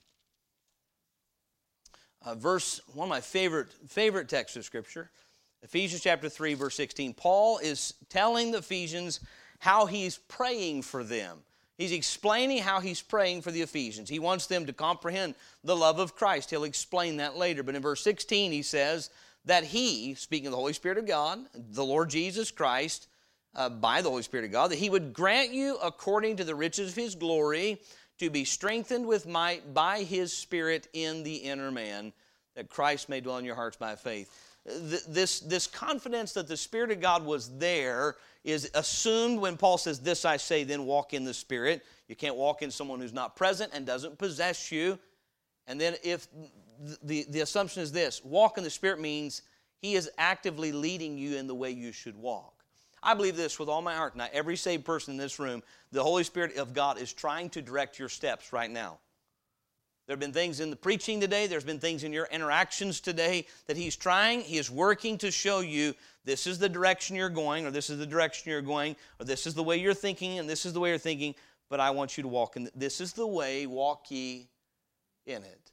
Uh, 2.24 2.36
verse 2.36 2.80
one 2.94 3.08
of 3.08 3.10
my 3.10 3.20
favorite 3.20 3.68
favorite 3.88 4.30
texts 4.30 4.56
of 4.56 4.64
scripture 4.64 5.10
ephesians 5.64 6.04
chapter 6.04 6.30
3 6.30 6.54
verse 6.54 6.76
16 6.76 7.16
paul 7.16 7.58
is 7.58 7.96
telling 8.10 8.52
the 8.52 8.60
ephesians 8.60 9.22
how 9.58 9.88
he's 9.88 10.20
praying 10.28 10.84
for 10.84 11.04
them 11.04 11.40
He's 11.78 11.92
explaining 11.92 12.60
how 12.60 12.80
he's 12.80 13.02
praying 13.02 13.42
for 13.42 13.52
the 13.52 13.62
Ephesians. 13.62 14.10
He 14.10 14.20
wants 14.20 14.48
them 14.48 14.66
to 14.68 14.74
comprehend 14.74 15.36
the 15.64 15.76
love 15.76 16.00
of 16.00 16.16
Christ. 16.16 16.50
He'll 16.50 16.64
explain 16.64 17.18
that 17.18 17.38
later. 17.38 17.64
But 17.64 17.76
in 17.76 17.82
verse 17.82 18.04
16, 18.04 18.52
he 18.52 18.62
says 18.62 19.10
that 19.46 19.64
he, 19.64 20.14
speaking 20.16 20.48
of 20.48 20.52
the 20.52 20.58
Holy 20.58 20.74
Spirit 20.74 20.98
of 20.98 21.08
God, 21.08 21.40
the 21.54 21.86
Lord 21.86 22.10
Jesus 22.10 22.52
Christ, 22.52 23.08
uh, 23.56 23.70
by 23.70 24.02
the 24.02 24.10
Holy 24.10 24.24
Spirit 24.24 24.46
of 24.46 24.52
God, 24.52 24.72
that 24.72 24.78
he 24.78 24.90
would 24.90 25.14
grant 25.14 25.52
you, 25.52 25.78
according 25.84 26.38
to 26.38 26.44
the 26.44 26.56
riches 26.56 26.92
of 26.92 26.96
his 26.96 27.16
glory, 27.16 27.82
to 28.20 28.30
be 28.30 28.46
strengthened 28.46 29.06
with 29.08 29.28
might 29.28 29.74
by 29.74 30.04
his 30.04 30.32
Spirit 30.32 30.88
in 30.94 31.24
the 31.24 31.36
inner 31.36 31.72
man, 31.72 32.14
that 32.56 32.70
Christ 32.70 33.10
may 33.10 33.22
dwell 33.22 33.38
in 33.38 33.46
your 33.46 33.56
hearts 33.56 33.78
by 33.78 33.96
faith. 33.96 34.51
This, 34.66 35.40
this 35.40 35.66
confidence 35.66 36.34
that 36.34 36.48
the 36.48 36.58
Spirit 36.58 36.92
of 36.92 37.00
God 37.00 37.26
was 37.26 37.58
there 37.58 38.18
is 38.44 38.70
assumed 38.76 39.40
when 39.40 39.58
Paul 39.58 39.78
says, 39.78 40.00
This 40.00 40.24
I 40.24 40.38
say, 40.38 40.64
then 40.64 40.86
walk 40.86 41.14
in 41.14 41.24
the 41.24 41.34
Spirit. 41.34 41.84
You 42.08 42.16
can't 42.16 42.36
walk 42.36 42.62
in 42.62 42.70
someone 42.70 43.00
who's 43.00 43.14
not 43.14 43.36
present 43.36 43.72
and 43.74 43.86
doesn't 43.86 44.18
possess 44.20 44.72
you. 44.72 45.00
And 45.68 45.82
then 45.82 45.96
if 46.04 46.28
the, 47.04 47.26
the 47.30 47.42
assumption 47.42 47.82
is 47.82 47.92
this 47.92 48.24
walk 48.24 48.58
in 48.58 48.64
the 48.64 48.70
Spirit 48.70 49.00
means 49.00 49.42
He 49.80 49.96
is 49.96 50.10
actively 50.18 50.72
leading 50.72 51.18
you 51.18 51.38
in 51.38 51.48
the 51.48 51.56
way 51.56 51.72
you 51.72 51.92
should 51.92 52.16
walk. 52.16 52.64
I 53.04 53.16
believe 53.16 53.36
this 53.36 53.58
with 53.58 53.68
all 53.68 53.82
my 53.82 53.96
heart. 53.96 54.16
Now, 54.16 54.28
every 54.32 54.56
saved 54.56 54.86
person 54.86 55.14
in 55.14 55.18
this 55.18 55.40
room, 55.40 55.64
the 55.92 56.04
Holy 56.04 56.24
Spirit 56.24 56.56
of 56.58 56.74
God 56.74 57.00
is 57.00 57.14
trying 57.14 57.50
to 57.52 57.62
direct 57.62 57.98
your 57.98 58.10
steps 58.10 58.54
right 58.54 58.70
now. 58.70 59.00
There 60.12 60.18
have 60.18 60.20
been 60.20 60.34
things 60.34 60.60
in 60.60 60.70
the 60.70 60.76
preaching 60.76 61.22
today, 61.22 61.48
there's 61.48 61.64
been 61.64 61.80
things 61.80 62.04
in 62.04 62.12
your 62.12 62.28
interactions 62.34 63.00
today 63.00 63.48
that 63.68 63.78
He's 63.78 63.96
trying, 63.96 64.42
He 64.42 64.58
is 64.58 64.70
working 64.70 65.18
to 65.20 65.32
show 65.32 65.62
you 65.62 65.96
this 66.26 66.48
is 66.48 66.60
the 66.60 66.68
direction 66.68 67.16
you're 67.16 67.30
going, 67.30 67.66
or 67.66 67.72
this 67.72 67.90
is 67.90 67.98
the 67.98 68.06
direction 68.06 68.52
you're 68.52 68.62
going, 68.62 68.98
or 69.22 69.26
this 69.26 69.48
is 69.48 69.54
the 69.54 69.64
way 69.64 69.78
you're 69.78 69.94
thinking, 69.94 70.38
and 70.38 70.50
this 70.50 70.66
is 70.66 70.74
the 70.74 70.82
way 70.82 70.90
you're 70.90 70.98
thinking, 70.98 71.34
but 71.70 71.80
I 71.80 71.92
want 71.92 72.18
you 72.18 72.24
to 72.24 72.28
walk 72.28 72.58
in. 72.58 72.70
This 72.76 73.00
is 73.00 73.14
the 73.14 73.26
way, 73.26 73.66
walk 73.68 74.12
ye 74.12 74.50
in 75.26 75.44
it. 75.44 75.72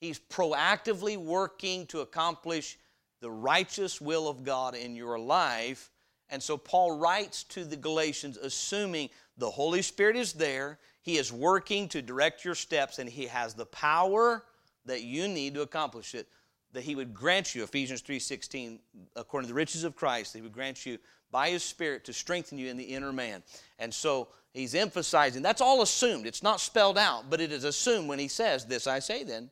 He's 0.00 0.18
proactively 0.18 1.16
working 1.16 1.86
to 1.86 2.00
accomplish 2.00 2.76
the 3.20 3.30
righteous 3.30 4.00
will 4.00 4.26
of 4.26 4.42
God 4.42 4.74
in 4.74 4.96
your 4.96 5.16
life. 5.16 5.92
And 6.28 6.42
so 6.42 6.56
Paul 6.56 6.98
writes 6.98 7.44
to 7.44 7.64
the 7.64 7.76
Galatians, 7.76 8.36
assuming 8.36 9.10
the 9.36 9.50
Holy 9.50 9.82
Spirit 9.82 10.16
is 10.16 10.32
there, 10.32 10.80
He 11.02 11.16
is 11.16 11.32
working 11.32 11.88
to 11.88 12.02
direct 12.02 12.44
your 12.44 12.54
steps, 12.54 12.98
and 12.98 13.08
He 13.08 13.26
has 13.26 13.54
the 13.54 13.66
power 13.66 14.44
that 14.86 15.02
you 15.02 15.28
need 15.28 15.54
to 15.54 15.62
accomplish 15.62 16.14
it 16.14 16.28
that 16.72 16.82
he 16.82 16.94
would 16.94 17.12
grant 17.12 17.54
you 17.54 17.62
ephesians 17.62 18.02
3.16 18.02 18.78
according 19.16 19.46
to 19.46 19.52
the 19.52 19.56
riches 19.56 19.84
of 19.84 19.96
christ 19.96 20.34
he 20.34 20.40
would 20.40 20.52
grant 20.52 20.86
you 20.86 20.98
by 21.30 21.50
his 21.50 21.62
spirit 21.62 22.04
to 22.04 22.12
strengthen 22.12 22.58
you 22.58 22.68
in 22.68 22.76
the 22.76 22.84
inner 22.84 23.12
man. 23.12 23.42
And 23.78 23.92
so 23.92 24.28
he's 24.52 24.74
emphasizing 24.74 25.42
that's 25.42 25.60
all 25.60 25.82
assumed. 25.82 26.26
It's 26.26 26.42
not 26.42 26.60
spelled 26.60 26.98
out 26.98 27.30
but 27.30 27.40
it 27.40 27.52
is 27.52 27.64
assumed 27.64 28.08
when 28.08 28.18
he 28.18 28.28
says 28.28 28.64
this 28.64 28.86
i 28.86 28.98
say 28.98 29.24
then 29.24 29.50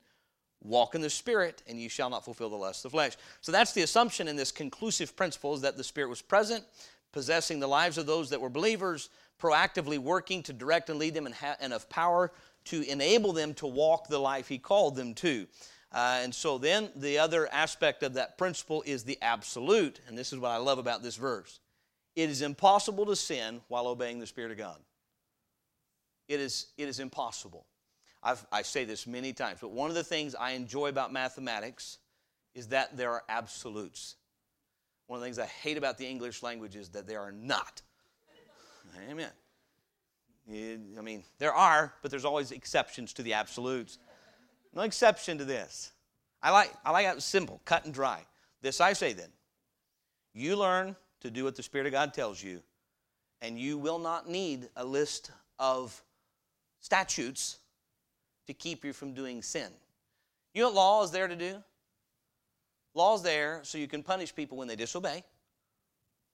walk 0.62 0.94
in 0.96 1.00
the 1.00 1.10
spirit 1.10 1.62
and 1.68 1.80
you 1.80 1.88
shall 1.88 2.10
not 2.10 2.24
fulfill 2.24 2.50
the 2.50 2.56
lust 2.56 2.84
of 2.84 2.90
the 2.90 2.96
flesh. 2.96 3.16
So 3.40 3.52
that's 3.52 3.72
the 3.72 3.82
assumption 3.82 4.26
in 4.26 4.34
this 4.34 4.50
conclusive 4.50 5.14
principle 5.14 5.54
is 5.54 5.60
that 5.60 5.76
the 5.76 5.84
spirit 5.84 6.08
was 6.08 6.20
present 6.20 6.64
possessing 7.12 7.60
the 7.60 7.66
lives 7.66 7.96
of 7.96 8.06
those 8.06 8.28
that 8.30 8.40
were 8.40 8.50
believers 8.50 9.08
proactively 9.40 9.98
working 9.98 10.42
to 10.42 10.52
direct 10.52 10.90
and 10.90 10.98
lead 10.98 11.14
them 11.14 11.26
and, 11.26 11.34
ha- 11.34 11.56
and 11.60 11.72
of 11.72 11.88
power 11.88 12.32
to 12.64 12.82
enable 12.82 13.32
them 13.32 13.54
to 13.54 13.66
walk 13.66 14.08
the 14.08 14.18
life 14.18 14.48
he 14.48 14.58
called 14.58 14.96
them 14.96 15.14
to 15.14 15.46
uh, 15.90 16.20
and 16.22 16.34
so 16.34 16.58
then 16.58 16.90
the 16.96 17.18
other 17.18 17.48
aspect 17.52 18.02
of 18.02 18.14
that 18.14 18.36
principle 18.36 18.82
is 18.84 19.04
the 19.04 19.18
absolute. 19.22 20.00
And 20.06 20.18
this 20.18 20.32
is 20.32 20.38
what 20.38 20.50
I 20.50 20.58
love 20.58 20.78
about 20.78 21.02
this 21.02 21.16
verse 21.16 21.60
it 22.16 22.30
is 22.30 22.42
impossible 22.42 23.06
to 23.06 23.14
sin 23.14 23.60
while 23.68 23.86
obeying 23.86 24.18
the 24.18 24.26
Spirit 24.26 24.50
of 24.50 24.58
God. 24.58 24.80
It 26.26 26.40
is, 26.40 26.66
it 26.76 26.88
is 26.88 26.98
impossible. 26.98 27.64
I've, 28.22 28.44
I 28.50 28.62
say 28.62 28.84
this 28.84 29.06
many 29.06 29.32
times, 29.32 29.58
but 29.60 29.70
one 29.70 29.88
of 29.88 29.94
the 29.94 30.02
things 30.02 30.34
I 30.34 30.50
enjoy 30.50 30.88
about 30.88 31.12
mathematics 31.12 31.98
is 32.56 32.66
that 32.68 32.96
there 32.96 33.12
are 33.12 33.22
absolutes. 33.28 34.16
One 35.06 35.18
of 35.18 35.20
the 35.20 35.26
things 35.26 35.38
I 35.38 35.46
hate 35.46 35.78
about 35.78 35.96
the 35.96 36.06
English 36.06 36.42
language 36.42 36.74
is 36.74 36.88
that 36.90 37.06
there 37.06 37.20
are 37.20 37.30
not. 37.30 37.82
Amen. 39.08 39.30
Eh, 40.52 40.76
I 40.98 41.02
mean, 41.02 41.24
there 41.38 41.52
are, 41.52 41.94
but 42.02 42.10
there's 42.10 42.24
always 42.24 42.52
exceptions 42.52 43.12
to 43.14 43.22
the 43.22 43.34
absolutes. 43.34 43.98
No 44.74 44.82
exception 44.82 45.38
to 45.38 45.44
this. 45.44 45.92
I 46.42 46.50
like, 46.50 46.72
I 46.84 46.90
like 46.90 47.06
it 47.06 47.22
simple, 47.22 47.60
cut 47.64 47.84
and 47.84 47.92
dry. 47.92 48.24
This 48.62 48.80
I 48.80 48.92
say 48.92 49.12
then 49.12 49.30
you 50.34 50.56
learn 50.56 50.96
to 51.20 51.30
do 51.30 51.44
what 51.44 51.56
the 51.56 51.62
Spirit 51.62 51.86
of 51.86 51.92
God 51.92 52.14
tells 52.14 52.42
you, 52.42 52.62
and 53.42 53.58
you 53.58 53.76
will 53.76 53.98
not 53.98 54.28
need 54.28 54.68
a 54.76 54.84
list 54.84 55.30
of 55.58 56.02
statutes 56.80 57.58
to 58.46 58.54
keep 58.54 58.84
you 58.84 58.92
from 58.92 59.14
doing 59.14 59.42
sin. 59.42 59.70
You 60.54 60.62
know 60.62 60.68
what 60.68 60.76
law 60.76 61.02
is 61.02 61.10
there 61.10 61.28
to 61.28 61.36
do? 61.36 61.62
Law 62.94 63.16
is 63.16 63.22
there 63.22 63.60
so 63.64 63.78
you 63.78 63.88
can 63.88 64.02
punish 64.02 64.34
people 64.34 64.56
when 64.56 64.68
they 64.68 64.76
disobey. 64.76 65.24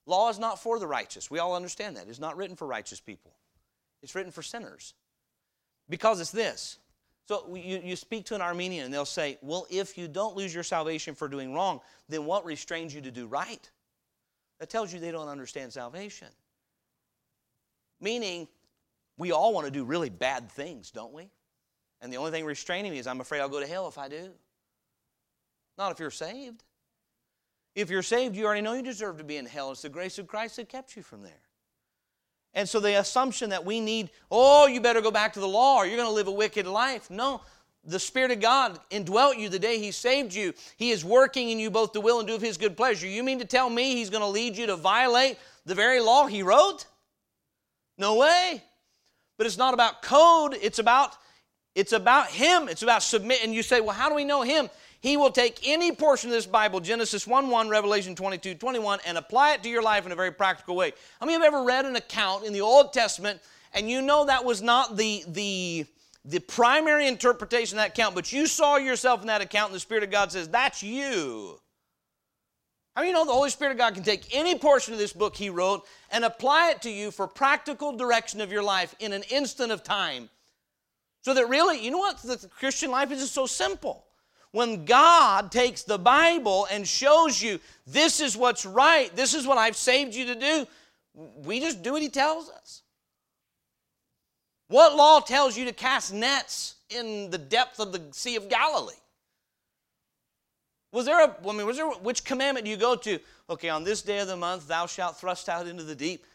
Law 0.05 0.29
is 0.29 0.37
not 0.37 0.61
for 0.61 0.77
the 0.79 0.87
righteous. 0.87 1.31
We 1.31 1.39
all 1.39 1.55
understand 1.55 1.97
that. 1.97 2.07
It's 2.07 2.19
not 2.19 2.37
written 2.37 2.55
for 2.55 2.67
righteous 2.67 2.99
people, 2.99 3.33
it's 4.01 4.15
written 4.15 4.31
for 4.31 4.43
sinners. 4.43 4.93
Because 5.87 6.19
it's 6.19 6.31
this 6.31 6.79
so 7.27 7.55
you, 7.55 7.81
you 7.83 7.95
speak 7.95 8.25
to 8.25 8.35
an 8.35 8.41
Arminian 8.41 8.85
and 8.85 8.93
they'll 8.93 9.05
say, 9.05 9.37
Well, 9.41 9.65
if 9.69 9.97
you 9.97 10.07
don't 10.07 10.35
lose 10.35 10.53
your 10.53 10.63
salvation 10.63 11.15
for 11.15 11.27
doing 11.27 11.53
wrong, 11.53 11.81
then 12.07 12.25
what 12.25 12.45
restrains 12.45 12.93
you 12.93 13.01
to 13.01 13.11
do 13.11 13.25
right? 13.25 13.69
That 14.59 14.69
tells 14.69 14.93
you 14.93 14.99
they 14.99 15.11
don't 15.11 15.27
understand 15.27 15.73
salvation. 15.73 16.27
Meaning, 17.99 18.47
we 19.17 19.31
all 19.31 19.53
want 19.53 19.65
to 19.65 19.71
do 19.71 19.83
really 19.83 20.09
bad 20.09 20.51
things, 20.51 20.91
don't 20.91 21.13
we? 21.13 21.29
And 22.01 22.13
the 22.13 22.17
only 22.17 22.31
thing 22.31 22.45
restraining 22.45 22.91
me 22.91 22.99
is 22.99 23.07
I'm 23.07 23.21
afraid 23.21 23.39
I'll 23.39 23.49
go 23.49 23.59
to 23.59 23.67
hell 23.67 23.87
if 23.87 23.97
I 23.97 24.07
do. 24.07 24.31
Not 25.77 25.91
if 25.91 25.99
you're 25.99 26.11
saved. 26.11 26.63
If 27.75 27.89
you're 27.89 28.01
saved, 28.01 28.35
you 28.35 28.45
already 28.45 28.61
know 28.61 28.73
you 28.73 28.81
deserve 28.81 29.17
to 29.17 29.23
be 29.23 29.37
in 29.37 29.45
hell. 29.45 29.71
It's 29.71 29.81
the 29.81 29.89
grace 29.89 30.17
of 30.17 30.27
Christ 30.27 30.55
that 30.55 30.69
kept 30.69 30.95
you 30.95 31.03
from 31.03 31.21
there. 31.21 31.33
And 32.53 32.67
so 32.67 32.79
the 32.79 32.99
assumption 32.99 33.49
that 33.49 33.65
we 33.65 33.81
need, 33.81 34.11
oh, 34.31 34.65
you 34.65 34.79
better 34.79 35.01
go 35.01 35.11
back 35.11 35.33
to 35.33 35.41
the 35.41 35.47
law 35.47 35.77
or 35.77 35.85
you're 35.85 35.97
going 35.97 36.07
to 36.07 36.13
live 36.13 36.27
a 36.27 36.31
wicked 36.31 36.65
life. 36.65 37.09
No, 37.09 37.41
the 37.83 37.99
Spirit 37.99 38.31
of 38.31 38.39
God 38.39 38.79
indwelt 38.89 39.37
you 39.37 39.49
the 39.49 39.59
day 39.59 39.77
He 39.77 39.91
saved 39.91 40.33
you. 40.33 40.53
He 40.77 40.91
is 40.91 41.03
working 41.03 41.49
in 41.49 41.59
you 41.59 41.69
both 41.69 41.91
to 41.91 42.01
will 42.01 42.19
and 42.19 42.27
do 42.27 42.35
of 42.35 42.41
His 42.41 42.57
good 42.57 42.77
pleasure. 42.77 43.07
You 43.07 43.23
mean 43.23 43.39
to 43.39 43.45
tell 43.45 43.69
me 43.69 43.95
He's 43.95 44.09
going 44.09 44.23
to 44.23 44.27
lead 44.27 44.55
you 44.55 44.67
to 44.67 44.77
violate 44.77 45.37
the 45.65 45.75
very 45.75 45.99
law 45.99 46.27
He 46.27 46.43
wrote? 46.43 46.85
No 47.97 48.15
way. 48.15 48.63
But 49.37 49.47
it's 49.47 49.57
not 49.57 49.73
about 49.73 50.01
code, 50.01 50.57
it's 50.61 50.79
about 50.79 51.17
It's 51.75 51.91
about 51.91 52.27
Him. 52.29 52.69
It's 52.69 52.83
about 52.83 53.03
submit. 53.03 53.43
And 53.43 53.53
you 53.53 53.61
say, 53.61 53.81
well, 53.81 53.95
how 53.95 54.07
do 54.07 54.15
we 54.15 54.23
know 54.23 54.43
Him? 54.43 54.69
He 55.05 55.17
will 55.17 55.29
take 55.29 55.59
any 55.67 55.91
portion 55.91 56.31
of 56.31 56.33
this 56.33 56.47
Bible, 56.47 56.79
Genesis 56.79 57.27
1 57.27 57.47
1, 57.47 57.69
Revelation 57.69 58.15
22 58.15 58.55
21, 58.55 58.97
and 59.05 59.19
apply 59.19 59.53
it 59.53 59.61
to 59.61 59.69
your 59.69 59.83
life 59.83 60.07
in 60.07 60.11
a 60.11 60.15
very 60.15 60.31
practical 60.31 60.75
way. 60.75 60.93
How 61.19 61.27
many 61.27 61.33
have 61.33 61.43
ever 61.43 61.63
read 61.63 61.85
an 61.85 61.95
account 61.95 62.43
in 62.43 62.53
the 62.53 62.61
Old 62.61 62.91
Testament 62.91 63.39
and 63.75 63.87
you 63.87 64.01
know 64.01 64.25
that 64.25 64.43
was 64.43 64.63
not 64.63 64.97
the, 64.97 65.23
the, 65.27 65.85
the 66.25 66.39
primary 66.39 67.07
interpretation 67.07 67.77
of 67.77 67.83
that 67.83 67.91
account, 67.91 68.15
but 68.15 68.33
you 68.33 68.47
saw 68.47 68.77
yourself 68.77 69.21
in 69.21 69.27
that 69.27 69.41
account 69.41 69.69
and 69.69 69.75
the 69.75 69.79
Spirit 69.79 70.03
of 70.03 70.09
God 70.09 70.31
says, 70.31 70.49
That's 70.49 70.81
you. 70.81 71.59
How 72.95 73.03
do 73.03 73.07
you 73.07 73.13
know 73.13 73.25
the 73.25 73.31
Holy 73.31 73.51
Spirit 73.51 73.73
of 73.73 73.77
God 73.77 73.93
can 73.93 74.01
take 74.01 74.35
any 74.35 74.57
portion 74.57 74.91
of 74.91 74.99
this 74.99 75.13
book 75.13 75.35
He 75.35 75.51
wrote 75.51 75.85
and 76.09 76.25
apply 76.25 76.71
it 76.71 76.81
to 76.81 76.89
you 76.89 77.11
for 77.11 77.27
practical 77.27 77.95
direction 77.95 78.41
of 78.41 78.51
your 78.51 78.63
life 78.63 78.95
in 78.99 79.13
an 79.13 79.21
instant 79.29 79.71
of 79.71 79.83
time? 79.83 80.31
So 81.21 81.35
that 81.35 81.47
really, 81.47 81.79
you 81.85 81.91
know 81.91 81.99
what? 81.99 82.17
The 82.23 82.49
Christian 82.57 82.89
life 82.89 83.11
is 83.11 83.19
just 83.19 83.33
so 83.33 83.45
simple. 83.45 84.04
When 84.55 84.85
God 84.85 85.51
takes 85.51 85.83
the 85.83 85.99
Bible 85.99 86.65
and 86.71 86.87
shows 86.87 87.41
you 87.41 87.59
this 87.85 88.21
is 88.21 88.37
what's 88.37 88.65
right, 88.65 89.13
this 89.13 89.33
is 89.33 89.45
what 89.45 89.57
I've 89.57 89.75
saved 89.75 90.15
you 90.15 90.27
to 90.27 90.35
do, 90.35 90.65
we 91.43 91.59
just 91.59 91.83
do 91.83 91.91
what 91.91 92.01
He 92.01 92.07
tells 92.07 92.49
us. 92.49 92.83
What 94.69 94.95
law 94.95 95.19
tells 95.19 95.57
you 95.57 95.65
to 95.65 95.73
cast 95.73 96.13
nets 96.13 96.75
in 96.89 97.31
the 97.31 97.37
depth 97.37 97.81
of 97.81 97.91
the 97.91 98.01
Sea 98.11 98.37
of 98.37 98.47
Galilee? 98.47 98.93
Was 100.93 101.05
there 101.05 101.25
a, 101.25 101.35
I 101.45 101.51
mean, 101.51 101.65
was 101.65 101.75
there, 101.75 101.89
which 101.89 102.23
commandment 102.23 102.63
do 102.63 102.71
you 102.71 102.77
go 102.77 102.95
to? 102.95 103.19
Okay, 103.49 103.67
on 103.67 103.83
this 103.83 104.03
day 104.03 104.19
of 104.19 104.27
the 104.27 104.37
month, 104.37 104.69
thou 104.69 104.85
shalt 104.85 105.19
thrust 105.19 105.49
out 105.49 105.67
into 105.67 105.83
the 105.83 105.95
deep. 105.95 106.25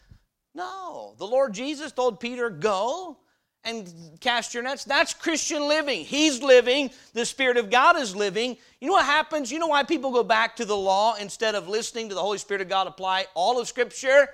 No, 0.53 1.15
the 1.17 1.25
Lord 1.25 1.53
Jesus 1.53 1.91
told 1.91 2.19
Peter, 2.19 2.51
go 2.51 3.17
and 3.63 4.17
cast 4.19 4.53
your 4.53 4.63
nets. 4.63 4.83
That's 4.83 5.13
Christian 5.13 5.67
living. 5.67 6.03
He's 6.03 6.41
living, 6.41 6.89
the 7.13 7.25
Spirit 7.25 7.57
of 7.57 7.69
God 7.69 7.97
is 7.97 8.15
living. 8.15 8.57
You 8.79 8.87
know 8.87 8.93
what 8.93 9.05
happens? 9.05 9.51
You 9.51 9.59
know 9.59 9.67
why 9.67 9.83
people 9.83 10.11
go 10.11 10.23
back 10.23 10.55
to 10.57 10.65
the 10.65 10.75
law 10.75 11.15
instead 11.15 11.55
of 11.55 11.67
listening 11.67 12.09
to 12.09 12.15
the 12.15 12.21
Holy 12.21 12.37
Spirit 12.37 12.61
of 12.61 12.69
God 12.69 12.87
apply 12.87 13.27
all 13.33 13.59
of 13.59 13.67
Scripture? 13.67 14.29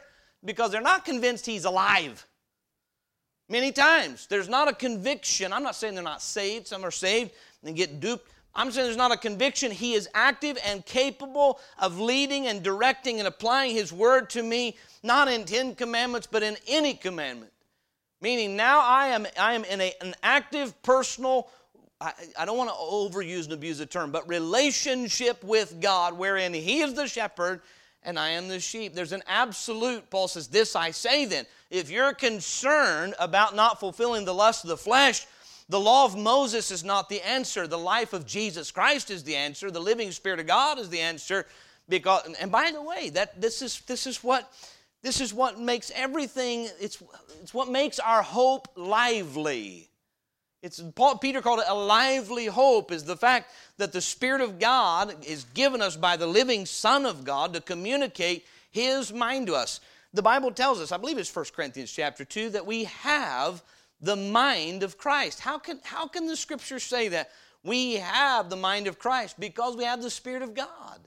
Because 0.46 0.72
they're 0.72 0.82
not 0.82 1.04
convinced 1.04 1.46
He's 1.46 1.66
alive. 1.66 2.26
Many 3.50 3.72
times. 3.72 4.28
There's 4.28 4.50
not 4.50 4.68
a 4.68 4.74
conviction. 4.74 5.54
I'm 5.54 5.64
not 5.64 5.76
saying 5.76 5.96
they're 5.96 6.04
not 6.04 6.22
saved. 6.22 6.68
Some 6.68 6.84
are 6.84 6.92
saved 6.92 7.32
and 7.64 7.76
get 7.76 8.00
duped. 8.00 8.30
I'm 8.54 8.72
saying 8.72 8.88
there's 8.88 8.98
not 8.98 9.12
a 9.12 9.18
conviction. 9.18 9.72
He 9.72 9.94
is 9.94 10.10
active 10.14 10.58
and 10.66 10.86
capable 10.86 11.60
of 11.80 12.00
leading 12.00 12.48
and 12.48 12.64
directing 12.64 13.20
and 13.20 13.28
applying 13.28 13.74
His 13.74 13.94
word 13.94 14.30
to 14.32 14.42
me, 14.42 14.78
not 15.04 15.28
in 15.28 15.46
Ten 15.46 15.76
Commandments, 15.76 16.28
but 16.30 16.44
in 16.44 16.58
any 16.68 16.94
commandment. 16.94 17.52
Meaning 18.22 18.56
now 18.56 18.82
I 18.82 19.08
am, 19.08 19.28
I 19.40 19.54
am 19.54 19.64
in 19.66 19.82
a, 19.82 19.94
an 20.02 20.16
active, 20.24 20.82
personal, 20.82 21.50
I, 22.02 22.14
I 22.38 22.46
don't 22.46 22.58
want 22.58 22.70
to 22.70 22.76
overuse 22.76 23.46
and 23.46 23.54
abuse 23.54 23.78
the 23.78 23.86
term, 23.86 24.12
but 24.12 24.28
relationship 24.28 25.44
with 25.44 25.80
God 25.80 26.18
wherein 26.18 26.54
He 26.54 26.82
is 26.82 26.94
the 26.94 27.08
shepherd 27.08 27.62
and 28.04 28.18
I 28.18 28.30
am 28.30 28.48
the 28.48 28.60
sheep. 28.60 28.94
There's 28.94 29.12
an 29.12 29.24
absolute, 29.28 30.10
Paul 30.10 30.28
says, 30.28 30.48
This 30.48 30.76
I 30.76 30.92
say 30.92 31.26
then. 31.26 31.46
If 31.70 31.90
you're 31.90 32.14
concerned 32.14 33.16
about 33.20 33.56
not 33.56 33.80
fulfilling 33.80 34.24
the 34.24 34.34
lust 34.34 34.64
of 34.64 34.70
the 34.70 34.78
flesh, 34.78 35.28
the 35.70 35.80
law 35.80 36.06
of 36.06 36.18
Moses 36.18 36.72
is 36.72 36.86
not 36.86 37.10
the 37.10 37.22
answer. 37.22 37.68
The 37.68 37.78
life 37.78 38.14
of 38.14 38.26
Jesus 38.26 38.72
Christ 38.72 39.12
is 39.12 39.24
the 39.24 39.36
answer. 39.36 39.70
The 39.70 39.82
living 39.82 40.12
Spirit 40.12 40.40
of 40.40 40.48
God 40.48 40.80
is 40.80 40.90
the 40.90 41.02
answer. 41.02 41.46
Because, 41.90 42.34
and 42.40 42.52
by 42.52 42.72
the 42.72 42.82
way, 42.82 43.10
that 43.10 43.42
this 43.42 43.62
is 43.62 43.82
this 43.82 44.08
is 44.08 44.24
what 44.24 44.52
this 45.08 45.22
is 45.22 45.34
what 45.34 45.58
makes 45.58 45.90
everything. 45.96 46.68
It's 46.82 47.02
it's 47.42 47.54
what 47.54 47.70
makes 47.70 47.98
our 47.98 48.22
hope 48.22 48.68
lively. 48.76 49.90
It's 50.62 50.82
Paul, 50.82 51.18
Peter 51.18 51.42
called 51.42 51.60
it 51.60 51.66
a 51.70 51.74
lively 51.74 52.48
hope. 52.48 52.92
Is 52.92 53.06
the 53.06 53.16
fact 53.16 53.52
that 53.78 53.94
the 53.94 54.02
Spirit 54.02 54.42
of 54.42 54.60
God 54.60 55.26
is 55.26 55.46
given 55.54 55.82
us 55.82 55.96
by 55.96 56.18
the 56.18 56.28
living 56.28 56.66
Son 56.66 57.06
of 57.06 57.24
God 57.24 57.54
to 57.54 57.62
communicate 57.62 58.46
His 58.70 59.14
mind 59.14 59.48
to 59.48 59.56
us. 59.56 59.80
The 60.14 60.22
Bible 60.22 60.52
tells 60.52 60.82
us, 60.82 60.92
I 60.92 60.98
believe 60.98 61.18
it's 61.18 61.34
1 61.34 61.46
Corinthians 61.56 61.92
chapter 61.92 62.26
2, 62.26 62.50
that 62.50 62.66
we 62.66 62.84
have 62.86 63.64
the 64.02 64.18
mind 64.18 64.84
of 64.84 64.98
Christ. 64.98 65.40
How 65.40 65.58
can, 65.58 65.80
how 65.86 66.08
can 66.08 66.28
the 66.28 66.36
scripture 66.36 66.80
say 66.80 67.08
that? 67.10 67.32
We 67.64 67.94
have 67.94 68.50
the 68.50 68.58
mind 68.58 68.88
of 68.88 69.00
Christ 69.00 69.40
because 69.40 69.78
we 69.78 69.86
have 69.86 70.02
the 70.02 70.10
Spirit 70.10 70.42
of 70.42 70.54
God 70.54 71.00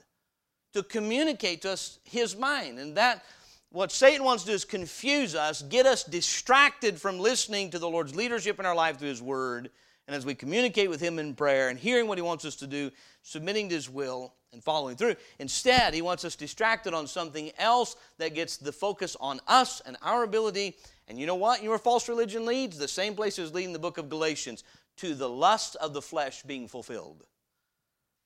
to 0.73 0.81
communicate 0.81 1.61
to 1.61 1.73
us 1.73 1.99
His 2.03 2.35
mind. 2.35 2.79
And 2.79 2.97
that, 2.97 3.23
what 3.71 3.91
Satan 3.91 4.23
wants 4.23 4.43
to 4.43 4.49
do 4.49 4.55
is 4.55 4.65
confuse 4.65 5.35
us, 5.35 5.61
get 5.61 5.85
us 5.85 6.03
distracted 6.03 6.99
from 6.99 7.19
listening 7.19 7.69
to 7.71 7.79
the 7.79 7.89
Lord's 7.89 8.15
leadership 8.15 8.59
in 8.59 8.65
our 8.65 8.75
life 8.75 8.97
through 8.97 9.09
His 9.09 9.21
Word. 9.21 9.69
And 10.07 10.15
as 10.15 10.25
we 10.25 10.35
communicate 10.35 10.89
with 10.89 10.99
Him 10.99 11.19
in 11.19 11.35
prayer 11.35 11.69
and 11.69 11.79
hearing 11.79 12.07
what 12.07 12.17
He 12.17 12.21
wants 12.21 12.45
us 12.45 12.55
to 12.57 12.67
do, 12.67 12.91
submitting 13.23 13.69
to 13.69 13.75
His 13.75 13.89
will 13.89 14.33
and 14.51 14.61
following 14.61 14.97
through. 14.97 15.15
Instead, 15.39 15.93
He 15.93 16.01
wants 16.01 16.25
us 16.25 16.35
distracted 16.35 16.93
on 16.93 17.07
something 17.07 17.51
else 17.57 17.95
that 18.17 18.35
gets 18.35 18.57
the 18.57 18.73
focus 18.73 19.15
on 19.19 19.39
us 19.47 19.81
and 19.85 19.95
our 20.01 20.23
ability 20.23 20.75
and 21.11 21.19
you 21.19 21.25
know 21.25 21.35
what? 21.35 21.61
Your 21.61 21.77
false 21.77 22.07
religion 22.07 22.45
leads? 22.45 22.77
The 22.77 22.87
same 22.87 23.15
place 23.15 23.37
as 23.37 23.53
leading 23.53 23.73
the 23.73 23.79
book 23.79 23.97
of 23.97 24.07
Galatians 24.07 24.63
to 24.95 25.13
the 25.13 25.27
lust 25.27 25.75
of 25.75 25.93
the 25.93 26.01
flesh 26.01 26.41
being 26.43 26.69
fulfilled. 26.69 27.25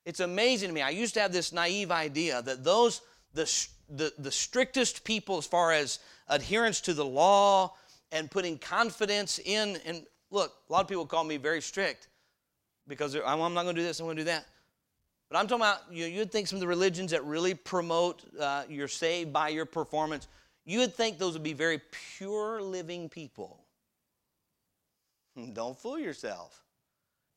It's 0.04 0.20
amazing 0.20 0.68
to 0.68 0.72
me. 0.72 0.82
I 0.82 0.90
used 0.90 1.14
to 1.14 1.20
have 1.20 1.32
this 1.32 1.52
naive 1.52 1.90
idea 1.90 2.42
that 2.42 2.62
those, 2.62 3.00
the, 3.36 3.66
the, 3.88 4.12
the 4.18 4.32
strictest 4.32 5.04
people 5.04 5.38
as 5.38 5.46
far 5.46 5.72
as 5.72 6.00
adherence 6.28 6.80
to 6.82 6.94
the 6.94 7.04
law 7.04 7.74
and 8.10 8.30
putting 8.30 8.58
confidence 8.58 9.38
in, 9.44 9.78
and 9.86 10.04
look, 10.30 10.52
a 10.68 10.72
lot 10.72 10.80
of 10.80 10.88
people 10.88 11.06
call 11.06 11.24
me 11.24 11.36
very 11.36 11.60
strict 11.60 12.08
because 12.88 13.14
I'm 13.14 13.38
not 13.54 13.62
going 13.62 13.76
to 13.76 13.80
do 13.80 13.86
this, 13.86 14.00
I'm 14.00 14.06
going 14.06 14.16
to 14.16 14.22
do 14.22 14.26
that. 14.26 14.46
But 15.28 15.38
I'm 15.38 15.46
talking 15.46 15.62
about, 15.62 15.82
you 15.90 16.06
you'd 16.06 16.30
think 16.30 16.46
some 16.46 16.56
of 16.56 16.60
the 16.60 16.68
religions 16.68 17.10
that 17.10 17.24
really 17.24 17.54
promote 17.54 18.22
uh, 18.40 18.64
you're 18.68 18.88
saved 18.88 19.32
by 19.32 19.48
your 19.48 19.66
performance 19.66 20.28
you 20.66 20.80
would 20.80 20.94
think 20.94 21.18
those 21.18 21.34
would 21.34 21.44
be 21.44 21.52
very 21.52 21.80
pure 22.18 22.60
living 22.60 23.08
people. 23.08 23.64
Don't 25.52 25.78
fool 25.78 25.98
yourself. 25.98 26.64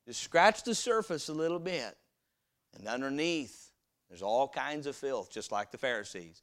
Just 0.06 0.20
scratch 0.22 0.64
the 0.64 0.74
surface 0.74 1.28
a 1.28 1.32
little 1.32 1.60
bit. 1.60 1.96
And 2.76 2.88
underneath, 2.88 3.69
there's 4.10 4.22
all 4.22 4.48
kinds 4.48 4.86
of 4.86 4.96
filth, 4.96 5.30
just 5.30 5.52
like 5.52 5.70
the 5.70 5.78
Pharisees. 5.78 6.42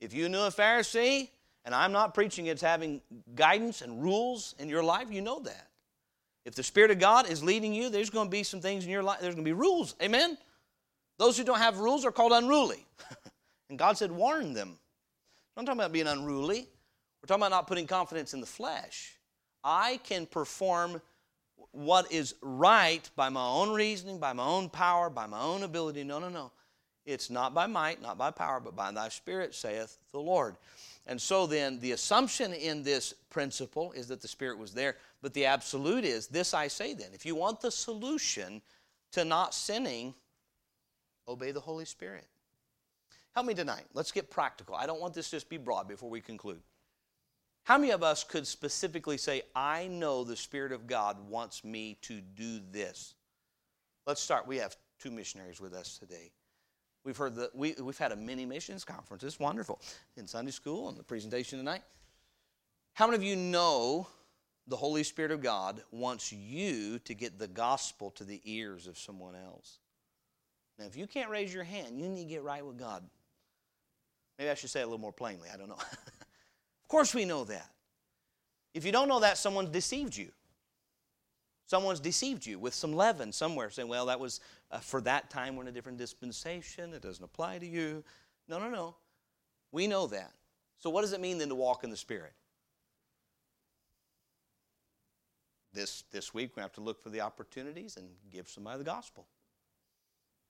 If 0.00 0.12
you 0.12 0.28
knew 0.28 0.40
a 0.40 0.50
Pharisee, 0.50 1.30
and 1.64 1.74
I'm 1.74 1.92
not 1.92 2.12
preaching 2.12 2.46
it's 2.46 2.60
having 2.60 3.00
guidance 3.34 3.80
and 3.80 4.02
rules 4.02 4.54
in 4.58 4.68
your 4.68 4.82
life, 4.82 5.06
you 5.10 5.22
know 5.22 5.40
that. 5.40 5.68
If 6.44 6.54
the 6.54 6.62
Spirit 6.62 6.90
of 6.90 6.98
God 6.98 7.30
is 7.30 7.42
leading 7.42 7.72
you, 7.72 7.88
there's 7.88 8.10
going 8.10 8.26
to 8.26 8.30
be 8.30 8.42
some 8.42 8.60
things 8.60 8.84
in 8.84 8.90
your 8.90 9.02
life, 9.02 9.20
there's 9.20 9.34
going 9.34 9.44
to 9.44 9.48
be 9.48 9.54
rules. 9.54 9.94
Amen? 10.02 10.36
Those 11.18 11.38
who 11.38 11.44
don't 11.44 11.58
have 11.58 11.78
rules 11.78 12.04
are 12.04 12.12
called 12.12 12.32
unruly. 12.32 12.84
and 13.70 13.78
God 13.78 13.96
said, 13.96 14.10
warn 14.10 14.52
them. 14.52 14.76
I'm 15.56 15.64
talking 15.64 15.80
about 15.80 15.92
being 15.92 16.08
unruly. 16.08 16.68
We're 17.22 17.26
talking 17.28 17.42
about 17.42 17.52
not 17.52 17.68
putting 17.68 17.86
confidence 17.86 18.34
in 18.34 18.40
the 18.40 18.46
flesh. 18.46 19.12
I 19.62 20.00
can 20.02 20.26
perform 20.26 21.00
what 21.70 22.12
is 22.12 22.34
right 22.42 23.08
by 23.16 23.28
my 23.28 23.46
own 23.46 23.72
reasoning, 23.72 24.18
by 24.18 24.32
my 24.32 24.44
own 24.44 24.68
power, 24.68 25.08
by 25.08 25.26
my 25.26 25.40
own 25.40 25.62
ability. 25.62 26.04
No, 26.04 26.18
no, 26.18 26.28
no. 26.28 26.50
It's 27.06 27.28
not 27.28 27.54
by 27.54 27.66
might, 27.66 28.00
not 28.00 28.16
by 28.16 28.30
power, 28.30 28.60
but 28.60 28.74
by 28.74 28.90
thy 28.90 29.08
spirit, 29.08 29.54
saith 29.54 29.98
the 30.12 30.20
Lord. 30.20 30.56
And 31.06 31.20
so 31.20 31.46
then, 31.46 31.78
the 31.80 31.92
assumption 31.92 32.54
in 32.54 32.82
this 32.82 33.12
principle 33.28 33.92
is 33.92 34.08
that 34.08 34.22
the 34.22 34.28
Spirit 34.28 34.58
was 34.58 34.72
there, 34.72 34.96
but 35.20 35.34
the 35.34 35.44
absolute 35.44 36.04
is 36.04 36.28
this 36.28 36.54
I 36.54 36.68
say 36.68 36.94
then 36.94 37.08
if 37.12 37.26
you 37.26 37.34
want 37.34 37.60
the 37.60 37.70
solution 37.70 38.62
to 39.12 39.24
not 39.24 39.54
sinning, 39.54 40.14
obey 41.28 41.52
the 41.52 41.60
Holy 41.60 41.84
Spirit. 41.84 42.26
Help 43.34 43.46
me 43.46 43.54
tonight. 43.54 43.84
Let's 43.92 44.12
get 44.12 44.30
practical. 44.30 44.74
I 44.76 44.86
don't 44.86 45.00
want 45.00 45.12
this 45.12 45.28
to 45.30 45.36
just 45.36 45.50
be 45.50 45.58
broad 45.58 45.88
before 45.88 46.08
we 46.08 46.20
conclude. 46.20 46.62
How 47.64 47.78
many 47.78 47.92
of 47.92 48.02
us 48.02 48.24
could 48.24 48.46
specifically 48.46 49.18
say, 49.18 49.42
I 49.54 49.88
know 49.88 50.22
the 50.22 50.36
Spirit 50.36 50.72
of 50.72 50.86
God 50.86 51.28
wants 51.28 51.64
me 51.64 51.98
to 52.02 52.20
do 52.20 52.60
this? 52.70 53.14
Let's 54.06 54.20
start. 54.20 54.46
We 54.46 54.58
have 54.58 54.76
two 55.00 55.10
missionaries 55.10 55.60
with 55.60 55.74
us 55.74 55.98
today. 55.98 56.30
We've 57.04 57.16
heard 57.16 57.34
that 57.36 57.54
we, 57.54 57.74
we've 57.80 57.98
had 57.98 58.12
a 58.12 58.16
mini 58.16 58.46
missions 58.46 58.84
conference. 58.84 59.22
It's 59.22 59.38
wonderful 59.38 59.80
in 60.16 60.26
Sunday 60.26 60.50
school 60.50 60.88
and 60.88 60.98
the 60.98 61.02
presentation 61.02 61.58
tonight. 61.58 61.82
How 62.94 63.06
many 63.06 63.16
of 63.16 63.22
you 63.22 63.36
know 63.36 64.06
the 64.66 64.76
Holy 64.76 65.02
Spirit 65.02 65.30
of 65.30 65.42
God 65.42 65.82
wants 65.90 66.32
you 66.32 66.98
to 67.00 67.14
get 67.14 67.38
the 67.38 67.48
gospel 67.48 68.10
to 68.12 68.24
the 68.24 68.40
ears 68.44 68.86
of 68.86 68.96
someone 68.96 69.34
else? 69.34 69.78
Now, 70.78 70.86
if 70.86 70.96
you 70.96 71.06
can't 71.06 71.28
raise 71.28 71.52
your 71.52 71.64
hand, 71.64 72.00
you 72.00 72.08
need 72.08 72.22
to 72.22 72.28
get 72.28 72.42
right 72.42 72.64
with 72.64 72.78
God. 72.78 73.04
Maybe 74.38 74.50
I 74.50 74.54
should 74.54 74.70
say 74.70 74.80
it 74.80 74.84
a 74.84 74.86
little 74.86 74.98
more 74.98 75.12
plainly. 75.12 75.48
I 75.52 75.56
don't 75.56 75.68
know. 75.68 75.74
of 75.78 76.88
course, 76.88 77.14
we 77.14 77.24
know 77.24 77.44
that. 77.44 77.68
If 78.72 78.84
you 78.84 78.92
don't 78.92 79.08
know 79.08 79.20
that, 79.20 79.38
someone's 79.38 79.68
deceived 79.68 80.16
you. 80.16 80.30
Someone's 81.66 82.00
deceived 82.00 82.44
you 82.44 82.58
with 82.58 82.74
some 82.74 82.92
leaven 82.92 83.32
somewhere, 83.32 83.70
saying, 83.70 83.88
well, 83.88 84.06
that 84.06 84.20
was 84.20 84.40
uh, 84.74 84.78
for 84.80 85.00
that 85.02 85.30
time, 85.30 85.56
we're 85.56 85.62
in 85.62 85.68
a 85.68 85.72
different 85.72 85.98
dispensation. 85.98 86.92
It 86.92 87.02
doesn't 87.02 87.24
apply 87.24 87.58
to 87.58 87.66
you. 87.66 88.04
No, 88.48 88.58
no, 88.58 88.68
no. 88.68 88.96
We 89.72 89.86
know 89.86 90.06
that. 90.08 90.32
So, 90.78 90.90
what 90.90 91.00
does 91.02 91.12
it 91.12 91.20
mean 91.20 91.38
then 91.38 91.48
to 91.48 91.54
walk 91.54 91.84
in 91.84 91.90
the 91.90 91.96
Spirit? 91.96 92.32
this, 95.74 96.04
this 96.12 96.32
week 96.32 96.56
we 96.56 96.62
have 96.62 96.72
to 96.72 96.80
look 96.80 97.02
for 97.02 97.10
the 97.10 97.20
opportunities 97.20 97.96
and 97.96 98.08
give 98.30 98.48
somebody 98.48 98.78
the 98.78 98.84
gospel. 98.84 99.26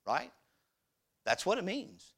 Right? 0.07 0.31
That's 1.25 1.45
what 1.45 1.59
it 1.59 1.65
means. 1.65 2.13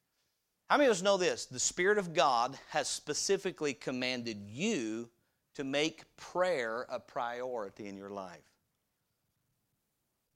How 0.69 0.77
many 0.77 0.89
of 0.89 0.93
us 0.93 1.03
know 1.03 1.17
this? 1.17 1.47
The 1.47 1.61
Spirit 1.61 1.99
of 1.99 2.13
God 2.13 2.59
has 2.71 2.89
specifically 2.89 3.73
commanded 3.73 4.39
you 4.43 5.09
to 5.55 5.65
make 5.65 6.05
prayer 6.17 6.87
a 6.91 6.99
priority 6.99 7.87
in 7.87 7.97
your 7.97 8.11
life. 8.11 8.43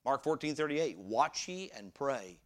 Mark 0.04 0.22
14 0.24 0.54
38, 0.54 0.98
watch 0.98 1.48
ye 1.48 1.70
and 1.76 1.92
pray, 1.92 2.38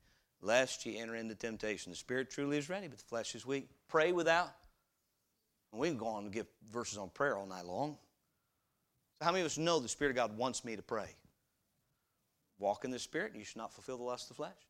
lest 0.42 0.84
ye 0.86 0.98
enter 0.98 1.14
into 1.14 1.34
temptation. 1.34 1.90
The 1.90 1.96
Spirit 1.96 2.30
truly 2.30 2.58
is 2.58 2.68
ready, 2.68 2.88
but 2.88 2.98
the 2.98 3.04
flesh 3.04 3.34
is 3.34 3.46
weak. 3.46 3.68
Pray 3.88 4.12
without. 4.12 4.50
And 5.72 5.80
we 5.80 5.88
can 5.88 5.98
go 5.98 6.06
on 6.06 6.24
and 6.24 6.32
give 6.32 6.46
verses 6.72 6.98
on 6.98 7.10
prayer 7.10 7.36
all 7.36 7.46
night 7.46 7.66
long. 7.66 7.96
So 9.18 9.24
how 9.24 9.32
many 9.32 9.42
of 9.42 9.46
us 9.46 9.58
know 9.58 9.78
the 9.78 9.88
Spirit 9.88 10.10
of 10.10 10.16
God 10.16 10.36
wants 10.36 10.64
me 10.64 10.76
to 10.76 10.82
pray? 10.82 11.14
Walk 12.58 12.84
in 12.84 12.90
the 12.90 12.98
Spirit, 12.98 13.32
and 13.32 13.40
you 13.40 13.44
should 13.44 13.56
not 13.56 13.72
fulfill 13.72 13.98
the 13.98 14.04
lust 14.04 14.30
of 14.30 14.36
the 14.36 14.42
flesh. 14.42 14.68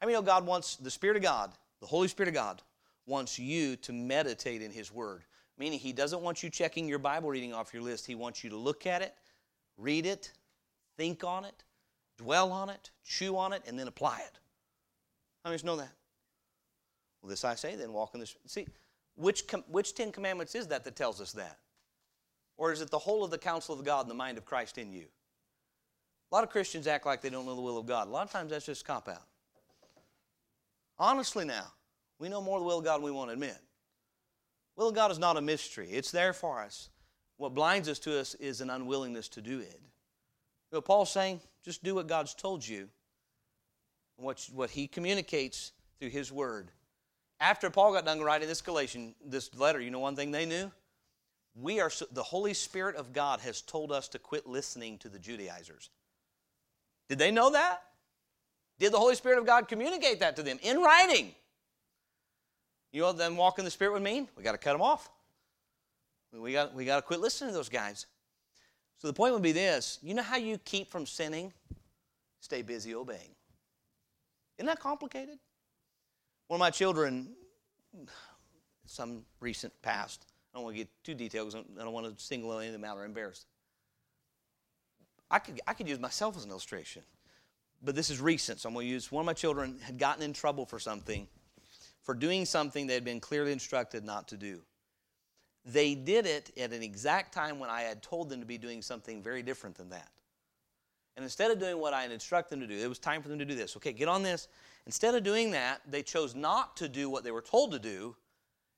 How 0.00 0.06
many 0.06 0.16
know 0.16 0.22
God 0.22 0.46
wants, 0.46 0.76
the 0.76 0.90
Spirit 0.90 1.16
of 1.16 1.22
God, 1.22 1.52
the 1.80 1.86
Holy 1.86 2.08
Spirit 2.08 2.28
of 2.28 2.34
God, 2.34 2.62
wants 3.06 3.38
you 3.38 3.76
to 3.76 3.92
meditate 3.92 4.62
in 4.62 4.70
His 4.70 4.92
Word? 4.92 5.24
Meaning, 5.58 5.78
He 5.78 5.92
doesn't 5.92 6.20
want 6.20 6.42
you 6.42 6.50
checking 6.50 6.88
your 6.88 6.98
Bible 6.98 7.30
reading 7.30 7.54
off 7.54 7.72
your 7.72 7.82
list. 7.82 8.06
He 8.06 8.14
wants 8.14 8.44
you 8.44 8.50
to 8.50 8.56
look 8.56 8.86
at 8.86 9.00
it, 9.00 9.14
read 9.78 10.04
it, 10.04 10.32
think 10.98 11.24
on 11.24 11.44
it, 11.44 11.64
dwell 12.18 12.52
on 12.52 12.68
it, 12.70 12.90
chew 13.04 13.36
on 13.36 13.52
it, 13.52 13.62
and 13.66 13.78
then 13.78 13.88
apply 13.88 14.18
it. 14.18 14.38
How 15.44 15.50
many 15.50 15.62
know 15.62 15.76
that? 15.76 15.92
Well, 17.22 17.30
this 17.30 17.44
I 17.44 17.54
say, 17.54 17.76
then 17.76 17.92
walk 17.92 18.14
in 18.14 18.20
this. 18.20 18.36
See, 18.46 18.66
which, 19.14 19.46
com- 19.46 19.64
which 19.68 19.94
Ten 19.94 20.12
Commandments 20.12 20.54
is 20.54 20.66
that 20.68 20.84
that 20.84 20.96
tells 20.96 21.20
us 21.20 21.32
that? 21.32 21.58
Or 22.56 22.72
is 22.72 22.80
it 22.80 22.90
the 22.90 22.98
whole 22.98 23.24
of 23.24 23.30
the 23.30 23.38
counsel 23.38 23.74
of 23.78 23.84
God 23.84 24.02
and 24.02 24.10
the 24.10 24.14
mind 24.14 24.38
of 24.38 24.44
Christ 24.44 24.78
in 24.78 24.92
you? 24.92 25.06
A 26.30 26.34
lot 26.34 26.44
of 26.44 26.50
Christians 26.50 26.86
act 26.86 27.06
like 27.06 27.20
they 27.20 27.30
don't 27.30 27.46
know 27.46 27.54
the 27.54 27.62
will 27.62 27.78
of 27.78 27.86
God. 27.86 28.08
A 28.08 28.10
lot 28.10 28.26
of 28.26 28.32
times 28.32 28.50
that's 28.50 28.66
just 28.66 28.84
cop 28.84 29.08
out. 29.08 29.22
Honestly, 30.98 31.44
now, 31.44 31.66
we 32.18 32.28
know 32.28 32.40
more 32.40 32.56
of 32.58 32.62
the 32.62 32.66
will 32.66 32.78
of 32.78 32.84
God 32.84 32.96
than 32.96 33.04
we 33.04 33.10
want 33.10 33.28
to 33.28 33.34
admit. 33.34 33.58
Will 34.76 34.88
of 34.88 34.94
God 34.94 35.10
is 35.10 35.18
not 35.18 35.36
a 35.36 35.40
mystery, 35.40 35.88
it's 35.90 36.10
there 36.10 36.32
for 36.32 36.60
us. 36.60 36.90
What 37.38 37.54
blinds 37.54 37.88
us 37.88 37.98
to 38.00 38.18
us 38.18 38.34
is 38.34 38.60
an 38.60 38.70
unwillingness 38.70 39.28
to 39.30 39.42
do 39.42 39.60
it. 39.60 39.80
You 40.72 40.80
Paul's 40.80 41.10
saying, 41.10 41.40
just 41.64 41.82
do 41.82 41.94
what 41.94 42.06
God's 42.06 42.34
told 42.34 42.66
you, 42.66 42.88
what, 44.16 44.46
what 44.52 44.70
he 44.70 44.86
communicates 44.86 45.72
through 45.98 46.10
his 46.10 46.32
word. 46.32 46.70
After 47.40 47.70
Paul 47.70 47.92
got 47.92 48.04
done 48.04 48.20
writing 48.20 48.48
this 48.48 48.62
Galatian, 48.62 49.14
this 49.24 49.54
letter, 49.54 49.80
you 49.80 49.90
know 49.90 49.98
one 49.98 50.16
thing 50.16 50.30
they 50.30 50.46
knew? 50.46 50.70
We 51.54 51.80
are 51.80 51.90
the 52.12 52.22
Holy 52.22 52.54
Spirit 52.54 52.96
of 52.96 53.12
God 53.12 53.40
has 53.40 53.62
told 53.62 53.92
us 53.92 54.08
to 54.08 54.18
quit 54.18 54.46
listening 54.46 54.98
to 54.98 55.08
the 55.08 55.18
Judaizers. 55.18 55.90
Did 57.08 57.18
they 57.18 57.30
know 57.30 57.50
that? 57.50 57.82
Did 58.78 58.92
the 58.92 58.98
Holy 58.98 59.14
Spirit 59.14 59.38
of 59.38 59.46
God 59.46 59.68
communicate 59.68 60.20
that 60.20 60.36
to 60.36 60.42
them 60.42 60.58
in 60.62 60.80
writing? 60.80 61.34
You 62.92 63.02
know 63.02 63.12
them 63.12 63.36
walk 63.36 63.58
in 63.58 63.64
the 63.64 63.70
Spirit 63.70 63.92
would 63.92 64.02
mean? 64.02 64.28
We 64.36 64.42
got 64.42 64.52
to 64.52 64.58
cut 64.58 64.72
them 64.72 64.82
off. 64.82 65.10
We 66.32 66.52
got, 66.52 66.74
we 66.74 66.84
got 66.84 66.96
to 66.96 67.02
quit 67.02 67.20
listening 67.20 67.50
to 67.50 67.56
those 67.56 67.68
guys. 67.68 68.06
So 68.98 69.08
the 69.08 69.12
point 69.12 69.34
would 69.34 69.42
be 69.42 69.52
this 69.52 69.98
you 70.02 70.14
know 70.14 70.22
how 70.22 70.36
you 70.36 70.58
keep 70.58 70.90
from 70.90 71.06
sinning? 71.06 71.52
Stay 72.40 72.62
busy 72.62 72.94
obeying. 72.94 73.34
Isn't 74.58 74.66
that 74.66 74.80
complicated? 74.80 75.38
One 76.48 76.58
of 76.58 76.60
my 76.60 76.70
children, 76.70 77.30
some 78.86 79.24
recent 79.40 79.72
past, 79.82 80.26
I 80.52 80.58
don't 80.58 80.64
want 80.64 80.76
to 80.76 80.78
get 80.78 80.88
too 81.02 81.14
detailed 81.14 81.50
because 81.50 81.66
I 81.78 81.82
don't 81.82 81.92
want 81.92 82.16
to 82.16 82.24
single 82.24 82.56
any 82.58 82.68
of 82.68 82.72
them 82.72 82.84
out 82.84 82.96
or 82.96 83.04
embarrass. 83.04 83.46
I 85.30 85.40
could, 85.40 85.60
I 85.66 85.74
could 85.74 85.88
use 85.88 85.98
myself 85.98 86.36
as 86.36 86.44
an 86.44 86.50
illustration, 86.50 87.02
but 87.82 87.96
this 87.96 88.10
is 88.10 88.20
recent, 88.20 88.60
so 88.60 88.68
I'm 88.68 88.74
going 88.74 88.86
to 88.86 88.92
use 88.92 89.10
one 89.10 89.22
of 89.22 89.26
my 89.26 89.32
children 89.32 89.78
had 89.82 89.98
gotten 89.98 90.22
in 90.22 90.32
trouble 90.32 90.64
for 90.64 90.78
something, 90.78 91.26
for 92.02 92.14
doing 92.14 92.44
something 92.44 92.86
they 92.86 92.94
had 92.94 93.04
been 93.04 93.20
clearly 93.20 93.50
instructed 93.50 94.04
not 94.04 94.28
to 94.28 94.36
do. 94.36 94.60
They 95.66 95.94
did 95.96 96.26
it 96.26 96.52
at 96.56 96.72
an 96.72 96.82
exact 96.82 97.34
time 97.34 97.58
when 97.58 97.68
I 97.68 97.82
had 97.82 98.02
told 98.02 98.30
them 98.30 98.40
to 98.40 98.46
be 98.46 98.56
doing 98.56 98.82
something 98.82 99.20
very 99.20 99.42
different 99.42 99.76
than 99.76 99.90
that. 99.90 100.10
And 101.16 101.24
instead 101.24 101.50
of 101.50 101.58
doing 101.58 101.78
what 101.78 101.92
I 101.92 102.02
had 102.02 102.12
instructed 102.12 102.52
them 102.52 102.68
to 102.68 102.74
do, 102.74 102.80
it 102.80 102.88
was 102.88 102.98
time 102.98 103.22
for 103.22 103.28
them 103.28 103.38
to 103.38 103.44
do 103.44 103.54
this. 103.54 103.76
Okay, 103.76 103.92
get 103.92 104.06
on 104.06 104.22
this. 104.22 104.48
Instead 104.84 105.14
of 105.14 105.24
doing 105.24 105.50
that, 105.52 105.80
they 105.88 106.02
chose 106.02 106.34
not 106.34 106.76
to 106.76 106.88
do 106.88 107.10
what 107.10 107.24
they 107.24 107.30
were 107.30 107.42
told 107.42 107.72
to 107.72 107.78
do. 107.78 108.14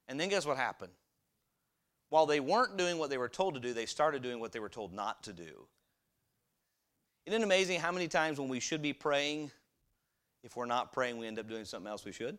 And 0.08 0.18
then 0.18 0.28
guess 0.28 0.46
what 0.46 0.56
happened? 0.56 0.92
While 2.10 2.24
they 2.24 2.40
weren't 2.40 2.78
doing 2.78 2.96
what 2.96 3.10
they 3.10 3.18
were 3.18 3.28
told 3.28 3.54
to 3.54 3.60
do, 3.60 3.74
they 3.74 3.84
started 3.86 4.22
doing 4.22 4.40
what 4.40 4.52
they 4.52 4.60
were 4.60 4.70
told 4.70 4.94
not 4.94 5.22
to 5.24 5.32
do. 5.32 5.66
Isn't 7.26 7.42
it 7.42 7.44
amazing 7.44 7.80
how 7.80 7.92
many 7.92 8.08
times 8.08 8.40
when 8.40 8.48
we 8.48 8.60
should 8.60 8.80
be 8.80 8.94
praying, 8.94 9.50
if 10.42 10.56
we're 10.56 10.64
not 10.64 10.92
praying, 10.94 11.18
we 11.18 11.26
end 11.26 11.38
up 11.38 11.46
doing 11.46 11.66
something 11.66 11.90
else 11.90 12.06
we 12.06 12.12
should? 12.12 12.38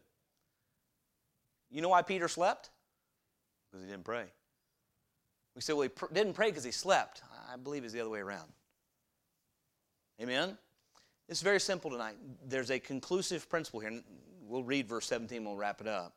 You 1.70 1.84
know 1.84 1.90
why 1.90 2.02
Peter 2.02 2.28
slept? 2.28 2.72
Because 3.70 3.86
he 3.86 3.92
didn't 3.92 4.06
pray. 4.06 4.26
We 5.56 5.62
say, 5.62 5.74
well, 5.74 5.84
he 5.84 5.90
pr- 5.90 6.14
didn't 6.14 6.34
pray 6.34 6.50
because 6.50 6.64
he 6.64 6.72
slept. 6.72 7.22
I 7.52 7.58
believe 7.58 7.84
it's 7.84 7.94
the 7.94 8.02
other 8.02 8.10
way 8.10 8.20
around. 8.20 8.52
Amen? 10.22 10.58
It's 11.28 11.42
very 11.42 11.60
simple 11.60 11.92
tonight. 11.92 12.16
There's 12.48 12.72
a 12.72 12.80
conclusive 12.80 13.50
principle 13.50 13.80
here. 13.80 14.02
We'll 14.48 14.64
read 14.64 14.88
verse 14.88 15.06
17, 15.06 15.44
we'll 15.44 15.56
wrap 15.56 15.80
it 15.80 15.88
up. 15.88 16.14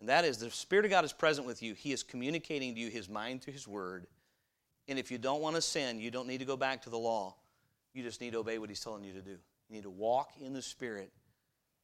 And 0.00 0.08
that 0.08 0.24
is 0.24 0.38
the 0.38 0.50
Spirit 0.50 0.84
of 0.84 0.90
God 0.90 1.04
is 1.04 1.12
present 1.12 1.46
with 1.46 1.62
you. 1.62 1.74
He 1.74 1.92
is 1.92 2.02
communicating 2.02 2.74
to 2.74 2.80
you 2.80 2.90
His 2.90 3.08
mind 3.08 3.42
through 3.42 3.52
His 3.52 3.68
Word. 3.68 4.06
And 4.88 4.98
if 4.98 5.10
you 5.10 5.16
don't 5.16 5.40
want 5.40 5.56
to 5.56 5.62
sin, 5.62 6.00
you 6.00 6.10
don't 6.10 6.26
need 6.26 6.38
to 6.38 6.44
go 6.44 6.56
back 6.56 6.82
to 6.82 6.90
the 6.90 6.98
law. 6.98 7.36
You 7.94 8.02
just 8.02 8.20
need 8.20 8.32
to 8.32 8.40
obey 8.40 8.58
what 8.58 8.68
He's 8.68 8.80
telling 8.80 9.04
you 9.04 9.12
to 9.12 9.22
do. 9.22 9.30
You 9.30 9.76
need 9.76 9.84
to 9.84 9.90
walk 9.90 10.32
in 10.40 10.52
the 10.52 10.60
Spirit, 10.60 11.12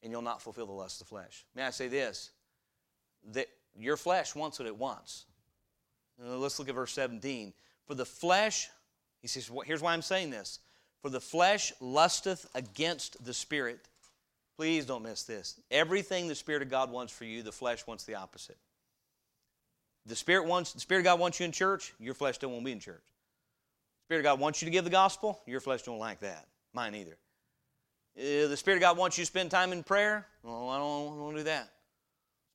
and 0.02 0.12
you'll 0.12 0.20
not 0.20 0.42
fulfill 0.42 0.66
the 0.66 0.72
lust 0.72 1.00
of 1.00 1.06
the 1.06 1.10
flesh. 1.10 1.46
May 1.54 1.62
I 1.62 1.70
say 1.70 1.88
this? 1.88 2.32
That 3.32 3.46
your 3.78 3.96
flesh 3.96 4.34
wants 4.34 4.58
what 4.58 4.66
it 4.66 4.76
wants. 4.76 5.26
Uh, 6.22 6.36
let's 6.36 6.58
look 6.58 6.68
at 6.68 6.74
verse 6.74 6.92
17. 6.92 7.52
For 7.86 7.94
the 7.94 8.04
flesh, 8.04 8.68
he 9.20 9.28
says, 9.28 9.50
here's 9.64 9.82
why 9.82 9.92
I'm 9.92 10.02
saying 10.02 10.30
this. 10.30 10.58
For 11.02 11.10
the 11.10 11.20
flesh 11.20 11.72
lusteth 11.80 12.46
against 12.54 13.24
the 13.24 13.34
spirit. 13.34 13.88
Please 14.58 14.86
don't 14.86 15.04
miss 15.04 15.22
this. 15.22 15.60
Everything 15.70 16.26
the 16.26 16.34
Spirit 16.34 16.62
of 16.62 16.68
God 16.68 16.90
wants 16.90 17.12
for 17.12 17.24
you, 17.24 17.44
the 17.44 17.52
flesh 17.52 17.86
wants 17.86 18.02
the 18.02 18.16
opposite. 18.16 18.56
The 20.04 20.16
Spirit 20.16 20.46
wants 20.46 20.72
the 20.72 20.80
Spirit 20.80 21.02
of 21.02 21.04
God 21.04 21.20
wants 21.20 21.38
you 21.38 21.46
in 21.46 21.52
church, 21.52 21.94
your 22.00 22.14
flesh 22.14 22.38
don't 22.38 22.50
want 22.50 22.62
to 22.62 22.64
be 22.64 22.72
in 22.72 22.80
church. 22.80 23.04
The 23.04 24.06
Spirit 24.06 24.20
of 24.20 24.24
God 24.24 24.40
wants 24.40 24.60
you 24.60 24.66
to 24.66 24.72
give 24.72 24.82
the 24.82 24.90
gospel, 24.90 25.40
your 25.46 25.60
flesh 25.60 25.82
don't 25.82 26.00
like 26.00 26.18
that. 26.20 26.48
Mine 26.74 26.96
either. 26.96 27.16
Uh, 28.18 28.48
the 28.48 28.56
Spirit 28.56 28.78
of 28.78 28.80
God 28.80 28.98
wants 28.98 29.16
you 29.16 29.22
to 29.22 29.26
spend 29.26 29.52
time 29.52 29.72
in 29.72 29.84
prayer. 29.84 30.26
Oh, 30.44 30.68
I 30.68 30.78
don't, 30.78 31.06
I 31.06 31.10
don't 31.10 31.20
want 31.20 31.36
to 31.36 31.40
do 31.40 31.44
that. 31.44 31.70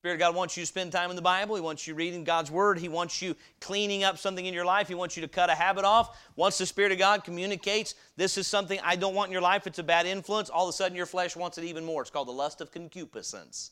Spirit 0.03 0.15
of 0.15 0.19
God 0.19 0.35
wants 0.35 0.57
you 0.57 0.63
to 0.63 0.67
spend 0.67 0.91
time 0.91 1.11
in 1.11 1.15
the 1.15 1.21
Bible. 1.21 1.55
He 1.55 1.61
wants 1.61 1.87
you 1.87 1.95
reading 1.95 2.25
God's 2.25 2.51
Word. 2.51 2.77
He 2.77 2.89
wants 2.89 3.21
you 3.21 3.37
cleaning 3.61 4.03
up 4.03 4.17
something 4.17 4.45
in 4.45 4.53
your 4.53 4.65
life. 4.65 4.89
He 4.89 4.95
wants 4.95 5.15
you 5.15 5.21
to 5.21 5.29
cut 5.29 5.49
a 5.49 5.55
habit 5.55 5.85
off. 5.85 6.17
Once 6.35 6.57
the 6.57 6.65
Spirit 6.65 6.91
of 6.91 6.97
God 6.97 7.23
communicates, 7.23 7.95
this 8.17 8.37
is 8.37 8.45
something 8.45 8.77
I 8.83 8.97
don't 8.97 9.15
want 9.15 9.29
in 9.29 9.31
your 9.31 9.41
life, 9.41 9.65
it's 9.65 9.79
a 9.79 9.83
bad 9.83 10.05
influence, 10.05 10.49
all 10.49 10.65
of 10.65 10.71
a 10.71 10.73
sudden 10.73 10.97
your 10.97 11.05
flesh 11.05 11.37
wants 11.37 11.57
it 11.57 11.63
even 11.63 11.85
more. 11.85 12.01
It's 12.01 12.11
called 12.11 12.27
the 12.27 12.33
lust 12.33 12.59
of 12.59 12.69
concupiscence. 12.69 13.71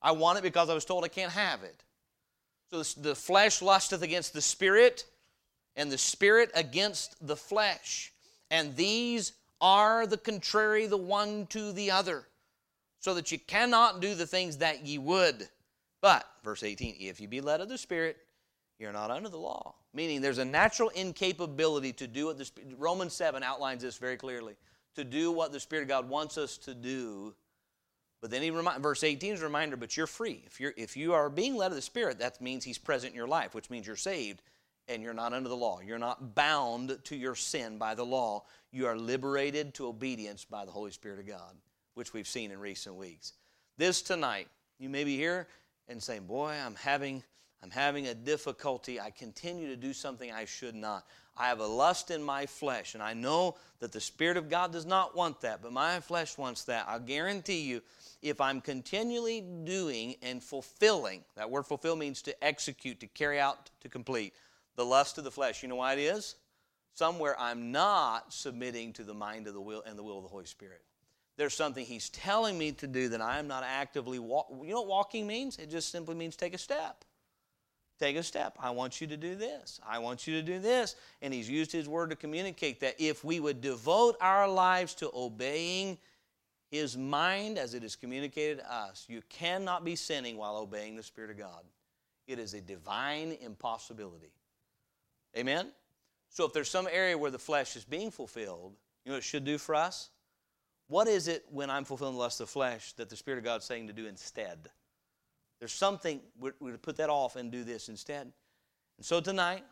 I 0.00 0.12
want 0.12 0.38
it 0.38 0.42
because 0.42 0.70
I 0.70 0.74
was 0.74 0.84
told 0.84 1.02
I 1.02 1.08
can't 1.08 1.32
have 1.32 1.64
it. 1.64 1.82
So 2.70 2.84
the 3.00 3.16
flesh 3.16 3.60
lusteth 3.62 4.02
against 4.02 4.32
the 4.32 4.40
Spirit, 4.40 5.06
and 5.74 5.90
the 5.90 5.98
Spirit 5.98 6.52
against 6.54 7.16
the 7.26 7.34
flesh. 7.34 8.12
And 8.48 8.76
these 8.76 9.32
are 9.60 10.06
the 10.06 10.18
contrary 10.18 10.86
the 10.86 10.96
one 10.96 11.48
to 11.48 11.72
the 11.72 11.90
other 11.90 12.26
so 13.00 13.14
that 13.14 13.32
you 13.32 13.38
cannot 13.38 14.00
do 14.00 14.14
the 14.14 14.26
things 14.26 14.58
that 14.58 14.86
ye 14.86 14.98
would. 14.98 15.48
But, 16.02 16.24
verse 16.44 16.62
18, 16.62 16.96
if 17.00 17.20
you 17.20 17.28
be 17.28 17.40
led 17.40 17.60
of 17.60 17.68
the 17.68 17.78
Spirit, 17.78 18.18
you're 18.78 18.92
not 18.92 19.10
under 19.10 19.28
the 19.28 19.38
law. 19.38 19.74
Meaning 19.92 20.20
there's 20.20 20.38
a 20.38 20.44
natural 20.44 20.90
incapability 20.90 21.92
to 21.94 22.06
do 22.06 22.26
what 22.26 22.38
the 22.38 22.50
Romans 22.78 23.14
7 23.14 23.42
outlines 23.42 23.82
this 23.82 23.98
very 23.98 24.16
clearly. 24.16 24.54
To 24.96 25.04
do 25.04 25.32
what 25.32 25.52
the 25.52 25.60
Spirit 25.60 25.82
of 25.82 25.88
God 25.88 26.08
wants 26.08 26.38
us 26.38 26.56
to 26.58 26.74
do. 26.74 27.34
But 28.20 28.30
then 28.30 28.42
he 28.42 28.50
remind, 28.50 28.82
verse 28.82 29.02
18 29.02 29.34
is 29.34 29.40
a 29.40 29.44
reminder, 29.44 29.76
but 29.76 29.96
you're 29.96 30.06
free. 30.06 30.42
If 30.46 30.60
you're 30.60 30.74
if 30.76 30.96
you 30.96 31.14
are 31.14 31.30
being 31.30 31.56
led 31.56 31.70
of 31.70 31.76
the 31.76 31.82
Spirit, 31.82 32.18
that 32.18 32.40
means 32.40 32.64
He's 32.64 32.76
present 32.76 33.12
in 33.12 33.16
your 33.16 33.28
life, 33.28 33.54
which 33.54 33.70
means 33.70 33.86
you're 33.86 33.96
saved 33.96 34.42
and 34.88 35.02
you're 35.02 35.14
not 35.14 35.32
under 35.32 35.48
the 35.48 35.56
law. 35.56 35.80
You're 35.80 35.98
not 35.98 36.34
bound 36.34 36.98
to 37.04 37.16
your 37.16 37.34
sin 37.34 37.78
by 37.78 37.94
the 37.94 38.04
law. 38.04 38.44
You 38.72 38.86
are 38.86 38.96
liberated 38.96 39.72
to 39.74 39.86
obedience 39.86 40.44
by 40.44 40.66
the 40.66 40.70
Holy 40.70 40.90
Spirit 40.90 41.20
of 41.20 41.26
God 41.26 41.54
which 42.00 42.14
we've 42.14 42.26
seen 42.26 42.50
in 42.50 42.58
recent 42.58 42.94
weeks. 42.94 43.34
This 43.76 44.00
tonight, 44.00 44.48
you 44.78 44.88
may 44.88 45.04
be 45.04 45.16
here 45.16 45.46
and 45.86 46.02
saying, 46.02 46.24
Boy, 46.24 46.50
I'm 46.52 46.74
having, 46.74 47.22
I'm 47.62 47.70
having 47.70 48.06
a 48.06 48.14
difficulty. 48.14 48.98
I 48.98 49.10
continue 49.10 49.68
to 49.68 49.76
do 49.76 49.92
something 49.92 50.32
I 50.32 50.46
should 50.46 50.74
not. 50.74 51.04
I 51.36 51.48
have 51.48 51.60
a 51.60 51.66
lust 51.66 52.10
in 52.10 52.22
my 52.22 52.46
flesh, 52.46 52.94
and 52.94 53.02
I 53.02 53.12
know 53.12 53.58
that 53.80 53.92
the 53.92 54.00
Spirit 54.00 54.38
of 54.38 54.48
God 54.48 54.72
does 54.72 54.86
not 54.86 55.14
want 55.14 55.42
that, 55.42 55.60
but 55.60 55.74
my 55.74 56.00
flesh 56.00 56.38
wants 56.38 56.64
that. 56.64 56.86
I 56.88 56.98
guarantee 57.00 57.60
you, 57.60 57.82
if 58.22 58.40
I'm 58.40 58.62
continually 58.62 59.42
doing 59.64 60.14
and 60.22 60.42
fulfilling, 60.42 61.22
that 61.36 61.50
word 61.50 61.64
fulfill 61.64 61.96
means 61.96 62.22
to 62.22 62.42
execute, 62.44 62.98
to 63.00 63.08
carry 63.08 63.38
out, 63.38 63.68
to 63.82 63.90
complete, 63.90 64.32
the 64.76 64.86
lust 64.86 65.18
of 65.18 65.24
the 65.24 65.30
flesh, 65.30 65.62
you 65.62 65.68
know 65.68 65.76
why 65.76 65.92
it 65.92 65.98
is? 65.98 66.36
somewhere 66.94 67.34
I'm 67.38 67.72
not 67.72 68.32
submitting 68.32 68.92
to 68.94 69.04
the 69.04 69.14
mind 69.14 69.46
of 69.46 69.54
the 69.54 69.60
will 69.60 69.82
and 69.86 69.98
the 69.98 70.02
will 70.02 70.18
of 70.18 70.22
the 70.22 70.28
Holy 70.28 70.44
Spirit. 70.44 70.82
There's 71.40 71.54
something 71.54 71.86
He's 71.86 72.10
telling 72.10 72.58
me 72.58 72.72
to 72.72 72.86
do 72.86 73.08
that 73.08 73.22
I'm 73.22 73.48
not 73.48 73.64
actively 73.66 74.18
walk. 74.18 74.48
You 74.62 74.74
know 74.74 74.82
what 74.82 74.88
walking 74.88 75.26
means? 75.26 75.56
It 75.56 75.70
just 75.70 75.90
simply 75.90 76.14
means 76.14 76.36
take 76.36 76.52
a 76.52 76.58
step. 76.58 77.02
Take 77.98 78.16
a 78.16 78.22
step. 78.22 78.58
I 78.60 78.68
want 78.68 79.00
you 79.00 79.06
to 79.06 79.16
do 79.16 79.34
this. 79.34 79.80
I 79.88 80.00
want 80.00 80.26
you 80.26 80.34
to 80.34 80.42
do 80.42 80.58
this. 80.58 80.96
And 81.22 81.32
He's 81.32 81.48
used 81.48 81.72
His 81.72 81.88
word 81.88 82.10
to 82.10 82.16
communicate 82.16 82.80
that 82.80 82.96
if 82.98 83.24
we 83.24 83.40
would 83.40 83.62
devote 83.62 84.18
our 84.20 84.46
lives 84.46 84.92
to 84.96 85.10
obeying 85.14 85.96
His 86.70 86.98
mind 86.98 87.56
as 87.56 87.72
it 87.72 87.84
is 87.84 87.96
communicated 87.96 88.58
to 88.58 88.70
us, 88.70 89.06
you 89.08 89.22
cannot 89.30 89.82
be 89.82 89.96
sinning 89.96 90.36
while 90.36 90.58
obeying 90.58 90.94
the 90.94 91.02
Spirit 91.02 91.30
of 91.30 91.38
God. 91.38 91.64
It 92.26 92.38
is 92.38 92.52
a 92.52 92.60
divine 92.60 93.38
impossibility. 93.40 94.34
Amen? 95.38 95.68
So 96.28 96.44
if 96.44 96.52
there's 96.52 96.68
some 96.68 96.86
area 96.92 97.16
where 97.16 97.30
the 97.30 97.38
flesh 97.38 97.76
is 97.76 97.84
being 97.86 98.10
fulfilled, 98.10 98.74
you 99.06 99.12
know 99.12 99.14
what 99.14 99.20
it 99.20 99.24
should 99.24 99.46
do 99.46 99.56
for 99.56 99.74
us? 99.74 100.10
What 100.90 101.06
is 101.06 101.28
it 101.28 101.44
when 101.52 101.70
I'm 101.70 101.84
fulfilling 101.84 102.14
the 102.14 102.20
lust 102.20 102.40
of 102.40 102.48
the 102.48 102.52
flesh 102.52 102.94
that 102.94 103.08
the 103.08 103.14
Spirit 103.14 103.38
of 103.38 103.44
God's 103.44 103.64
saying 103.64 103.86
to 103.86 103.92
do 103.92 104.06
instead? 104.06 104.58
There's 105.60 105.72
something, 105.72 106.20
we're, 106.36 106.54
we're 106.58 106.72
to 106.72 106.78
put 106.78 106.96
that 106.96 107.08
off 107.08 107.36
and 107.36 107.52
do 107.52 107.62
this 107.62 107.88
instead. 107.88 108.22
And 108.96 109.06
so 109.06 109.20
tonight, 109.20 109.62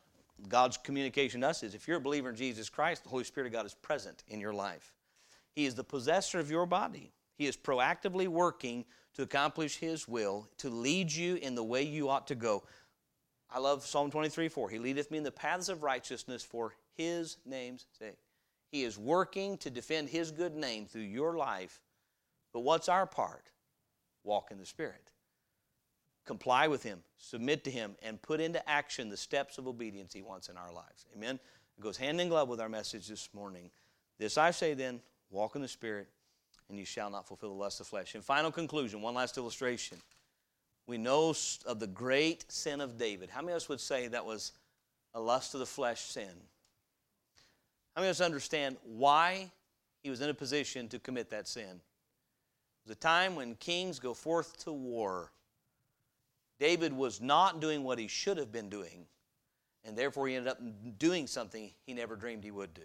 God's 0.48 0.76
communication 0.76 1.40
to 1.40 1.48
us 1.48 1.64
is 1.64 1.74
if 1.74 1.88
you're 1.88 1.96
a 1.96 2.00
believer 2.00 2.28
in 2.28 2.36
Jesus 2.36 2.70
Christ, 2.70 3.02
the 3.02 3.08
Holy 3.08 3.24
Spirit 3.24 3.48
of 3.48 3.52
God 3.52 3.66
is 3.66 3.74
present 3.74 4.22
in 4.28 4.38
your 4.38 4.52
life. 4.52 4.94
He 5.56 5.66
is 5.66 5.74
the 5.74 5.82
possessor 5.82 6.38
of 6.38 6.52
your 6.52 6.66
body. 6.66 7.10
He 7.34 7.48
is 7.48 7.56
proactively 7.56 8.28
working 8.28 8.84
to 9.14 9.22
accomplish 9.22 9.76
His 9.78 10.06
will, 10.06 10.48
to 10.58 10.70
lead 10.70 11.10
you 11.10 11.34
in 11.34 11.56
the 11.56 11.64
way 11.64 11.82
you 11.82 12.08
ought 12.08 12.28
to 12.28 12.36
go. 12.36 12.62
I 13.50 13.58
love 13.58 13.84
Psalm 13.84 14.12
23 14.12 14.48
4. 14.48 14.70
He 14.70 14.78
leadeth 14.78 15.10
me 15.10 15.18
in 15.18 15.24
the 15.24 15.32
paths 15.32 15.68
of 15.68 15.82
righteousness 15.82 16.44
for 16.44 16.74
His 16.96 17.38
name's 17.44 17.86
sake. 17.98 18.18
He 18.70 18.84
is 18.84 18.98
working 18.98 19.56
to 19.58 19.70
defend 19.70 20.10
His 20.10 20.30
good 20.30 20.54
name 20.54 20.86
through 20.86 21.02
your 21.02 21.36
life. 21.36 21.80
But 22.52 22.60
what's 22.60 22.88
our 22.88 23.06
part? 23.06 23.50
Walk 24.24 24.50
in 24.50 24.58
the 24.58 24.66
Spirit. 24.66 25.12
Comply 26.26 26.68
with 26.68 26.82
Him, 26.82 27.02
submit 27.16 27.64
to 27.64 27.70
Him, 27.70 27.96
and 28.02 28.20
put 28.20 28.40
into 28.40 28.66
action 28.68 29.08
the 29.08 29.16
steps 29.16 29.56
of 29.56 29.66
obedience 29.66 30.12
He 30.12 30.22
wants 30.22 30.48
in 30.48 30.56
our 30.56 30.72
lives. 30.72 31.06
Amen? 31.16 31.38
It 31.78 31.80
goes 31.80 31.96
hand 31.96 32.20
in 32.20 32.28
glove 32.28 32.48
with 32.48 32.60
our 32.60 32.68
message 32.68 33.06
this 33.06 33.30
morning. 33.32 33.70
This 34.18 34.36
I 34.36 34.50
say 34.50 34.74
then 34.74 35.00
walk 35.30 35.56
in 35.56 35.62
the 35.62 35.68
Spirit, 35.68 36.08
and 36.68 36.78
you 36.78 36.84
shall 36.84 37.08
not 37.08 37.26
fulfill 37.26 37.50
the 37.50 37.54
lust 37.54 37.80
of 37.80 37.86
flesh. 37.86 38.14
In 38.14 38.20
final 38.20 38.50
conclusion, 38.50 39.00
one 39.00 39.14
last 39.14 39.38
illustration. 39.38 39.98
We 40.86 40.98
know 40.98 41.34
of 41.66 41.80
the 41.80 41.86
great 41.86 42.50
sin 42.50 42.80
of 42.80 42.98
David. 42.98 43.30
How 43.30 43.40
many 43.40 43.52
of 43.52 43.58
us 43.58 43.68
would 43.68 43.80
say 43.80 44.08
that 44.08 44.24
was 44.24 44.52
a 45.14 45.20
lust 45.20 45.54
of 45.54 45.60
the 45.60 45.66
flesh 45.66 46.00
sin? 46.00 46.30
Many 47.98 48.10
of 48.10 48.12
us 48.12 48.20
understand 48.20 48.76
why 48.84 49.50
he 50.04 50.10
was 50.10 50.20
in 50.20 50.30
a 50.30 50.34
position 50.34 50.88
to 50.90 51.00
commit 51.00 51.30
that 51.30 51.48
sin? 51.48 51.64
It 51.64 52.86
was 52.86 52.92
a 52.96 53.00
time 53.00 53.34
when 53.34 53.56
kings 53.56 53.98
go 53.98 54.14
forth 54.14 54.56
to 54.64 54.72
war. 54.72 55.32
David 56.60 56.92
was 56.92 57.20
not 57.20 57.60
doing 57.60 57.82
what 57.82 57.98
he 57.98 58.06
should 58.06 58.36
have 58.36 58.52
been 58.52 58.68
doing, 58.68 59.06
and 59.84 59.98
therefore 59.98 60.28
he 60.28 60.36
ended 60.36 60.52
up 60.52 60.60
doing 60.98 61.26
something 61.26 61.72
he 61.86 61.92
never 61.92 62.14
dreamed 62.14 62.44
he 62.44 62.52
would 62.52 62.72
do. 62.72 62.82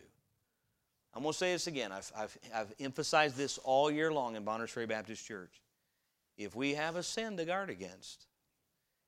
I'm 1.14 1.22
going 1.22 1.32
to 1.32 1.38
say 1.38 1.52
this 1.52 1.68
again. 1.68 1.92
I've, 1.92 2.12
I've, 2.18 2.38
I've 2.52 2.74
emphasized 2.80 3.38
this 3.38 3.60
all 3.60 3.92
year 3.92 4.12
long 4.12 4.36
in 4.36 4.44
Bonners 4.44 4.72
Ferry 4.72 4.88
Baptist 4.88 5.24
Church. 5.28 5.62
If 6.40 6.56
we 6.56 6.74
have 6.74 6.96
a 6.96 7.04
sin 7.04 7.38
to 7.38 7.46
guard 7.46 7.70
against, 7.70 8.26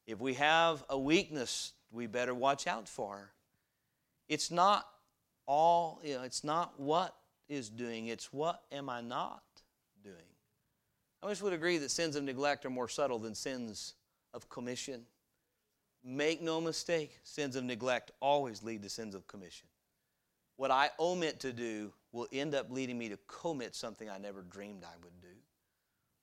if 0.05 0.19
we 0.19 0.35
have 0.35 0.83
a 0.87 0.99
weakness 0.99 1.73
we 1.91 2.05
better 2.05 2.35
watch 2.35 2.67
out 2.67 2.87
for, 2.87 3.31
it's 4.29 4.51
not 4.51 4.87
all, 5.47 5.99
you 6.03 6.15
know, 6.15 6.23
it's 6.23 6.43
not 6.43 6.79
what 6.79 7.15
is 7.47 7.69
doing, 7.69 8.07
it's 8.07 8.33
what 8.33 8.63
am 8.71 8.89
I 8.89 9.01
not 9.01 9.43
doing. 10.03 10.15
I 11.21 11.27
wish 11.27 11.41
would 11.41 11.53
agree 11.53 11.77
that 11.79 11.91
sins 11.91 12.15
of 12.15 12.23
neglect 12.23 12.65
are 12.65 12.69
more 12.69 12.87
subtle 12.87 13.19
than 13.19 13.35
sins 13.35 13.95
of 14.33 14.49
commission. 14.49 15.01
Make 16.03 16.41
no 16.41 16.61
mistake, 16.61 17.19
sins 17.23 17.55
of 17.55 17.63
neglect 17.63 18.11
always 18.19 18.61
lead 18.61 18.83
to 18.83 18.89
sins 18.89 19.15
of 19.15 19.27
commission. 19.27 19.67
What 20.57 20.71
I 20.71 20.89
omit 20.99 21.39
to 21.41 21.51
do 21.51 21.91
will 22.11 22.27
end 22.31 22.55
up 22.55 22.71
leading 22.71 22.97
me 22.97 23.09
to 23.09 23.17
commit 23.27 23.75
something 23.75 24.09
I 24.09 24.17
never 24.17 24.41
dreamed 24.41 24.83
I 24.83 24.95
would 25.03 25.19
do. 25.19 25.35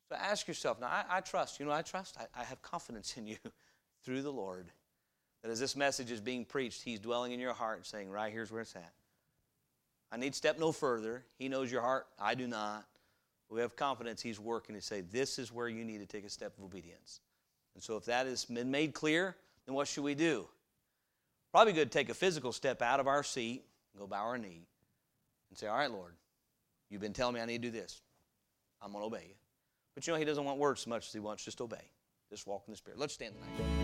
So 0.09 0.15
ask 0.15 0.47
yourself 0.47 0.81
now, 0.81 0.87
I, 0.87 1.05
I 1.09 1.21
trust, 1.21 1.59
you 1.59 1.67
know, 1.67 1.73
I 1.73 1.83
trust, 1.83 2.17
I, 2.19 2.41
I 2.41 2.45
have 2.45 2.63
confidence 2.63 3.17
in 3.17 3.27
you 3.27 3.37
through 4.05 4.23
the 4.23 4.33
Lord 4.33 4.71
that 5.43 5.51
as 5.51 5.59
this 5.59 5.75
message 5.75 6.11
is 6.11 6.21
being 6.21 6.45
preached, 6.45 6.83
He's 6.83 7.01
dwelling 7.01 7.33
in 7.33 7.41
your 7.41 7.53
heart 7.53 7.87
saying, 7.87 8.09
right 8.09 8.33
here's 8.33 8.53
where 8.53 8.63
it's 8.63 8.77
at. 8.77 8.93
I 10.13 10.19
need 10.19 10.35
step 10.35 10.59
no 10.59 10.73
further. 10.73 11.25
He 11.39 11.49
knows 11.49 11.73
your 11.73 11.81
heart. 11.81 12.07
I 12.21 12.35
do 12.35 12.47
not. 12.47 12.85
We 13.49 13.61
have 13.61 13.77
confidence 13.77 14.21
He's 14.21 14.39
working 14.39 14.75
to 14.75 14.81
say, 14.83 15.01
this 15.01 15.39
is 15.39 15.51
where 15.51 15.69
you 15.69 15.85
need 15.85 15.99
to 15.99 16.07
take 16.07 16.25
a 16.25 16.31
step 16.31 16.57
of 16.59 16.65
obedience. 16.65 17.21
And 17.75 17.83
so 17.83 17.97
if 17.97 18.05
that 18.05 18.27
has 18.27 18.45
been 18.45 18.71
made 18.71 18.93
clear, 18.93 19.37
then 19.67 19.75
what 19.75 19.89
should 19.89 20.05
we 20.05 20.15
do? 20.15 20.47
Probably 21.51 21.73
good 21.73 21.91
to 21.91 21.99
take 21.99 22.11
a 22.11 22.15
physical 22.15 22.53
step 22.53 22.83
out 22.83 23.01
of 23.01 23.07
our 23.07 23.23
seat, 23.23 23.65
go 23.99 24.07
bow 24.07 24.25
our 24.25 24.39
knee, 24.39 24.67
and 25.51 25.59
say, 25.59 25.67
All 25.67 25.77
right, 25.77 25.91
Lord, 25.91 26.15
you've 26.91 27.01
been 27.01 27.13
telling 27.13 27.35
me 27.35 27.41
I 27.41 27.47
need 27.47 27.63
to 27.63 27.71
do 27.71 27.79
this. 27.79 28.01
I'm 28.81 28.93
going 28.93 29.03
to 29.03 29.07
obey 29.07 29.27
you. 29.29 29.35
But 29.95 30.07
you 30.07 30.13
know, 30.13 30.19
He 30.19 30.25
doesn't 30.25 30.45
want 30.45 30.59
words 30.59 30.83
so 30.83 30.91
much 30.91 31.07
as 31.07 31.13
He 31.13 31.21
wants 31.21 31.45
just 31.45 31.61
obey. 31.61 31.91
Just 32.31 32.47
walk 32.47 32.65
in 32.67 32.73
the 32.73 32.77
Spirit. 32.77 32.99
Let's 32.99 33.15
stand 33.15 33.35
tonight. 33.35 33.82